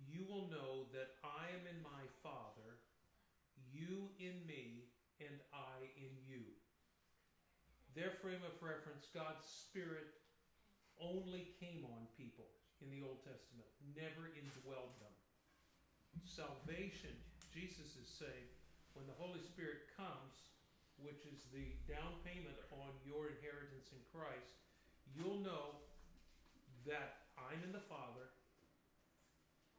[0.00, 2.80] you will know that I am in my Father,
[3.68, 4.88] you in me,
[5.20, 6.40] and I in you.
[7.92, 10.08] Their frame of reference, God's Spirit
[11.00, 12.48] only came on people
[12.84, 15.14] in the Old Testament, never indwelled them.
[16.24, 17.12] Salvation,
[17.52, 18.48] Jesus is saying,
[18.92, 20.52] when the Holy Spirit comes,
[21.00, 24.56] which is the down payment on your inheritance in Christ,
[25.12, 25.84] you'll know
[26.88, 28.32] that I'm in the Father,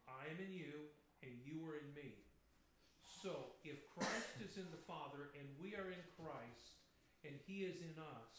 [0.05, 0.93] I am in you,
[1.25, 2.13] and you are in me.
[3.01, 6.77] So, if Christ is in the Father and we are in Christ
[7.25, 8.36] and He is in us,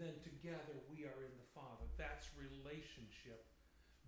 [0.00, 1.84] then together we are in the Father.
[2.00, 3.44] That's relationship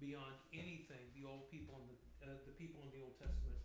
[0.01, 3.61] beyond anything the old people in the uh, the people in the Old Testament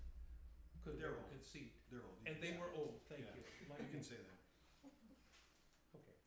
[0.83, 1.29] could They're old.
[1.31, 1.71] conceived.
[1.89, 2.19] They're old.
[2.25, 3.39] You And they were old, thank Yeah.
[3.39, 3.43] you.
[3.79, 4.39] You can say that.
[5.95, 6.17] Okay.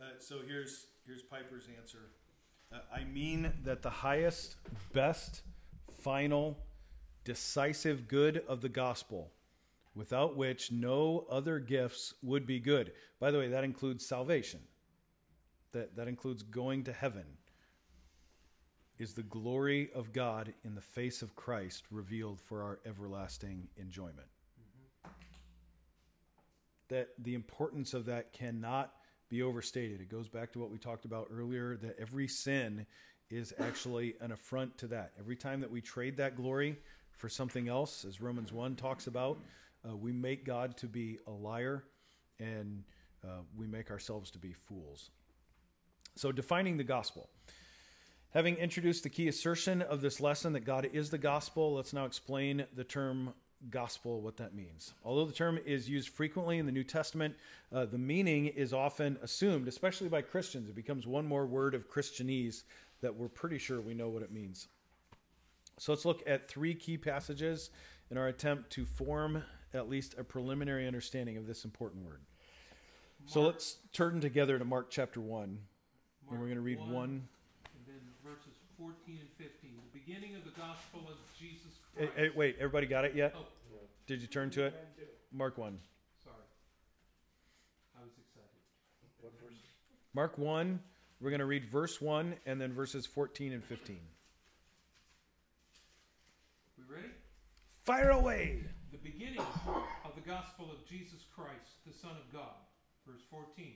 [0.00, 2.10] Uh, so here's here's Piper's answer.
[2.72, 4.56] Uh, I mean that the highest,
[4.92, 5.42] best,
[6.02, 6.58] final,
[7.24, 9.32] decisive good of the gospel,
[9.94, 12.92] without which no other gifts would be good.
[13.20, 14.60] By the way, that includes salvation.
[15.72, 17.24] That that includes going to heaven.
[18.98, 24.26] Is the glory of God in the face of Christ revealed for our everlasting enjoyment.
[26.88, 28.92] That the importance of that cannot
[29.28, 30.00] be overstated.
[30.00, 32.86] It goes back to what we talked about earlier that every sin
[33.30, 35.12] is actually an affront to that.
[35.18, 36.78] Every time that we trade that glory
[37.12, 39.38] for something else, as Romans 1 talks about,
[39.88, 41.84] uh, we make God to be a liar
[42.40, 42.84] and
[43.24, 45.10] uh, we make ourselves to be fools.
[46.18, 47.28] So, defining the gospel.
[48.34, 52.06] Having introduced the key assertion of this lesson that God is the gospel, let's now
[52.06, 53.32] explain the term
[53.70, 54.94] gospel, what that means.
[55.04, 57.36] Although the term is used frequently in the New Testament,
[57.72, 60.68] uh, the meaning is often assumed, especially by Christians.
[60.68, 62.64] It becomes one more word of Christianese
[63.00, 64.66] that we're pretty sure we know what it means.
[65.78, 67.70] So let's look at three key passages
[68.10, 72.22] in our attempt to form at least a preliminary understanding of this important word.
[73.26, 75.58] So let's turn together to Mark chapter 1,
[76.30, 77.22] and we're going to read 1 and
[77.86, 79.70] then verses 14 and 15.
[79.92, 82.12] The beginning of the gospel of Jesus Christ.
[82.16, 83.34] hey, wait, everybody got it yet?
[83.36, 83.44] Oh,
[84.06, 84.74] Did you turn to it?
[85.32, 85.78] Mark 1.
[86.24, 86.36] sorry.
[87.98, 88.60] I was excited.
[89.20, 89.58] What verse?
[90.14, 90.80] Mark 1,
[91.20, 93.98] we're going to read verse 1 and then verses 14 and 15.
[96.78, 97.08] We ready?
[97.84, 98.60] Fire away!
[98.92, 99.40] The beginning
[100.04, 102.56] of the gospel of Jesus Christ, the Son of God.
[103.06, 103.72] Verse 14.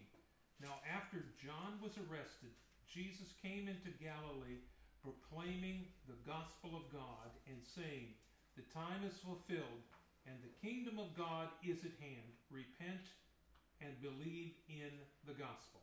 [0.63, 2.55] Now, after John was arrested,
[2.87, 4.63] Jesus came into Galilee
[5.03, 8.15] proclaiming the gospel of God and saying,
[8.55, 9.83] The time is fulfilled
[10.27, 12.31] and the kingdom of God is at hand.
[12.51, 13.11] Repent
[13.81, 14.91] and believe in
[15.27, 15.81] the gospel.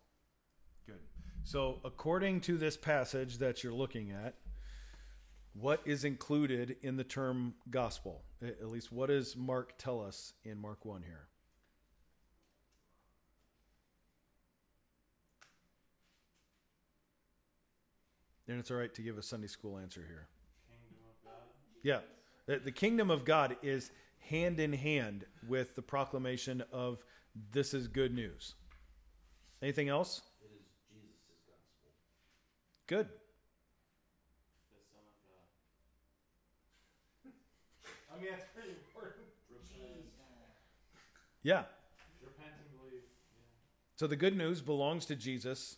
[0.86, 1.02] Good.
[1.44, 4.36] So, according to this passage that you're looking at,
[5.54, 8.24] what is included in the term gospel?
[8.42, 11.29] At least, what does Mark tell us in Mark 1 here?
[18.50, 20.28] And it's all right to give a Sunday school answer here.
[20.68, 21.44] Kingdom of God.
[21.84, 22.00] Yeah.
[22.48, 27.06] The, the kingdom of God is hand in hand with the proclamation of
[27.52, 28.56] this is good news.
[29.62, 30.24] Anything else?
[30.42, 31.92] It is Jesus' gospel.
[32.88, 33.06] Good.
[33.06, 35.14] The Son of
[37.24, 37.34] God.
[38.18, 39.26] I mean, that's pretty important.
[41.44, 41.64] Yeah.
[42.22, 43.04] Repent and believe.
[43.04, 43.44] Yeah.
[43.96, 45.78] So the good news belongs to Jesus.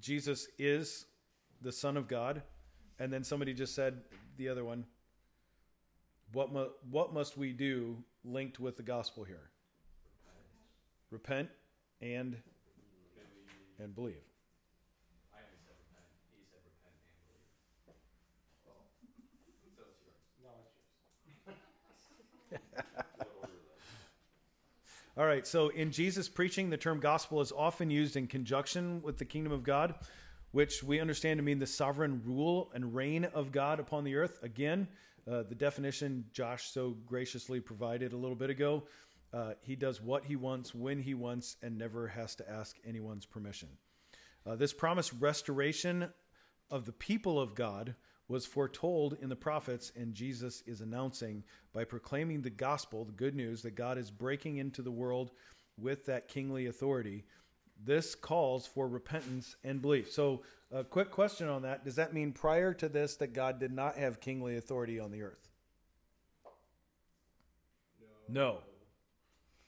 [0.00, 1.06] Jesus is
[1.62, 2.42] the Son of God.
[2.98, 4.02] And then somebody just said
[4.36, 4.84] the other one.
[6.32, 9.50] What, mu- what must we do linked with the gospel here?
[11.10, 11.48] Repent
[12.00, 12.36] and
[13.78, 14.14] and believe.
[25.14, 29.18] All right, so in Jesus' preaching, the term gospel is often used in conjunction with
[29.18, 29.94] the kingdom of God,
[30.52, 34.38] which we understand to mean the sovereign rule and reign of God upon the earth.
[34.42, 34.86] Again,
[35.30, 38.84] uh, the definition Josh so graciously provided a little bit ago.
[39.32, 43.24] Uh, he does what he wants, when he wants, and never has to ask anyone's
[43.24, 43.68] permission.
[44.46, 46.08] Uh, this promised restoration
[46.70, 47.94] of the people of God
[48.28, 53.34] was foretold in the prophets, and Jesus is announcing by proclaiming the gospel, the good
[53.34, 55.30] news that God is breaking into the world
[55.78, 57.24] with that kingly authority.
[57.84, 60.10] This calls for repentance and belief.
[60.10, 63.72] So, a quick question on that Does that mean prior to this that God did
[63.72, 65.48] not have kingly authority on the earth?
[68.28, 68.58] No.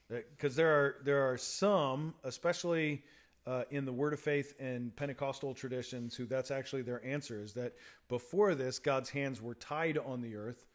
[0.09, 3.03] Because there are there are some, especially
[3.47, 7.53] uh, in the Word of Faith and Pentecostal traditions, who that's actually their answer is
[7.55, 7.75] that
[8.09, 10.67] before this, God's hands were tied on the earth.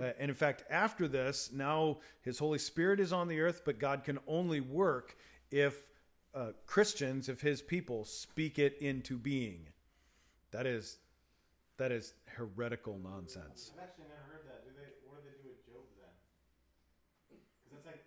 [0.00, 3.78] Uh, and in fact, after this, now His Holy Spirit is on the earth, but
[3.78, 5.16] God can only work
[5.50, 5.88] if
[6.34, 9.66] uh, Christians, of His people, speak it into being.
[10.50, 10.98] That is
[11.78, 13.72] that is heretical nonsense.
[13.76, 14.64] I've actually never heard that.
[14.64, 14.88] Do they?
[15.08, 16.12] What do they do with Job then?
[17.64, 18.04] Because that's like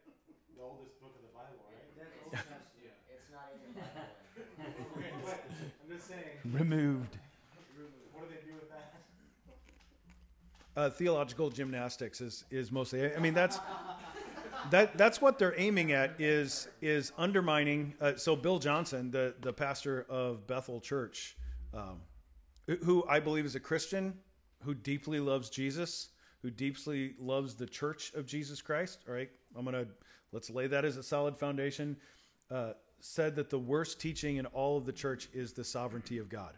[0.56, 1.85] the oldest book of the Bible, right?
[1.97, 2.61] That's Old Testament.
[3.15, 4.15] It's not in your Bible.
[4.95, 6.38] okay, but I'm just saying.
[6.45, 7.18] Removed.
[8.14, 8.95] What do they do with that?
[10.77, 13.14] uh, theological gymnastics is is mostly.
[13.14, 13.57] I mean, that's
[14.72, 17.94] that that's what they're aiming at is is undermining.
[18.02, 21.38] Uh, so Bill Johnson, the the pastor of Bethel Church,
[21.74, 22.02] um,
[22.84, 24.18] who- I believe is a Christian,
[24.64, 26.10] who deeply loves Jesus,
[26.42, 29.88] who deeply loves the church of Jesus Christ, all right, I'm to
[30.32, 31.98] let's lay that as a solid foundation,
[32.50, 36.28] uh, said that the worst teaching in all of the church is the sovereignty of
[36.30, 36.58] God.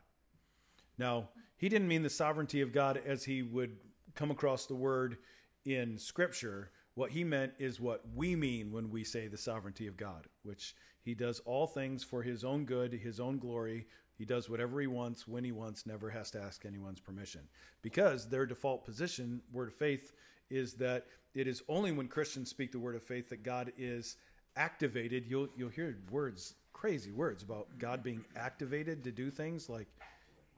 [0.98, 3.78] Now, he didn't mean the sovereignty of God as he would
[4.16, 5.18] come across the word
[5.66, 6.72] in Scripture.
[6.98, 10.74] What he meant is what we mean when we say the sovereignty of God, which
[11.03, 13.86] he does all things for his own good, his own glory.
[14.18, 17.41] He does whatever he wants, when he wants, never has to ask anyone's permission.
[17.84, 20.14] Because their default position, word of faith,
[20.49, 21.06] is that
[21.36, 24.18] it is only when Christians speak the word of faith that God is
[24.56, 25.28] activated.
[25.28, 29.86] You'll you'll hear words, crazy words about God being activated to do things like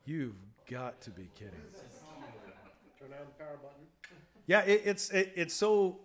[0.06, 0.38] you've
[0.72, 1.60] got to be kidding.
[2.98, 3.88] Turn on the power button.
[4.48, 6.00] Yeah, it, it's it, it's so.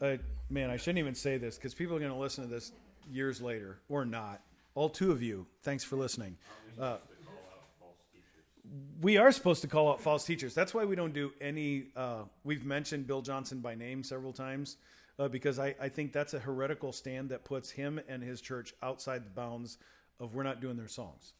[0.00, 0.16] Uh,
[0.48, 2.72] man, I shouldn't even say this because people are going to listen to this
[3.10, 4.40] years later or not.
[4.74, 6.36] All two of you, thanks for listening.
[6.80, 6.98] Uh,
[9.00, 10.54] we are supposed to call out false teachers.
[10.54, 11.86] That's why we don't do any.
[11.96, 14.76] Uh, we've mentioned Bill Johnson by name several times
[15.18, 18.74] uh, because I, I think that's a heretical stand that puts him and his church
[18.82, 19.78] outside the bounds
[20.20, 21.32] of we're not doing their songs.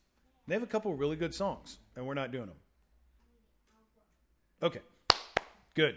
[0.47, 2.57] They have a couple really good songs, and we're not doing them.
[4.63, 4.81] Okay,
[5.75, 5.95] good.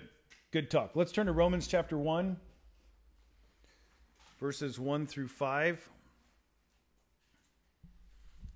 [0.51, 0.91] Good talk.
[0.95, 2.35] Let's turn to Romans chapter 1,
[4.41, 5.77] verses 1 through 5.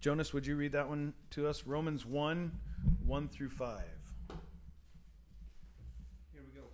[0.02, 1.70] Jonas, would you read that one to us?
[1.70, 2.50] Romans 1,
[3.06, 3.86] 1 through 5.
[6.34, 6.66] Here we go.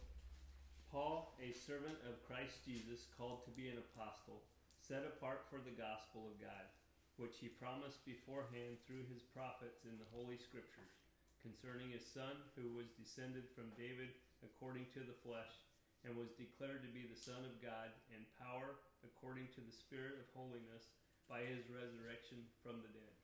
[0.88, 4.48] Paul, a servant of Christ Jesus, called to be an apostle,
[4.80, 6.72] set apart for the gospel of God,
[7.20, 11.04] which he promised beforehand through his prophets in the Holy Scriptures,
[11.44, 15.52] concerning his Son, who was descended from David according to the flesh,
[16.08, 20.18] and was declared to be the Son of God in power according to the Spirit
[20.18, 20.94] of holiness
[21.30, 23.16] by his resurrection from the dead.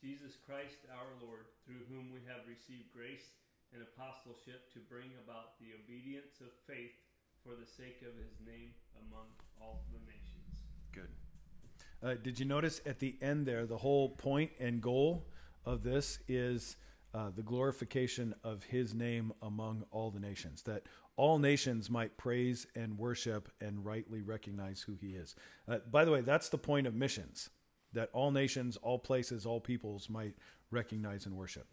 [0.00, 3.34] Jesus Christ our Lord, through whom we have received grace
[3.72, 6.94] and apostleship to bring about the obedience of faith
[7.42, 8.70] for the sake of his name
[9.08, 9.26] among
[9.60, 10.62] all the nations.
[10.92, 11.10] Good.
[12.02, 15.26] Uh, did you notice at the end there, the whole point and goal
[15.64, 16.76] of this is
[17.14, 20.82] uh, the glorification of his name among all the nations, that
[21.16, 25.34] all nations might praise and worship and rightly recognize who he is.
[25.66, 27.50] Uh, by the way, that's the point of missions,
[27.92, 30.34] that all nations, all places, all peoples might
[30.70, 31.66] recognize and worship.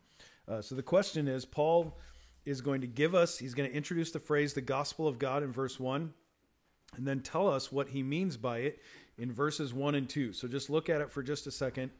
[0.47, 1.97] Uh, so the question is Paul
[2.45, 5.43] is going to give us, he's going to introduce the phrase the gospel of God
[5.43, 6.13] in verse 1,
[6.95, 8.81] and then tell us what he means by it
[9.17, 10.33] in verses 1 and 2.
[10.33, 11.91] So just look at it for just a second.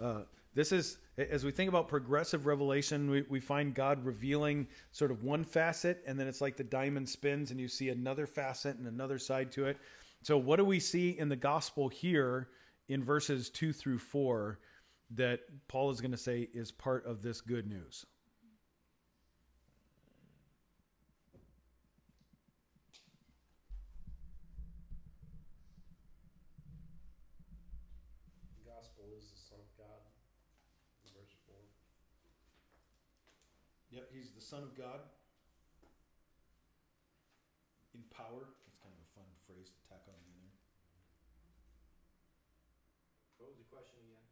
[0.00, 0.22] Uh,
[0.54, 5.22] this is, as we think about progressive revelation, we, we find God revealing sort of
[5.22, 8.86] one facet, and then it's like the diamond spins, and you see another facet and
[8.86, 9.78] another side to it.
[10.22, 12.48] So, what do we see in the gospel here
[12.88, 14.58] in verses 2 through 4
[15.14, 18.04] that Paul is going to say is part of this good news?
[28.58, 30.04] The gospel is the Son of God.
[31.02, 31.56] in Verse 4.
[33.90, 34.98] Yep, he's the Son of God
[37.94, 38.50] in power.
[38.66, 40.58] That's kind of a fun phrase to tack on in there.
[43.38, 44.26] What was the question again?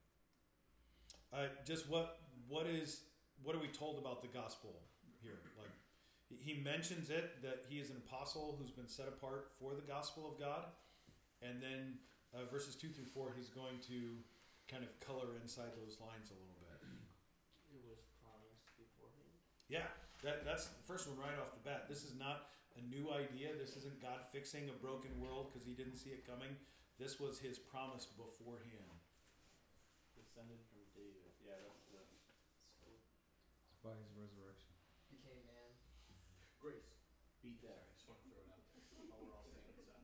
[1.31, 2.19] Uh, just what
[2.51, 3.07] what is
[3.47, 4.83] what are we told about the gospel
[5.23, 5.39] here?
[5.55, 5.71] Like
[6.27, 9.87] he- he mentions it that he is an apostle who's been set apart for the
[9.87, 10.67] gospel of God,
[11.43, 12.03] and then
[12.35, 14.19] uh, verses two through four, he's going to
[14.67, 16.83] kind of color inside those lines a little bit.
[17.71, 19.39] It was promised beforehand.
[19.71, 19.87] Yeah,
[20.23, 21.87] that, that's the first one right off the bat.
[21.87, 23.55] This is not a new idea.
[23.55, 26.59] This isn't God fixing a broken world because he didn't see it coming.
[26.99, 28.99] This was his promise beforehand.
[30.19, 31.31] Descended from David.
[31.39, 32.03] Yeah, that's the.
[32.83, 32.91] So
[33.87, 34.75] by his resurrection.
[35.07, 35.71] became man.
[36.59, 36.99] Grace.
[37.39, 37.95] Beat that.
[38.03, 40.03] Sorry, I just want to throw it out there while we're all saying this out.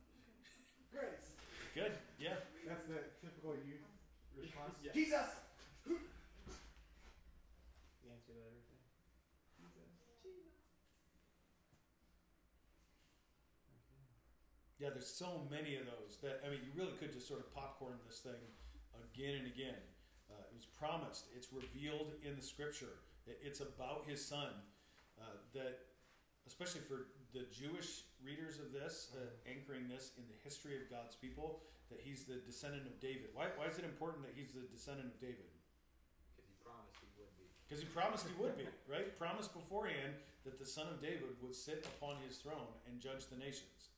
[0.87, 1.35] Grace.
[1.75, 2.39] Good, yeah.
[2.63, 3.83] That's the typical youth
[4.39, 4.79] response.
[4.83, 4.95] Yeah.
[4.95, 5.27] Jesus.
[5.83, 5.99] The
[8.07, 8.65] answer to everything.
[14.85, 17.49] Yeah, there's so many of those that I mean, you really could just sort of
[17.57, 18.37] popcorn this thing
[18.93, 19.81] again and again.
[20.29, 21.25] Uh, it was promised.
[21.33, 23.01] It's revealed in the Scripture.
[23.25, 24.53] It, it's about His Son.
[25.17, 25.89] Uh, that,
[26.45, 31.17] especially for the Jewish readers of this, uh, anchoring this in the history of God's
[31.17, 33.33] people, that He's the descendant of David.
[33.33, 35.49] Why, why is it important that He's the descendant of David?
[36.29, 37.49] Because he promised he would be.
[37.65, 39.17] Because He promised He would be, right?
[39.17, 40.13] Promised beforehand
[40.45, 43.94] that the Son of David would sit upon His throne and judge the nations.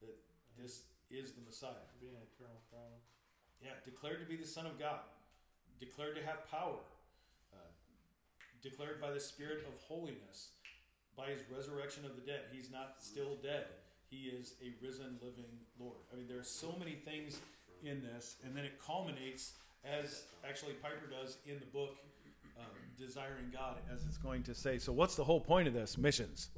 [0.00, 0.16] That
[0.56, 1.86] this is the Messiah.
[2.00, 2.98] Being an eternal throne.
[3.62, 5.00] Yeah, declared to be the Son of God,
[5.80, 6.78] declared to have power,
[7.52, 7.70] uh,
[8.62, 10.50] declared by the Spirit of holiness,
[11.16, 12.42] by his resurrection of the dead.
[12.52, 13.66] He's not still dead.
[14.10, 15.96] He is a risen, living Lord.
[16.12, 17.40] I mean, there are so many things
[17.84, 19.54] in this, and then it culminates
[19.84, 21.96] as actually Piper does in the book,
[22.58, 22.62] uh,
[22.98, 24.78] Desiring God, as it's going to say.
[24.78, 25.98] So, what's the whole point of this?
[25.98, 26.50] Missions.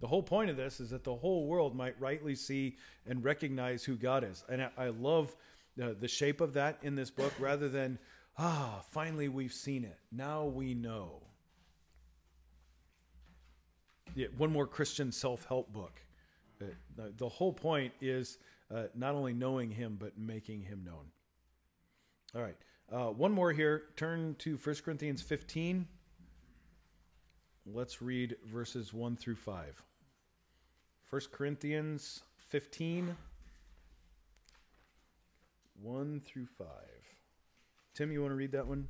[0.00, 3.82] The whole point of this is that the whole world might rightly see and recognize
[3.82, 4.44] who God is.
[4.48, 5.34] And I, I love
[5.76, 7.98] the, shape of that in this book rather than,
[8.38, 9.98] ah, finally we've seen it.
[10.12, 11.22] Now we know.
[14.14, 16.00] Yeah, one more Christian self help book.
[16.60, 16.66] Uh,
[16.96, 18.38] the, the whole point is
[18.74, 21.04] uh, not only knowing Him, but making Him known.
[22.34, 22.56] All right.
[22.90, 23.84] Uh, one more here.
[23.96, 25.86] Turn to 1 Corinthians 15.
[27.66, 29.82] Let's read verses 1 through 5.
[31.10, 33.10] 1 Corinthians 15,
[35.82, 36.68] 1 through 5.
[37.92, 38.86] Tim, you want to read that one?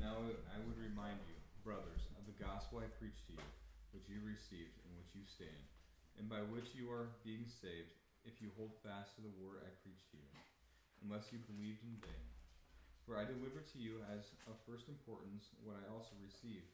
[0.00, 3.48] Now I would remind you, brothers, of the gospel I preached to you,
[3.92, 5.68] which you received, in which you stand,
[6.16, 7.92] and by which you are being saved,
[8.24, 10.32] if you hold fast to the word I preached to you,
[11.04, 12.24] unless you believed in vain.
[13.04, 16.72] For I delivered to you as of first importance what I also received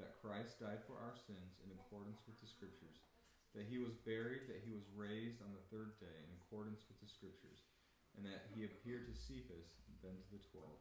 [0.00, 3.04] that Christ died for our sins in accordance with the Scriptures,
[3.52, 6.96] that he was buried, that he was raised on the third day in accordance with
[7.00, 7.68] the Scriptures,
[8.16, 10.80] and that he appeared to Cephas, then to the twelve.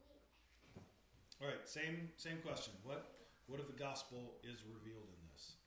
[1.41, 2.73] All right, same same question.
[2.83, 5.57] What what of the gospel is revealed in this?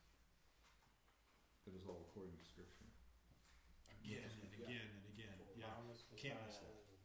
[1.66, 2.88] It was all according to Scripture.
[4.04, 5.36] Again and again and again.
[5.56, 6.76] Yeah, Promised can't miss Messiah.
[6.76, 7.00] that.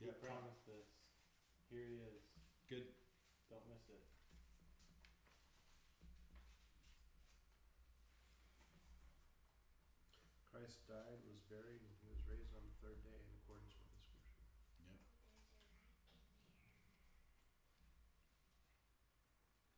[0.00, 0.20] He Yep.
[0.24, 0.88] promised this.
[1.68, 2.24] Here he is.
[2.68, 2.88] Good.
[3.52, 4.00] Don't miss it.
[10.50, 13.86] Christ died, was buried, and he was raised on the third day in accordance with
[13.86, 14.34] the scripture.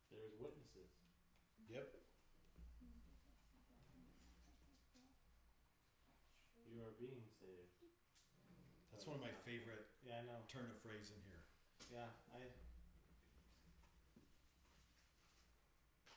[0.09, 0.89] There's witnesses.
[1.69, 1.85] Yep.
[6.69, 7.69] You are being saved.
[8.89, 10.41] That's one of my favorite Yeah, I know.
[10.49, 11.43] turn of phrase in here.
[11.93, 12.49] Yeah, I.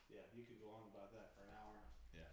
[0.09, 1.77] Yeah, you could go on about that for an hour.
[2.16, 2.32] Yeah,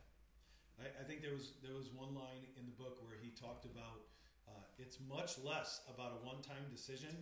[0.80, 3.66] I, I think there was there was one line in the book where he talked
[3.66, 4.10] about
[4.50, 7.16] uh, it's much less about a one-time decision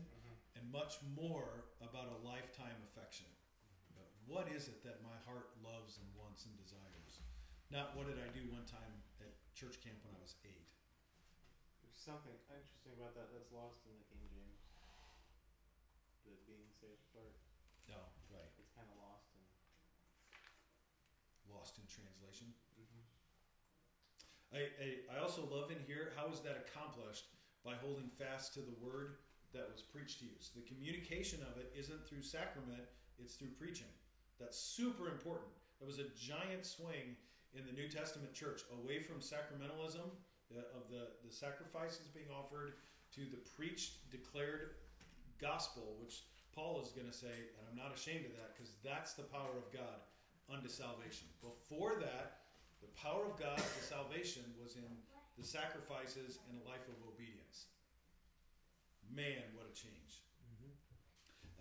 [0.57, 3.29] and much more about a lifetime affection.
[3.95, 7.21] Uh, What is it that my heart loves and wants and desires?
[7.71, 10.67] Not what did I do one time at church camp when I was eight.
[11.85, 14.59] There's something interesting about that that's lost in the King James.
[16.27, 17.35] The being saved part.
[17.87, 18.01] No,
[18.33, 18.51] right.
[18.59, 19.43] It's kind of lost in.
[21.47, 22.51] Lost in translation.
[22.75, 23.05] Mm-hmm.
[24.53, 27.25] I, I, I also love in here how is that accomplished
[27.63, 29.17] by holding fast to the word
[29.53, 30.35] that was preached to you.
[30.39, 32.83] So the communication of it isn't through sacrament,
[33.19, 33.91] it's through preaching.
[34.39, 35.51] That's super important.
[35.79, 37.15] There was a giant swing
[37.53, 40.07] in the New Testament church away from sacramentalism
[40.51, 42.73] uh, of the, the sacrifices being offered
[43.15, 44.79] to the preached, declared
[45.39, 46.23] gospel, which
[46.55, 49.55] Paul is going to say, and I'm not ashamed of that because that's the power
[49.57, 50.03] of God
[50.51, 51.27] unto salvation.
[51.41, 52.40] Before that,
[52.81, 54.83] the power of God to salvation was in
[55.37, 57.65] the sacrifices and a life of obedience.
[59.13, 60.21] Man, what a change.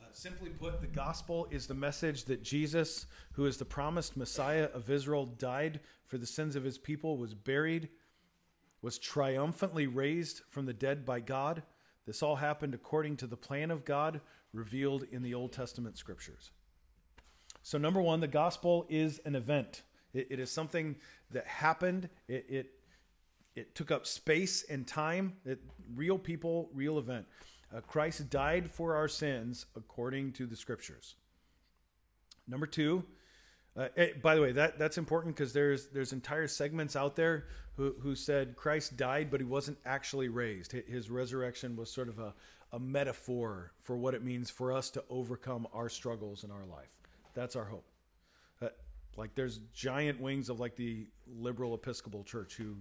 [0.00, 4.68] Uh, simply put, the gospel is the message that Jesus, who is the promised Messiah
[4.72, 7.88] of Israel, died for the sins of his people, was buried,
[8.82, 11.62] was triumphantly raised from the dead by God.
[12.06, 14.20] This all happened according to the plan of God
[14.52, 16.50] revealed in the Old Testament scriptures.
[17.62, 19.82] So, number one, the gospel is an event.
[20.12, 20.96] It, it is something
[21.30, 22.08] that happened.
[22.28, 22.70] It, it
[23.56, 25.34] it took up space and time.
[25.44, 25.60] It,
[25.94, 27.26] real people, real event.
[27.74, 31.16] Uh, Christ died for our sins according to the scriptures.
[32.48, 33.04] Number two,
[33.76, 37.46] uh, eh, by the way, that that's important because there's there's entire segments out there
[37.76, 40.72] who who said Christ died, but he wasn't actually raised.
[40.72, 42.34] His resurrection was sort of a
[42.72, 46.90] a metaphor for what it means for us to overcome our struggles in our life.
[47.34, 47.89] That's our hope.
[49.16, 52.76] Like there's giant wings of like the liberal Episcopal Church who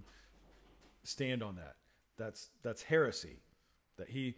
[1.04, 1.76] stand on that.
[2.16, 3.40] That's that's heresy.
[3.96, 4.36] That he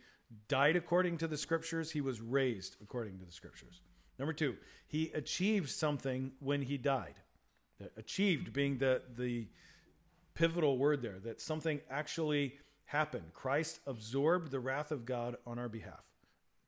[0.48, 3.82] died according to the scriptures, he was raised according to the scriptures.
[4.19, 4.56] Number 2,
[4.86, 7.14] he achieved something when he died.
[7.97, 9.48] Achieved being the the
[10.35, 12.55] pivotal word there that something actually
[12.85, 13.32] happened.
[13.32, 16.12] Christ absorbed the wrath of God on our behalf.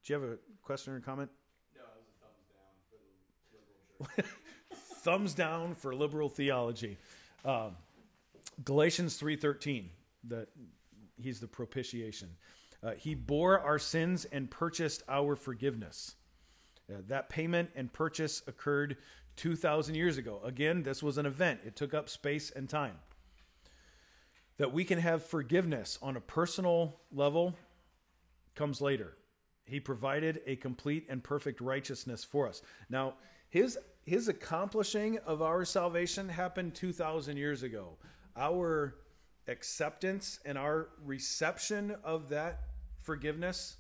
[0.05, 1.31] Do you have a question or comment?
[1.75, 4.41] No, it was a thumbs down for the liberal church.
[5.05, 6.97] thumbs down for liberal theology.
[7.45, 7.77] Um,
[8.65, 9.91] Galatians three thirteen
[10.29, 10.49] that
[11.21, 12.31] he's the propitiation.
[12.83, 16.17] Uh, he bore our sins and purchased our forgiveness.
[16.91, 18.97] Uh, that payment and purchase occurred
[19.37, 20.41] 2,000 years ago.
[20.45, 22.99] Again, this was an event, it took up space and time.
[24.59, 27.55] That we can have forgiveness on a personal level
[28.55, 29.17] comes later.
[29.65, 32.63] He provided a complete and perfect righteousness for us.
[32.91, 33.15] Now,
[33.49, 37.97] his his accomplishing of our salvation happened 2000 years ago.
[38.37, 38.97] Our
[39.49, 42.61] acceptance and our reception of that
[42.99, 43.77] forgiveness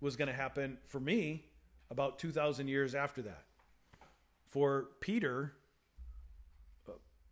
[0.00, 1.46] was going to happen for me
[1.90, 3.44] about 2000 years after that.
[4.46, 5.54] For Peter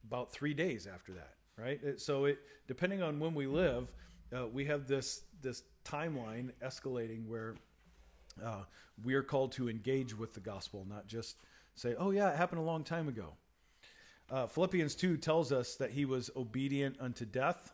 [0.04, 2.00] about 3 days after that, right?
[2.00, 3.94] So it depending on when we live,
[4.34, 7.54] uh, we have this this timeline escalating where
[8.44, 8.62] uh,
[9.04, 11.36] we are called to engage with the gospel, not just
[11.74, 13.34] say, "Oh yeah, it happened a long time ago."
[14.30, 17.72] Uh, Philippians two tells us that he was obedient unto death.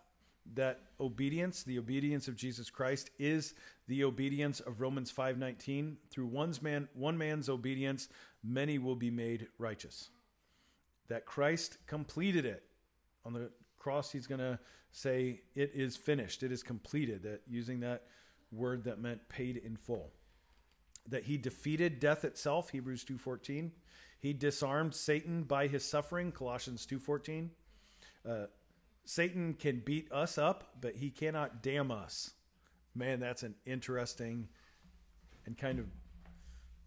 [0.55, 3.55] That obedience, the obedience of Jesus Christ, is
[3.87, 5.99] the obedience of Romans five nineteen.
[6.11, 8.09] Through one's man, one man's obedience,
[8.43, 10.11] many will be made righteous.
[11.09, 12.65] That Christ completed it
[13.25, 14.11] on the cross.
[14.11, 14.59] He's going to
[14.91, 16.43] say, "It is finished.
[16.43, 18.05] It is completed." That using that
[18.51, 20.13] word that meant paid in full
[21.09, 23.71] that he defeated death itself hebrews 2.14
[24.21, 27.49] he disarmed satan by his suffering colossians 2.14
[28.29, 28.47] uh,
[29.05, 32.33] satan can beat us up but he cannot damn us.
[32.95, 34.49] Man that's an interesting
[35.47, 35.87] and kind of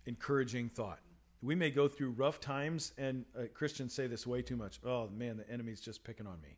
[0.06, 1.00] encouraging thought.
[1.42, 5.10] We may go through rough times and uh, christians say this way too much oh
[5.10, 6.58] man the enemy's just picking on me.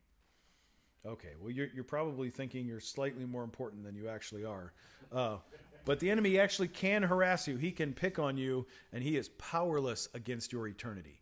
[1.05, 4.73] Okay well you're, you're probably thinking you're slightly more important than you actually are.
[5.11, 5.37] Uh,
[5.85, 7.57] but the enemy actually can harass you.
[7.57, 11.21] He can pick on you, and he is powerless against your eternity.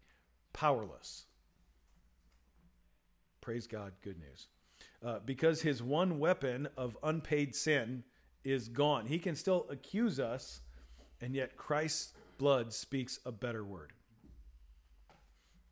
[0.53, 1.25] Powerless.
[3.41, 3.93] Praise God.
[4.03, 4.47] Good news.
[5.03, 8.03] Uh, because his one weapon of unpaid sin
[8.43, 9.07] is gone.
[9.07, 10.61] He can still accuse us,
[11.21, 13.93] and yet Christ's blood speaks a better word.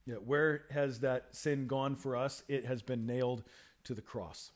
[0.06, 2.44] Yeah, where has that sin gone for us?
[2.48, 3.44] It has been nailed
[3.84, 4.52] to the cross.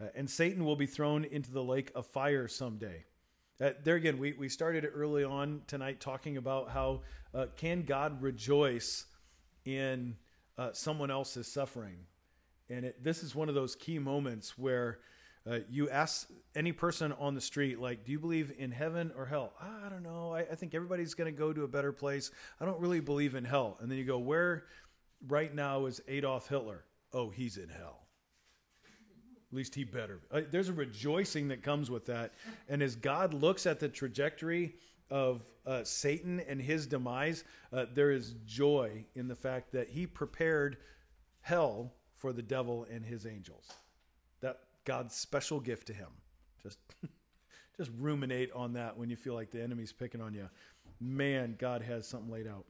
[0.00, 3.04] Uh, and Satan will be thrown into the lake of fire someday.
[3.60, 7.02] Uh, there again, we, we started early on tonight talking about how
[7.32, 9.06] uh, can God rejoice
[9.64, 10.16] in
[10.58, 11.98] uh, someone else's suffering?
[12.68, 14.98] And it, this is one of those key moments where
[15.48, 19.26] uh, you ask any person on the street, like, do you believe in heaven or
[19.26, 19.52] hell?
[19.60, 20.32] I don't know.
[20.34, 22.32] I, I think everybody's going to go to a better place.
[22.60, 23.76] I don't really believe in hell.
[23.80, 24.64] And then you go, where
[25.28, 26.84] right now is Adolf Hitler?
[27.12, 28.03] Oh, he's in hell.
[29.54, 30.18] At least he better.
[30.32, 32.32] Uh, There's a rejoicing that comes with that.
[32.68, 34.74] And as God looks at the trajectory
[35.10, 40.08] of uh, Satan and his demise, uh, there is joy in the fact that he
[40.08, 40.78] prepared
[41.40, 43.68] hell for the devil and his angels.
[44.40, 46.08] That God's special gift to him.
[46.60, 46.80] Just,
[47.76, 50.48] just ruminate on that when you feel like the enemy's picking on you.
[51.00, 52.64] Man, God has something laid out.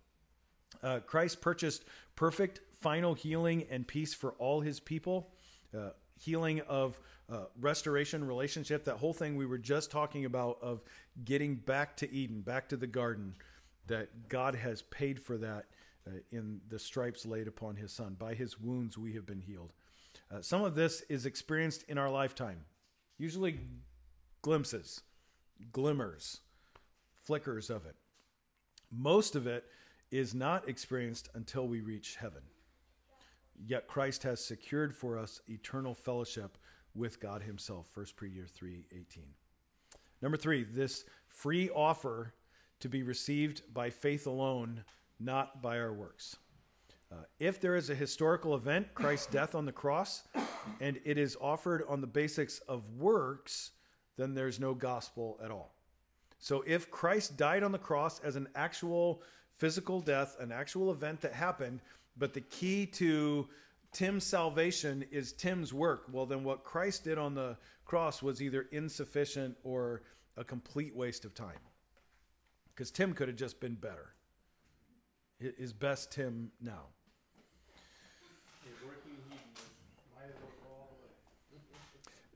[0.82, 5.30] Uh, Christ purchased perfect final healing and peace for all his people.
[5.74, 7.00] Uh, healing of
[7.30, 10.82] uh, restoration, relationship, that whole thing we were just talking about of
[11.24, 13.34] getting back to Eden, back to the garden,
[13.86, 15.66] that God has paid for that
[16.06, 18.16] uh, in the stripes laid upon his son.
[18.18, 19.72] By his wounds we have been healed.
[20.30, 22.60] Uh, some of this is experienced in our lifetime,
[23.18, 23.60] usually
[24.42, 25.02] glimpses,
[25.72, 26.40] glimmers,
[27.24, 27.96] flickers of it.
[28.90, 29.64] Most of it
[30.10, 32.42] is not experienced until we reach heaven.
[33.66, 36.58] Yet Christ has secured for us eternal fellowship
[36.94, 37.88] with God himself.
[37.94, 39.34] 1 Peter 3:18.
[40.22, 42.34] Number 3, this free offer
[42.80, 44.84] to be received by faith alone,
[45.18, 46.36] not by our works.
[47.12, 50.24] Uh, if there is a historical event, Christ's death on the cross,
[50.80, 53.72] and it is offered on the basics of works,
[54.16, 55.74] then there's no gospel at all.
[56.38, 59.22] So if Christ died on the cross as an actual
[59.56, 61.80] physical death, an actual event that happened,
[62.16, 63.48] but the key to
[63.92, 68.66] Tim's salvation is Tim's work, well, then what Christ did on the cross was either
[68.72, 70.02] insufficient or
[70.36, 71.60] a complete waste of time.
[72.74, 74.14] Because Tim could have just been better.
[75.38, 76.86] His best Tim now.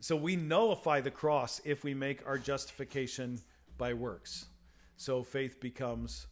[0.01, 3.41] So we nullify the cross if we make our justification
[3.77, 4.47] by works.
[4.97, 6.29] So faith becomes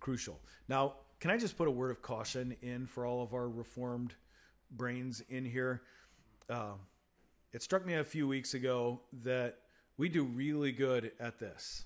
[0.00, 0.40] crucial.
[0.68, 4.14] Now, can I just put a word of caution in for all of our reformed
[4.70, 5.82] brains in here?
[6.48, 6.74] Uh,
[7.52, 9.58] it struck me a few weeks ago that
[9.96, 11.84] we do really good at this.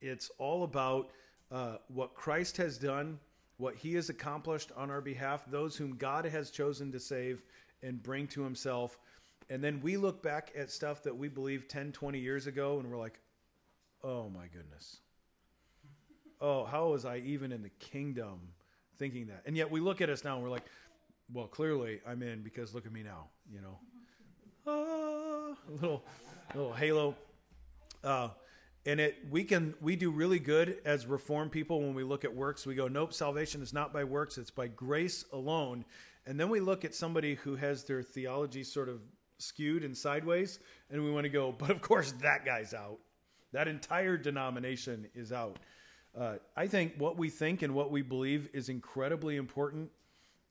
[0.00, 1.10] It's all about
[1.50, 3.18] uh, what Christ has done,
[3.58, 7.42] what he has accomplished on our behalf, those whom God has chosen to save
[7.82, 8.98] and bring to himself.
[9.50, 12.90] And then we look back at stuff that we believed 10, 20 years ago, and
[12.90, 13.20] we're like,
[14.02, 15.00] oh my goodness.
[16.40, 18.40] Oh, how was I even in the kingdom
[19.00, 19.42] thinking that.
[19.46, 20.66] And yet we look at us now and we're like,
[21.32, 23.78] well, clearly I'm in because look at me now, you know.
[24.66, 26.04] Ah, a little,
[26.54, 27.16] little halo.
[28.04, 28.28] Uh,
[28.86, 32.34] and it we can we do really good as reformed people when we look at
[32.34, 32.66] works.
[32.66, 35.84] We go, nope, salvation is not by works; it's by grace alone.
[36.26, 39.00] And then we look at somebody who has their theology sort of
[39.38, 40.60] skewed and sideways,
[40.90, 42.98] and we want to go, but of course that guy's out.
[43.52, 45.58] That entire denomination is out.
[46.18, 49.90] Uh, I think what we think and what we believe is incredibly important,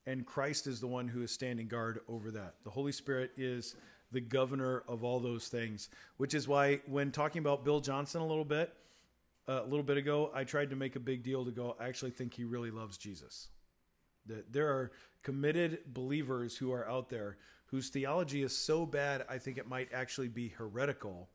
[0.06, 2.56] and Christ is the one who is standing guard over that.
[2.64, 3.76] The Holy Spirit is
[4.12, 8.26] the governor of all those things, which is why when talking about Bill Johnson a
[8.26, 8.74] little bit,
[9.48, 11.88] uh, a little bit ago, I tried to make a big deal to go, I
[11.88, 13.50] actually think he really loves Jesus.
[14.28, 14.92] That there are
[15.24, 19.90] committed believers who are out there whose theology is so bad, I think it might
[19.94, 21.30] actually be heretical,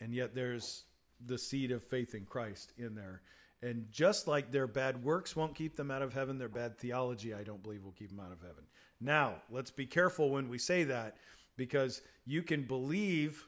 [0.00, 0.84] and yet there's
[1.24, 3.22] the seed of faith in Christ in there.
[3.62, 7.32] And just like their bad works won't keep them out of heaven, their bad theology,
[7.32, 8.64] I don't believe, will keep them out of heaven.
[9.00, 11.16] Now, let's be careful when we say that
[11.56, 13.46] because you can believe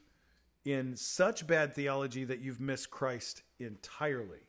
[0.65, 4.41] in such bad theology that you've missed Christ entirely.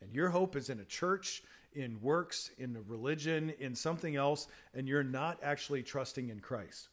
[0.00, 1.42] And your hope is in a church,
[1.74, 6.88] in works, in a religion, in something else, and you're not actually trusting in Christ.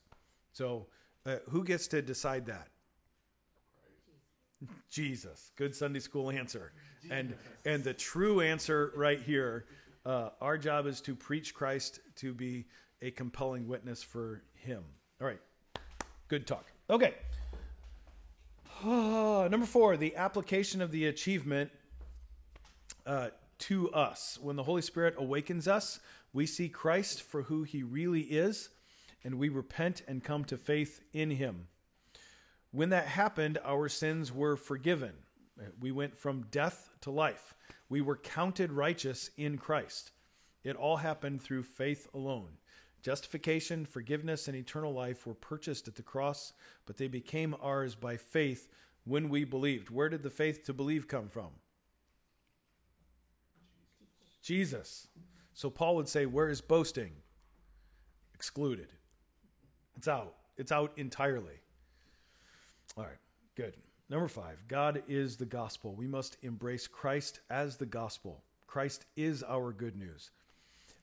[0.53, 0.87] So,
[1.25, 2.67] uh, who gets to decide that?
[4.89, 5.51] Jesus.
[5.55, 6.71] Good Sunday school answer.
[7.09, 7.33] And
[7.65, 9.65] and the true answer right here,
[10.05, 12.65] uh, our job is to preach Christ to be
[13.01, 14.83] a compelling witness for him.
[15.21, 15.39] All right.
[16.27, 16.65] Good talk.
[16.89, 17.13] Okay.
[18.83, 21.71] number four, the application of the achievement
[23.05, 23.29] uh,
[23.59, 24.37] to us.
[24.41, 25.99] When the Holy Spirit awakens us,
[26.33, 28.69] we see Christ for who he really is,
[29.23, 31.67] and we repent and come to faith in him.
[32.71, 35.13] When that happened, our sins were forgiven.
[35.79, 37.55] We went from death to life.
[37.89, 40.11] We were counted righteous in Christ.
[40.63, 42.57] It all happened through faith alone.
[43.01, 46.53] Justification, forgiveness, and eternal life were purchased at the cross,
[46.85, 48.67] but they became ours by faith
[49.05, 49.89] when we believed.
[49.89, 51.49] Where did the faith to believe come from?
[54.41, 55.07] Jesus.
[55.53, 57.11] So Paul would say, Where is boasting?
[58.33, 58.93] Excluded.
[59.95, 60.35] It's out.
[60.57, 61.61] It's out entirely.
[62.99, 63.17] All right,
[63.55, 63.77] good.
[64.09, 65.95] Number five, God is the gospel.
[65.95, 68.43] We must embrace Christ as the gospel.
[68.67, 70.31] Christ is our good news.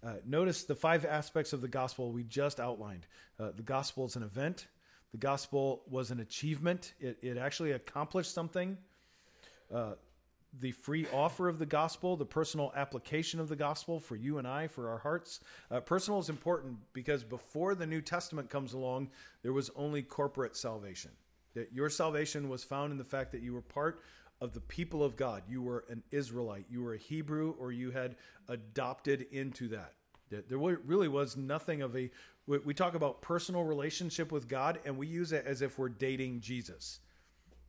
[0.05, 3.07] Uh, notice the five aspects of the gospel we just outlined.
[3.41, 4.67] Uh, the gospel is an event,
[5.13, 8.77] the gospel was an achievement, it, it actually accomplished something.
[9.75, 9.93] Uh,
[10.61, 14.47] the free offer of the gospel, the personal application of the gospel for you and
[14.47, 15.41] I, for our hearts.
[15.71, 19.09] Uh, personal is important because before the New Testament comes along,
[19.43, 21.11] there was only corporate salvation.
[21.57, 24.03] That your salvation was found in the fact that you were part
[24.41, 25.43] of the people of God.
[25.49, 28.15] You were an Israelite, you were a Hebrew, or you had
[28.49, 29.95] adopted into that.
[30.29, 32.11] There really was nothing of a.
[32.47, 36.41] We talk about personal relationship with God, and we use it as if we're dating
[36.41, 37.01] Jesus.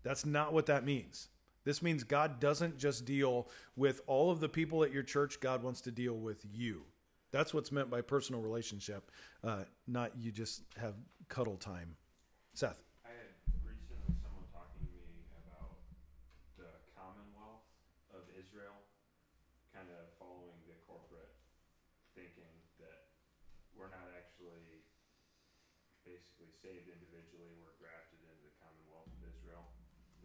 [0.04, 1.30] That's not what that means.
[1.64, 5.64] This means God doesn't just deal with all of the people at your church, God
[5.64, 6.84] wants to deal with you.
[7.32, 9.12] That's what's meant by personal relationship,
[9.44, 10.96] uh, not you just have
[11.28, 11.96] cuddle time.
[12.54, 12.87] Seth.
[26.58, 29.70] Saved individually, we're grafted into the Commonwealth of Israel.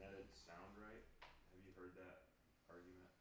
[0.01, 1.05] That doesn't sound right.
[1.53, 2.33] Have you heard that
[2.73, 3.13] argument?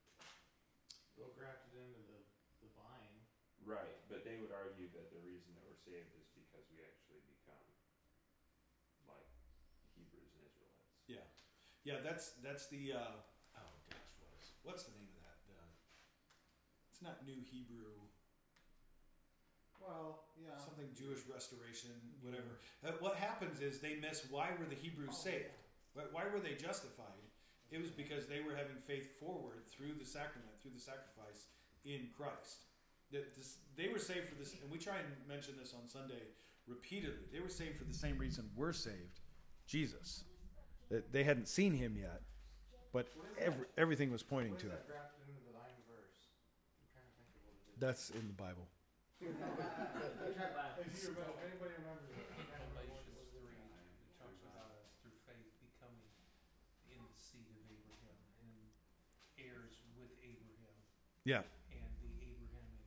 [1.19, 2.19] We're grafted into the,
[2.63, 3.17] the vine.
[3.61, 7.21] Right, but they would argue that the reason that we're saved is because we actually
[7.29, 7.61] become
[9.05, 9.29] like
[9.93, 10.97] Hebrews and Israelites.
[11.05, 11.27] Yeah,
[11.85, 12.01] yeah.
[12.01, 15.37] That's that's the uh, oh gosh, what is what's the name of that?
[15.45, 15.61] The,
[16.89, 18.01] it's not New Hebrew.
[19.77, 20.57] Well, yeah.
[20.57, 22.59] Something Jewish restoration, whatever.
[22.85, 25.53] Uh, what happens is they miss why were the Hebrews saved?
[25.93, 27.19] Why were they justified?
[27.69, 31.47] It was because they were having faith forward through the sacrament, through the sacrifice
[31.85, 32.67] in Christ.
[33.11, 36.23] That this, they were saved for this, and we try and mention this on Sunday
[36.67, 37.27] repeatedly.
[37.31, 39.19] They were saved for the same reason we're saved
[39.67, 40.23] Jesus.
[40.89, 42.21] That they hadn't seen him yet,
[42.91, 43.07] but
[43.39, 44.85] every, everything was pointing to it.
[47.79, 48.67] That's in the Bible
[49.21, 56.09] if you remember, anybody remembers Galatians three, it talks about us through faith becoming
[56.89, 58.65] in the seed of Abraham and
[59.37, 60.73] heirs with Abraham.
[61.21, 61.45] Yeah.
[61.69, 62.81] And the Abrahamic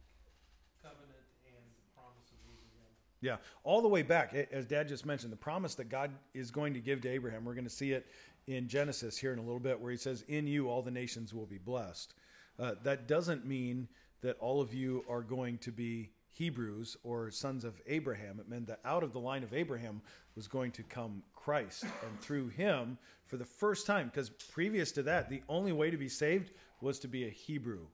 [0.83, 2.91] covenant and the promise of Abraham.
[3.23, 6.75] Yeah, all the way back, as Dad just mentioned, the promise that God is going
[6.75, 7.45] to give to Abraham.
[7.45, 8.11] We're going to see it
[8.49, 11.33] in Genesis here in a little bit, where He says, "In you all the nations
[11.33, 12.13] will be blessed."
[12.59, 13.87] Uh, that doesn't mean
[14.21, 18.39] that all of you are going to be Hebrews or sons of Abraham.
[18.41, 20.03] It meant that out of the line of Abraham
[20.37, 21.85] was going to come Christ.
[21.85, 25.97] And through him, for the first time, because previous to that, the only way to
[25.97, 26.51] be saved
[26.81, 27.87] was to be a Hebrew,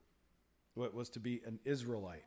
[0.75, 2.25] what was to be an Israelite.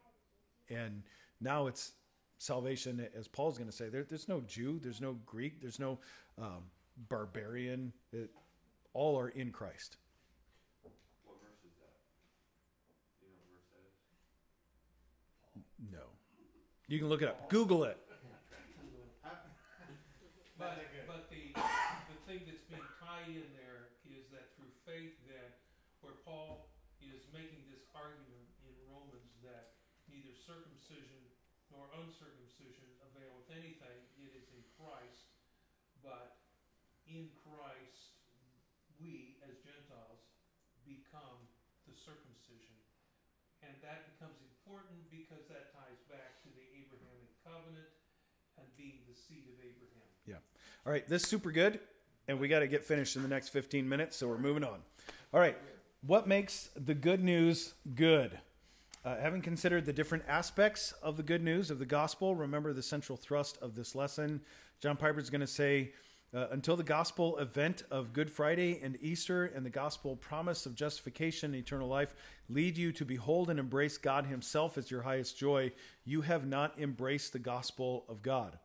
[0.69, 1.03] And
[1.41, 1.94] now it's
[2.38, 3.90] salvation, as Paul's going to say.
[3.90, 5.98] There, there's no Jew, there's no Greek, there's no
[6.38, 6.64] um,
[7.10, 7.91] barbarian.
[8.11, 8.30] It,
[8.94, 9.98] all are in Christ.
[10.84, 10.94] What
[11.41, 11.98] verse is that?
[13.19, 15.91] Do you know what verse that is?
[15.91, 16.06] No.
[16.88, 17.49] You can look it up.
[17.49, 17.97] Google it.
[20.60, 20.80] But,
[21.10, 25.49] but the, the thing that's being tied in there is that through faith then,
[25.99, 26.69] where Paul
[27.01, 29.76] is making this argument in Romans that
[30.07, 31.19] neither circumcision
[31.73, 35.26] nor uncircumcision availeth anything, it is in Christ,
[36.05, 36.38] but
[37.10, 38.14] in Christ
[39.01, 40.22] we, as Gentiles,
[40.85, 41.41] become
[41.89, 42.77] the circumcision.
[43.65, 46.12] And that becomes important because that ties back
[47.53, 47.85] covenant
[48.57, 50.09] and being the seed of Abraham.
[50.25, 50.35] Yeah.
[50.85, 51.80] All right, this is super good,
[52.27, 54.80] and we got to get finished in the next 15 minutes, so we're moving on.
[55.34, 55.57] All right,
[56.01, 58.39] what makes the good news good?
[59.05, 62.81] Uh, having considered the different aspects of the good news of the gospel, remember the
[62.81, 64.41] central thrust of this lesson.
[64.80, 65.91] John Piper is going to say,
[66.34, 70.76] uh, until the gospel event of Good Friday and Easter and the gospel promise of
[70.76, 72.15] justification and eternal life
[72.49, 75.72] lead you to behold and embrace God Himself as your highest joy,
[76.05, 78.57] you have not embraced the gospel of God.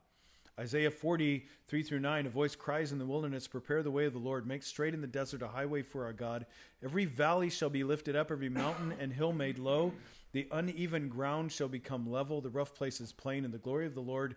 [0.59, 4.13] Isaiah 40, 3 through 9, a voice cries in the wilderness, Prepare the way of
[4.13, 6.47] the Lord, make straight in the desert a highway for our God.
[6.83, 9.93] Every valley shall be lifted up, every mountain and hill made low.
[10.33, 14.01] The uneven ground shall become level, the rough places plain, and the glory of the
[14.01, 14.35] Lord.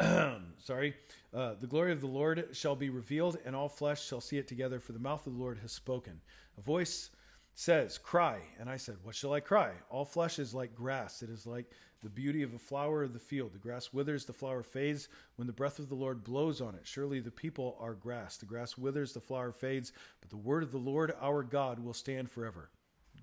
[0.58, 0.94] sorry,
[1.32, 4.48] uh, the glory of the Lord shall be revealed, and all flesh shall see it
[4.48, 6.20] together, for the mouth of the Lord has spoken.
[6.58, 7.10] A voice
[7.54, 8.40] says, Cry.
[8.60, 9.72] And I said, What shall I cry?
[9.90, 11.22] All flesh is like grass.
[11.22, 13.52] It is like the beauty of a flower of the field.
[13.52, 16.82] The grass withers, the flower fades when the breath of the Lord blows on it.
[16.84, 18.36] Surely the people are grass.
[18.36, 21.94] The grass withers, the flower fades, but the word of the Lord our God will
[21.94, 22.70] stand forever.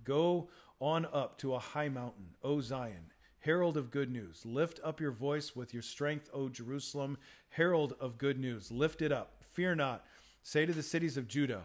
[0.03, 0.49] Go
[0.81, 3.12] on up to a high mountain, O Zion,
[3.43, 4.45] herald of good news.
[4.45, 7.17] Lift up your voice with your strength, O Jerusalem,
[7.49, 8.71] herald of good news.
[8.71, 9.43] Lift it up.
[9.51, 10.05] Fear not.
[10.43, 11.63] Say to the cities of Judah,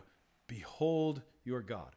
[0.49, 1.95] Behold your God.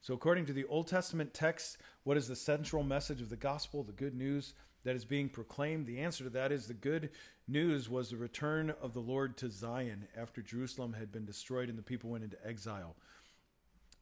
[0.00, 3.84] So, according to the Old Testament text, what is the central message of the gospel,
[3.84, 5.86] the good news that is being proclaimed?
[5.86, 7.10] The answer to that is the good
[7.46, 11.78] news was the return of the Lord to Zion after Jerusalem had been destroyed and
[11.78, 12.96] the people went into exile.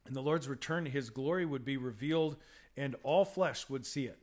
[0.09, 2.37] In the Lord's return, his glory would be revealed
[2.77, 4.19] and all flesh would see it.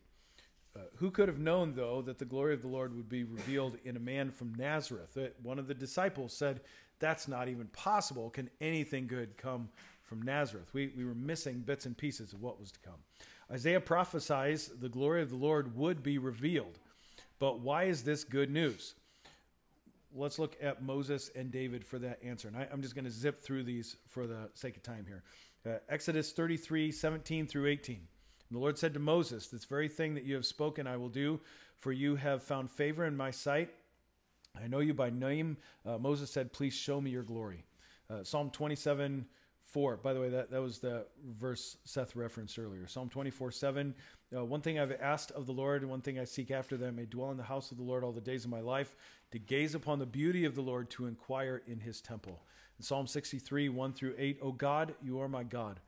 [0.76, 3.78] Uh, who could have known, though, that the glory of the Lord would be revealed
[3.86, 5.18] in a man from Nazareth?
[5.42, 6.62] One of the disciples said,
[7.00, 8.30] That's not even possible.
[8.30, 9.70] Can anything good come
[10.04, 10.70] from Nazareth?
[10.74, 13.00] We, we were missing bits and pieces of what was to come.
[13.52, 16.78] Isaiah prophesies the glory of the Lord would be revealed.
[17.40, 18.96] But why is this good news?
[20.14, 22.48] Let's look at Moses and David for that answer.
[22.48, 25.24] And I, am just going to zip through these for the sake of time here.
[25.66, 28.00] Uh, Exodus 33, 17 through 18.
[28.50, 31.10] And the Lord said to Moses, This very thing that you have spoken I will
[31.10, 31.40] do,
[31.80, 33.70] for you have found favor in my sight.
[34.62, 35.58] I know you by name.
[35.86, 37.64] Uh, Moses said, Please show me your glory.
[38.10, 39.26] Uh, Psalm 27,
[39.62, 39.98] 4.
[39.98, 42.88] By the way, that, that was the verse Seth referenced earlier.
[42.88, 43.94] Psalm 24, 7.
[44.36, 46.88] Uh, one thing I've asked of the Lord, and one thing I seek after, that
[46.88, 48.96] I may dwell in the house of the Lord all the days of my life,
[49.32, 52.42] to gaze upon the beauty of the Lord, to inquire in his temple.
[52.80, 54.40] Psalm 63, 1 through 8.
[54.42, 55.80] O God, you are my God.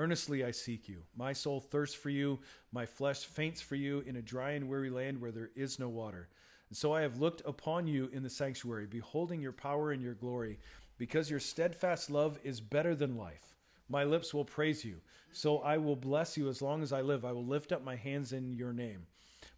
[0.00, 1.02] Earnestly I seek you.
[1.14, 2.38] My soul thirsts for you.
[2.72, 5.90] My flesh faints for you in a dry and weary land where there is no
[5.90, 6.30] water.
[6.70, 10.14] And so I have looked upon you in the sanctuary, beholding your power and your
[10.14, 10.58] glory
[10.96, 13.54] because your steadfast love is better than life.
[13.90, 15.02] My lips will praise you.
[15.32, 17.26] So I will bless you as long as I live.
[17.26, 19.06] I will lift up my hands in your name.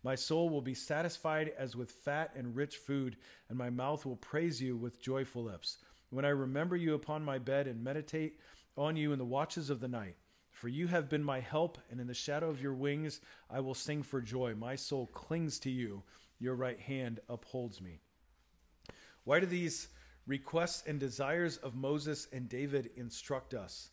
[0.02, 3.16] My soul will be satisfied as with fat and rich food,
[3.48, 5.78] and my mouth will praise you with joyful lips.
[6.10, 8.40] When I remember you upon my bed and meditate
[8.77, 10.16] on you in the watches of the night,
[10.62, 13.20] for you have been my help, and in the shadow of your wings
[13.51, 14.55] I will sing for joy.
[14.55, 16.05] My soul clings to you,
[16.39, 17.98] your right hand upholds me.
[19.24, 19.89] Why do these
[20.24, 23.90] requests and desires of Moses and David instruct us?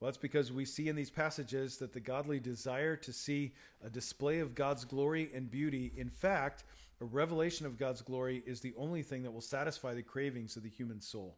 [0.00, 3.88] Well, it's because we see in these passages that the godly desire to see a
[3.88, 5.92] display of God's glory and beauty.
[5.96, 6.64] In fact,
[7.00, 10.64] a revelation of God's glory is the only thing that will satisfy the cravings of
[10.64, 11.36] the human soul.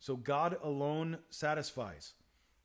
[0.00, 2.14] So God alone satisfies.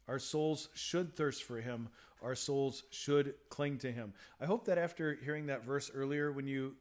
[0.09, 1.87] Our souls should thirst for him.
[2.23, 4.13] Our souls should cling to him.
[4.41, 6.75] I hope that after hearing that verse earlier, when you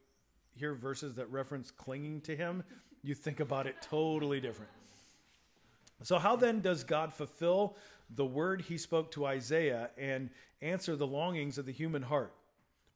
[0.57, 2.65] hear verses that reference clinging to him,
[3.03, 4.71] you think about it totally different.
[6.03, 7.77] So, how then does God fulfill
[8.15, 10.31] the word he spoke to Isaiah and
[10.63, 12.33] answer the longings of the human heart?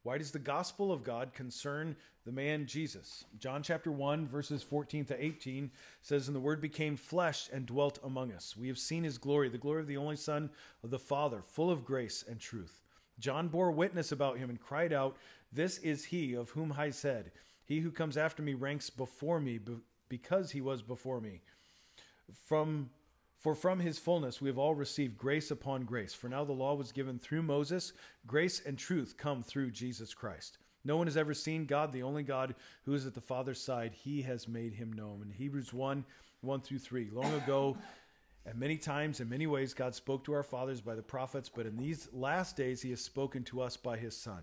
[0.03, 3.23] Why does the gospel of God concern the man Jesus?
[3.39, 5.71] John chapter 1, verses 14 to 18
[6.01, 8.57] says, And the word became flesh and dwelt among us.
[8.57, 10.49] We have seen his glory, the glory of the only Son
[10.83, 12.81] of the Father, full of grace and truth.
[13.17, 15.15] John bore witness about him and cried out,
[15.53, 17.31] This is he of whom I said,
[17.63, 19.57] He who comes after me ranks before me
[20.09, 21.39] because he was before me.
[22.45, 22.89] From
[23.43, 26.13] for from his fullness we have all received grace upon grace.
[26.13, 27.91] For now the law was given through Moses,
[28.25, 30.59] grace and truth come through Jesus Christ.
[30.85, 32.55] No one has ever seen God, the only God
[32.85, 33.91] who is at the Father's side.
[33.93, 35.21] He has made him known.
[35.21, 36.05] In Hebrews 1
[36.39, 37.09] 1 through 3.
[37.11, 37.77] Long ago,
[38.45, 41.65] and many times, in many ways, God spoke to our fathers by the prophets, but
[41.65, 44.41] in these last days, He has spoken to us by His Son,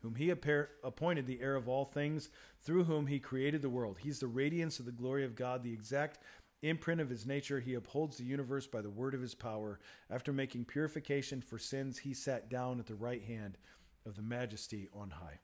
[0.00, 2.30] whom He appointed the heir of all things,
[2.62, 3.98] through whom He created the world.
[3.98, 6.20] He's the radiance of the glory of God, the exact
[6.62, 7.60] imprint of His nature.
[7.60, 9.80] He upholds the universe by the word of His power.
[10.10, 13.58] After making purification for sins, He sat down at the right hand
[14.06, 15.38] of the Majesty on high.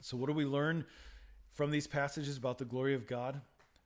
[0.00, 0.84] So, what do we learn
[1.50, 3.40] from these passages about the glory of God?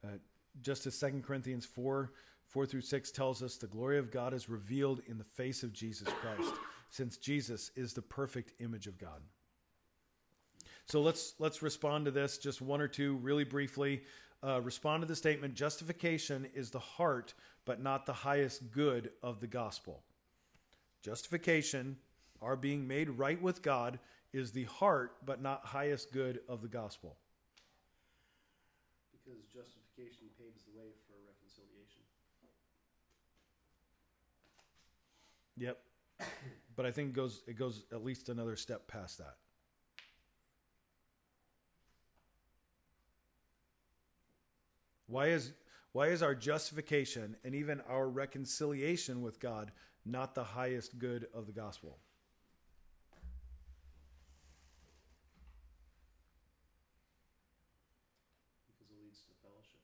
[0.05, 0.19] Uh,
[0.63, 2.13] just as 2 Corinthians 4
[2.49, 5.73] 4 through 6 tells us the glory of God is revealed in the face of
[5.73, 6.53] Jesus Christ,
[6.91, 9.23] since Jesus is the perfect image of God.
[10.87, 14.03] So let's let's respond to this just one or two really briefly.
[14.43, 17.35] Uh, respond to the statement: Justification is the heart,
[17.65, 20.03] but not the highest good of the gospel.
[21.03, 21.97] Justification,
[22.41, 23.99] our being made right with God,
[24.33, 27.17] is the heart, but not highest good of the gospel.
[29.13, 32.03] Because justification paves the way for reconciliation.
[35.57, 35.79] Yep.
[36.77, 39.37] But I think it goes it goes at least another step past that.
[45.11, 45.53] Why is
[45.93, 49.73] why is our justification and even our reconciliation with God
[50.07, 51.99] not the highest good of the gospel?
[58.69, 59.83] Because it leads to fellowship.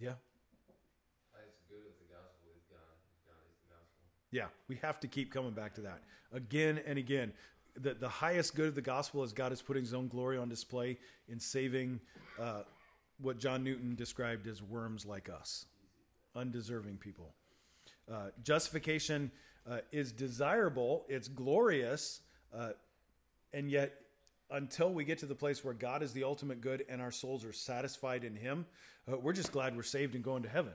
[0.00, 0.14] Yeah.
[1.34, 2.96] Highest good of the gospel is God.
[3.28, 4.08] God is the gospel.
[4.30, 6.00] Yeah, we have to keep coming back to that
[6.32, 7.34] again and again.
[7.76, 10.48] The, the highest good of the gospel is God is putting his own glory on
[10.48, 12.00] display in saving
[12.38, 12.62] uh,
[13.20, 15.66] what John Newton described as worms like us,
[16.34, 17.34] undeserving people.
[18.12, 19.30] Uh, justification
[19.70, 22.20] uh, is desirable, it's glorious,
[22.54, 22.70] uh,
[23.52, 23.94] and yet
[24.50, 27.44] until we get to the place where God is the ultimate good and our souls
[27.44, 28.66] are satisfied in Him,
[29.10, 30.72] uh, we're just glad we're saved and going to heaven.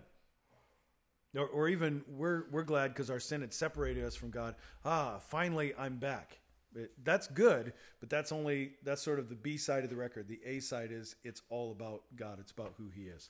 [1.35, 4.55] Or, or even we're, we're glad because our sin had separated us from God.
[4.83, 6.39] Ah, finally I'm back.
[6.77, 10.27] It, that's good, but that's only that's sort of the B side of the record.
[10.27, 12.37] The A side is it's all about God.
[12.39, 13.29] It's about who He is.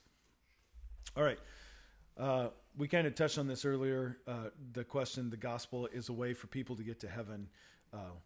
[1.16, 1.38] All right.
[2.18, 4.18] Uh, we kind of touched on this earlier.
[4.26, 7.48] Uh, the question: the gospel is a way for people to get to heaven.
[7.92, 8.16] Uh,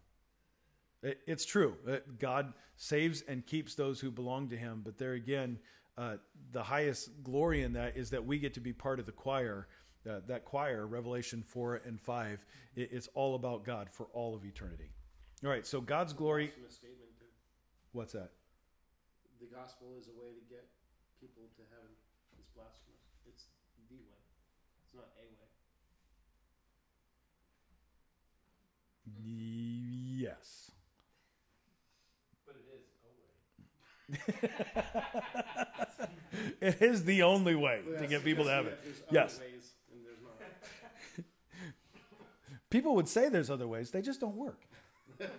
[1.01, 1.77] it, it's true.
[1.87, 4.81] Uh, God saves and keeps those who belong to Him.
[4.83, 5.59] But there again,
[5.97, 6.17] uh,
[6.51, 9.67] the highest glory in that is that we get to be part of the choir.
[10.09, 12.45] Uh, that choir, Revelation four and five,
[12.75, 14.91] it, it's all about God for all of eternity.
[15.43, 15.65] All right.
[15.65, 16.51] So God's glory.
[16.69, 17.25] Statement, too.
[17.91, 18.31] What's that?
[19.39, 20.65] The gospel is a way to get
[21.19, 21.91] people to heaven.
[22.39, 23.03] It's blasphemous.
[23.27, 23.43] It's
[23.89, 24.23] the way.
[24.79, 25.49] It's not a way.
[29.21, 30.71] Yes.
[32.45, 34.57] But it is a way.
[36.61, 38.73] it is the only way Well, to get people to heaven.
[38.83, 39.39] There's other Yes.
[39.39, 41.25] ways, and there's not.
[42.69, 44.61] People would say there's other ways, they just don't work.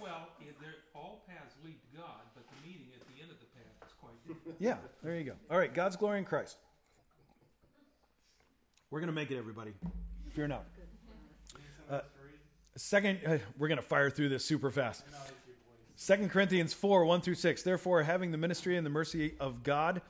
[0.00, 3.38] Well, yeah, they're, all paths lead to God, but the meeting at the end of
[3.40, 4.56] the path is quite different.
[4.60, 5.32] Yeah, there you go.
[5.50, 6.56] All right, God's glory in Christ.
[8.90, 9.72] We're going to make it, everybody.
[10.30, 10.64] Fear not.
[11.90, 12.00] Uh,
[12.76, 15.02] second, uh, we're going to fire through this super fast.
[15.96, 17.62] Second Corinthians 4 1 through 6.
[17.64, 20.00] Therefore, having the ministry and the mercy of God,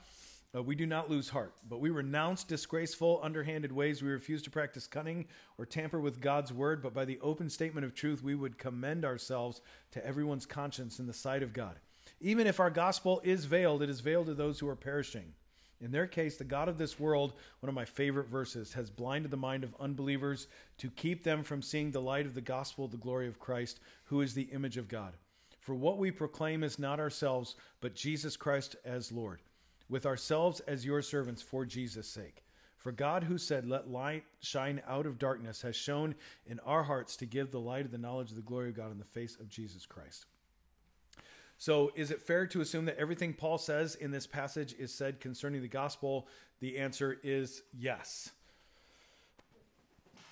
[0.55, 4.01] uh, we do not lose heart, but we renounce disgraceful, underhanded ways.
[4.01, 5.27] We refuse to practice cunning
[5.57, 9.05] or tamper with God's word, but by the open statement of truth, we would commend
[9.05, 9.61] ourselves
[9.91, 11.75] to everyone's conscience in the sight of God.
[12.19, 15.33] Even if our gospel is veiled, it is veiled to those who are perishing.
[15.81, 19.31] In their case, the God of this world, one of my favorite verses, has blinded
[19.31, 20.47] the mind of unbelievers
[20.79, 24.21] to keep them from seeing the light of the gospel the glory of Christ, who
[24.21, 25.13] is the image of God.
[25.59, 29.39] For what we proclaim is not ourselves, but Jesus Christ as Lord,
[29.89, 32.43] with ourselves as your servants for Jesus' sake.
[32.77, 36.15] For God, who said, Let light shine out of darkness, has shown
[36.47, 38.91] in our hearts to give the light of the knowledge of the glory of God
[38.91, 40.25] in the face of Jesus Christ.
[41.57, 45.19] So, is it fair to assume that everything Paul says in this passage is said
[45.19, 46.25] concerning the gospel?
[46.61, 48.31] The answer is yes.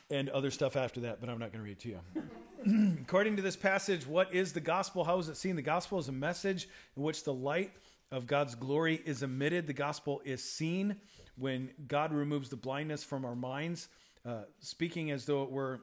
[0.10, 2.98] And other stuff after that, but I'm not going to read to you.
[3.02, 5.04] According to this passage, what is the gospel?
[5.04, 5.58] How is it seen?
[5.58, 7.74] The gospel is a message in which the light
[8.12, 9.68] of God's glory is emitted.
[9.68, 10.96] The gospel is seen
[11.36, 13.90] when God removes the blindness from our minds,
[14.26, 15.82] uh, speaking as though it were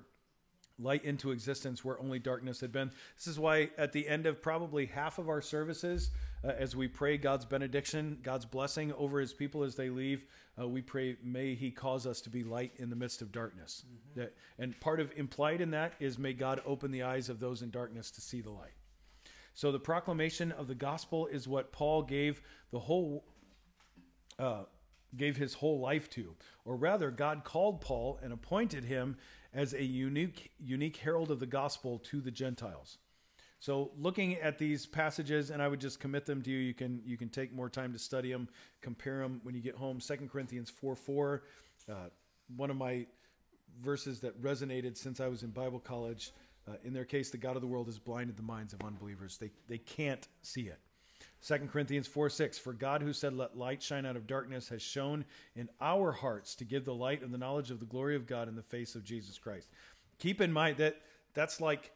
[0.78, 2.90] light into existence where only darkness had been.
[3.16, 6.10] This is why at the end of probably half of our services,
[6.42, 10.26] uh, as we pray God's benediction, God's blessing over his people as they leave,
[10.60, 13.84] uh, we pray, may he cause us to be light in the midst of darkness.
[14.16, 17.62] That, and part of implied in that is, may God open the eyes of those
[17.62, 18.74] in darkness to see the light.
[19.54, 23.24] So the proclamation of the gospel is what Paul gave the whole
[24.38, 24.64] uh,
[25.16, 29.16] gave his whole life to, or rather, God called Paul and appointed him
[29.52, 32.98] as a unique unique herald of the gospel to the Gentiles.
[33.60, 36.58] So, looking at these passages, and I would just commit them to you.
[36.58, 38.48] You can you can take more time to study them,
[38.80, 40.00] compare them when you get home.
[40.00, 41.44] Second Corinthians four four,
[41.88, 42.08] uh,
[42.56, 43.06] one of my
[43.80, 46.32] verses that resonated since I was in Bible college.
[46.66, 49.36] Uh, in their case, the God of the world has blinded the minds of unbelievers.
[49.38, 50.78] They they can't see it.
[51.46, 54.80] 2 Corinthians 4 6, for God who said, Let light shine out of darkness, has
[54.80, 58.26] shown in our hearts to give the light of the knowledge of the glory of
[58.26, 59.68] God in the face of Jesus Christ.
[60.18, 60.96] Keep in mind that
[61.34, 61.92] that's like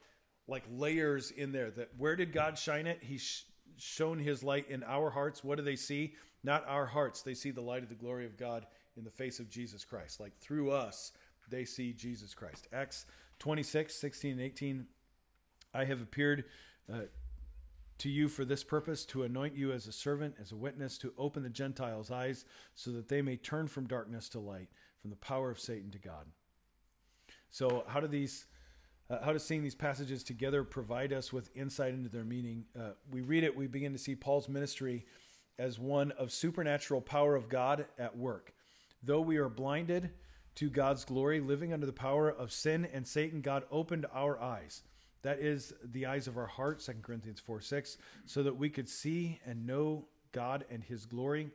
[0.46, 1.70] like layers in there.
[1.70, 2.98] That where did God shine it?
[3.02, 3.42] He's sh-
[3.78, 5.42] shown his light in our hearts.
[5.42, 6.14] What do they see?
[6.44, 7.22] Not our hearts.
[7.22, 8.66] They see the light of the glory of God
[8.96, 10.20] in the face of Jesus Christ.
[10.20, 11.12] Like through us,
[11.48, 12.68] they see Jesus Christ.
[12.72, 13.06] Acts
[13.38, 14.86] 26, 16, and 18.
[15.74, 16.44] I have appeared
[16.92, 17.02] uh,
[17.98, 21.12] to you for this purpose to anoint you as a servant, as a witness, to
[21.18, 22.44] open the Gentiles' eyes
[22.74, 24.68] so that they may turn from darkness to light,
[25.00, 26.26] from the power of Satan to God.
[27.50, 28.46] So, how do these,
[29.10, 32.64] uh, how does seeing these passages together provide us with insight into their meaning?
[32.78, 35.06] Uh, we read it, we begin to see Paul's ministry
[35.58, 38.52] as one of supernatural power of God at work.
[39.02, 40.10] Though we are blinded
[40.58, 44.82] to God's glory, living under the power of sin and Satan, God opened our eyes.
[45.22, 48.88] That is the eyes of our heart, 2 Corinthians 4 6, so that we could
[48.88, 51.48] see and know God and his glory.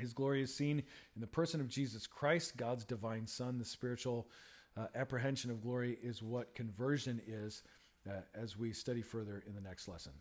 [0.00, 0.82] His glory is seen
[1.14, 3.58] in the person of Jesus Christ, God's divine Son.
[3.58, 4.26] The spiritual
[4.74, 7.62] uh, apprehension of glory is what conversion is
[8.08, 10.12] uh, as we study further in the next lesson.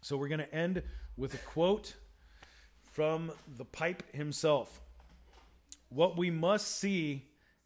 [0.00, 0.82] So we're going to end
[1.18, 1.96] with a quote
[2.92, 4.80] from the Piper himself.
[5.94, 7.22] What we must see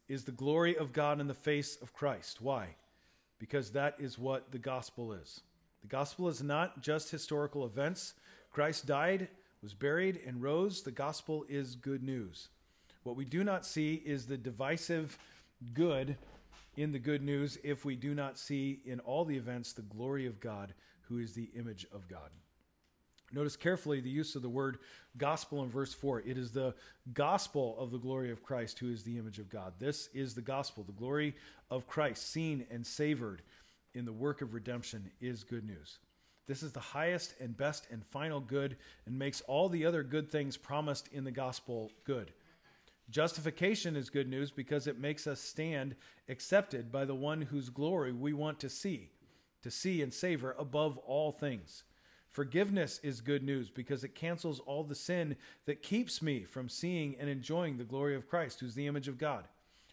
[0.07, 2.41] is the glory of God in the face of Christ.
[2.41, 2.75] Why?
[3.39, 5.41] Because that is what the gospel is.
[5.81, 8.13] The gospel is not just historical events.
[8.51, 9.29] Christ died,
[9.63, 10.83] was buried, and rose.
[10.83, 12.49] The gospel is good news.
[13.01, 15.17] What we do not see is the divisive
[15.73, 16.15] good
[16.77, 20.27] in the good news if we do not see in all the events the glory
[20.27, 22.29] of God, who is the image of God.
[23.31, 24.79] Notice carefully the use of the word
[25.17, 26.21] gospel in verse 4.
[26.21, 26.73] It is the
[27.13, 29.73] gospel of the glory of Christ who is the image of God.
[29.79, 30.83] This is the gospel.
[30.83, 31.35] The glory
[31.69, 33.41] of Christ, seen and savored
[33.93, 35.99] in the work of redemption, is good news.
[36.47, 40.31] This is the highest and best and final good and makes all the other good
[40.31, 42.31] things promised in the gospel good.
[43.11, 45.95] Justification is good news because it makes us stand
[46.27, 49.11] accepted by the one whose glory we want to see,
[49.61, 51.83] to see and savor above all things.
[52.29, 55.35] Forgiveness is good news because it cancels all the sin
[55.65, 59.17] that keeps me from seeing and enjoying the glory of Christ, who's the image of
[59.17, 59.47] God.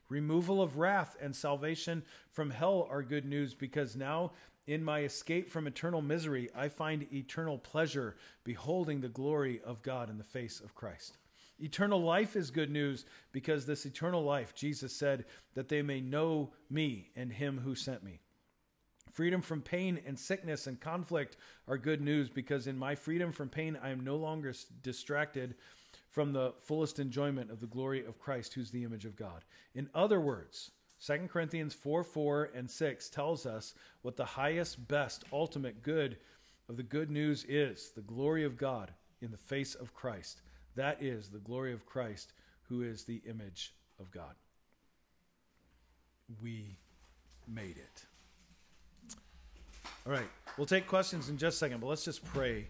[0.09, 4.33] Removal of wrath and salvation from hell are good news because now,
[4.67, 10.11] in my escape from eternal misery, I find eternal pleasure beholding the glory of God
[10.11, 11.19] in the face of Christ.
[11.59, 15.25] Eternal life is good news because this eternal life, Jesus said,
[15.55, 18.21] that they may know me and him who sent me.
[19.17, 23.49] Freedom from pain and sickness and conflict are good news because in my freedom from
[23.49, 25.55] pain, I am no longer distracted
[26.11, 29.43] from the fullest enjoyment of the glory of Christ, who's the image of God.
[29.75, 30.71] In other words,
[31.03, 33.73] 2 Corinthians 4 4 and 6 tells us
[34.03, 36.19] what the highest, best, ultimate good
[36.69, 40.43] of the good news is the glory of God in the face of Christ.
[40.75, 42.35] That is the glory of Christ,
[42.69, 44.35] who is the image of God.
[46.43, 46.77] We
[47.49, 48.05] made it.
[50.07, 52.69] All right, we'll take questions in just a second, but let's just pray,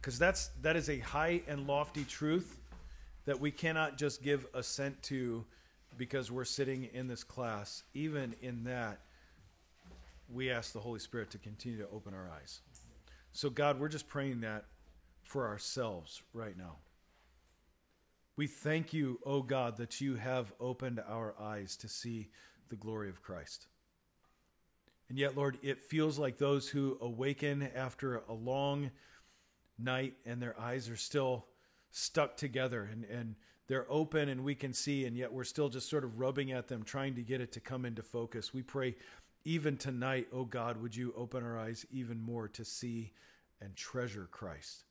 [0.00, 2.60] because that's that is a high and lofty truth
[3.24, 5.44] that we cannot just give assent to
[5.98, 7.82] because we're sitting in this class.
[7.94, 9.00] Even in that,
[10.32, 12.60] we ask the Holy Spirit to continue to open our eyes.
[13.32, 14.66] So, God, we're just praying that
[15.24, 16.76] for ourselves right now.
[18.36, 22.28] We thank you, O oh God, that you have opened our eyes to see
[22.68, 23.66] the glory of Christ.
[25.08, 28.90] And yet, Lord, it feels like those who awaken after a long
[29.78, 31.46] night and their eyes are still
[31.90, 33.34] stuck together and, and
[33.68, 36.68] they're open and we can see, and yet we're still just sort of rubbing at
[36.68, 38.52] them, trying to get it to come into focus.
[38.52, 38.96] We pray
[39.44, 43.12] even tonight, oh God, would you open our eyes even more to see
[43.60, 44.84] and treasure Christ?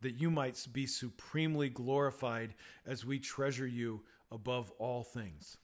[0.00, 2.54] That you might be supremely glorified
[2.86, 5.56] as we treasure you above all things.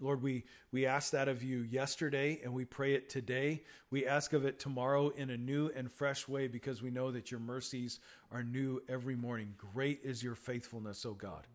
[0.00, 3.62] Lord, we, we ask that of you yesterday and we pray it today.
[3.90, 7.30] We ask of it tomorrow in a new and fresh way because we know that
[7.30, 8.00] your mercies
[8.30, 9.54] are new every morning.
[9.56, 11.46] Great is your faithfulness, O God.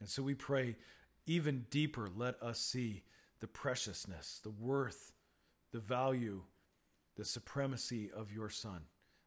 [0.00, 0.76] And so we pray
[1.26, 3.02] even deeper, let us see
[3.40, 5.12] the preciousness, the worth,
[5.72, 6.42] the value,
[7.16, 8.80] the supremacy of your Son.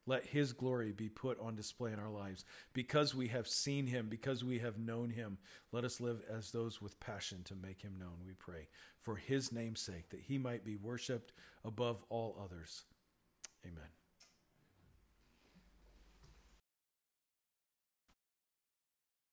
[0.09, 2.43] Let his glory be put on display in our lives.
[2.73, 5.37] Because we have seen him, because we have known him,
[5.71, 8.69] let us live as those with passion to make him known, we pray.
[9.01, 12.85] For his name's sake, that he might be worshiped above all others.
[13.63, 13.98] Amen.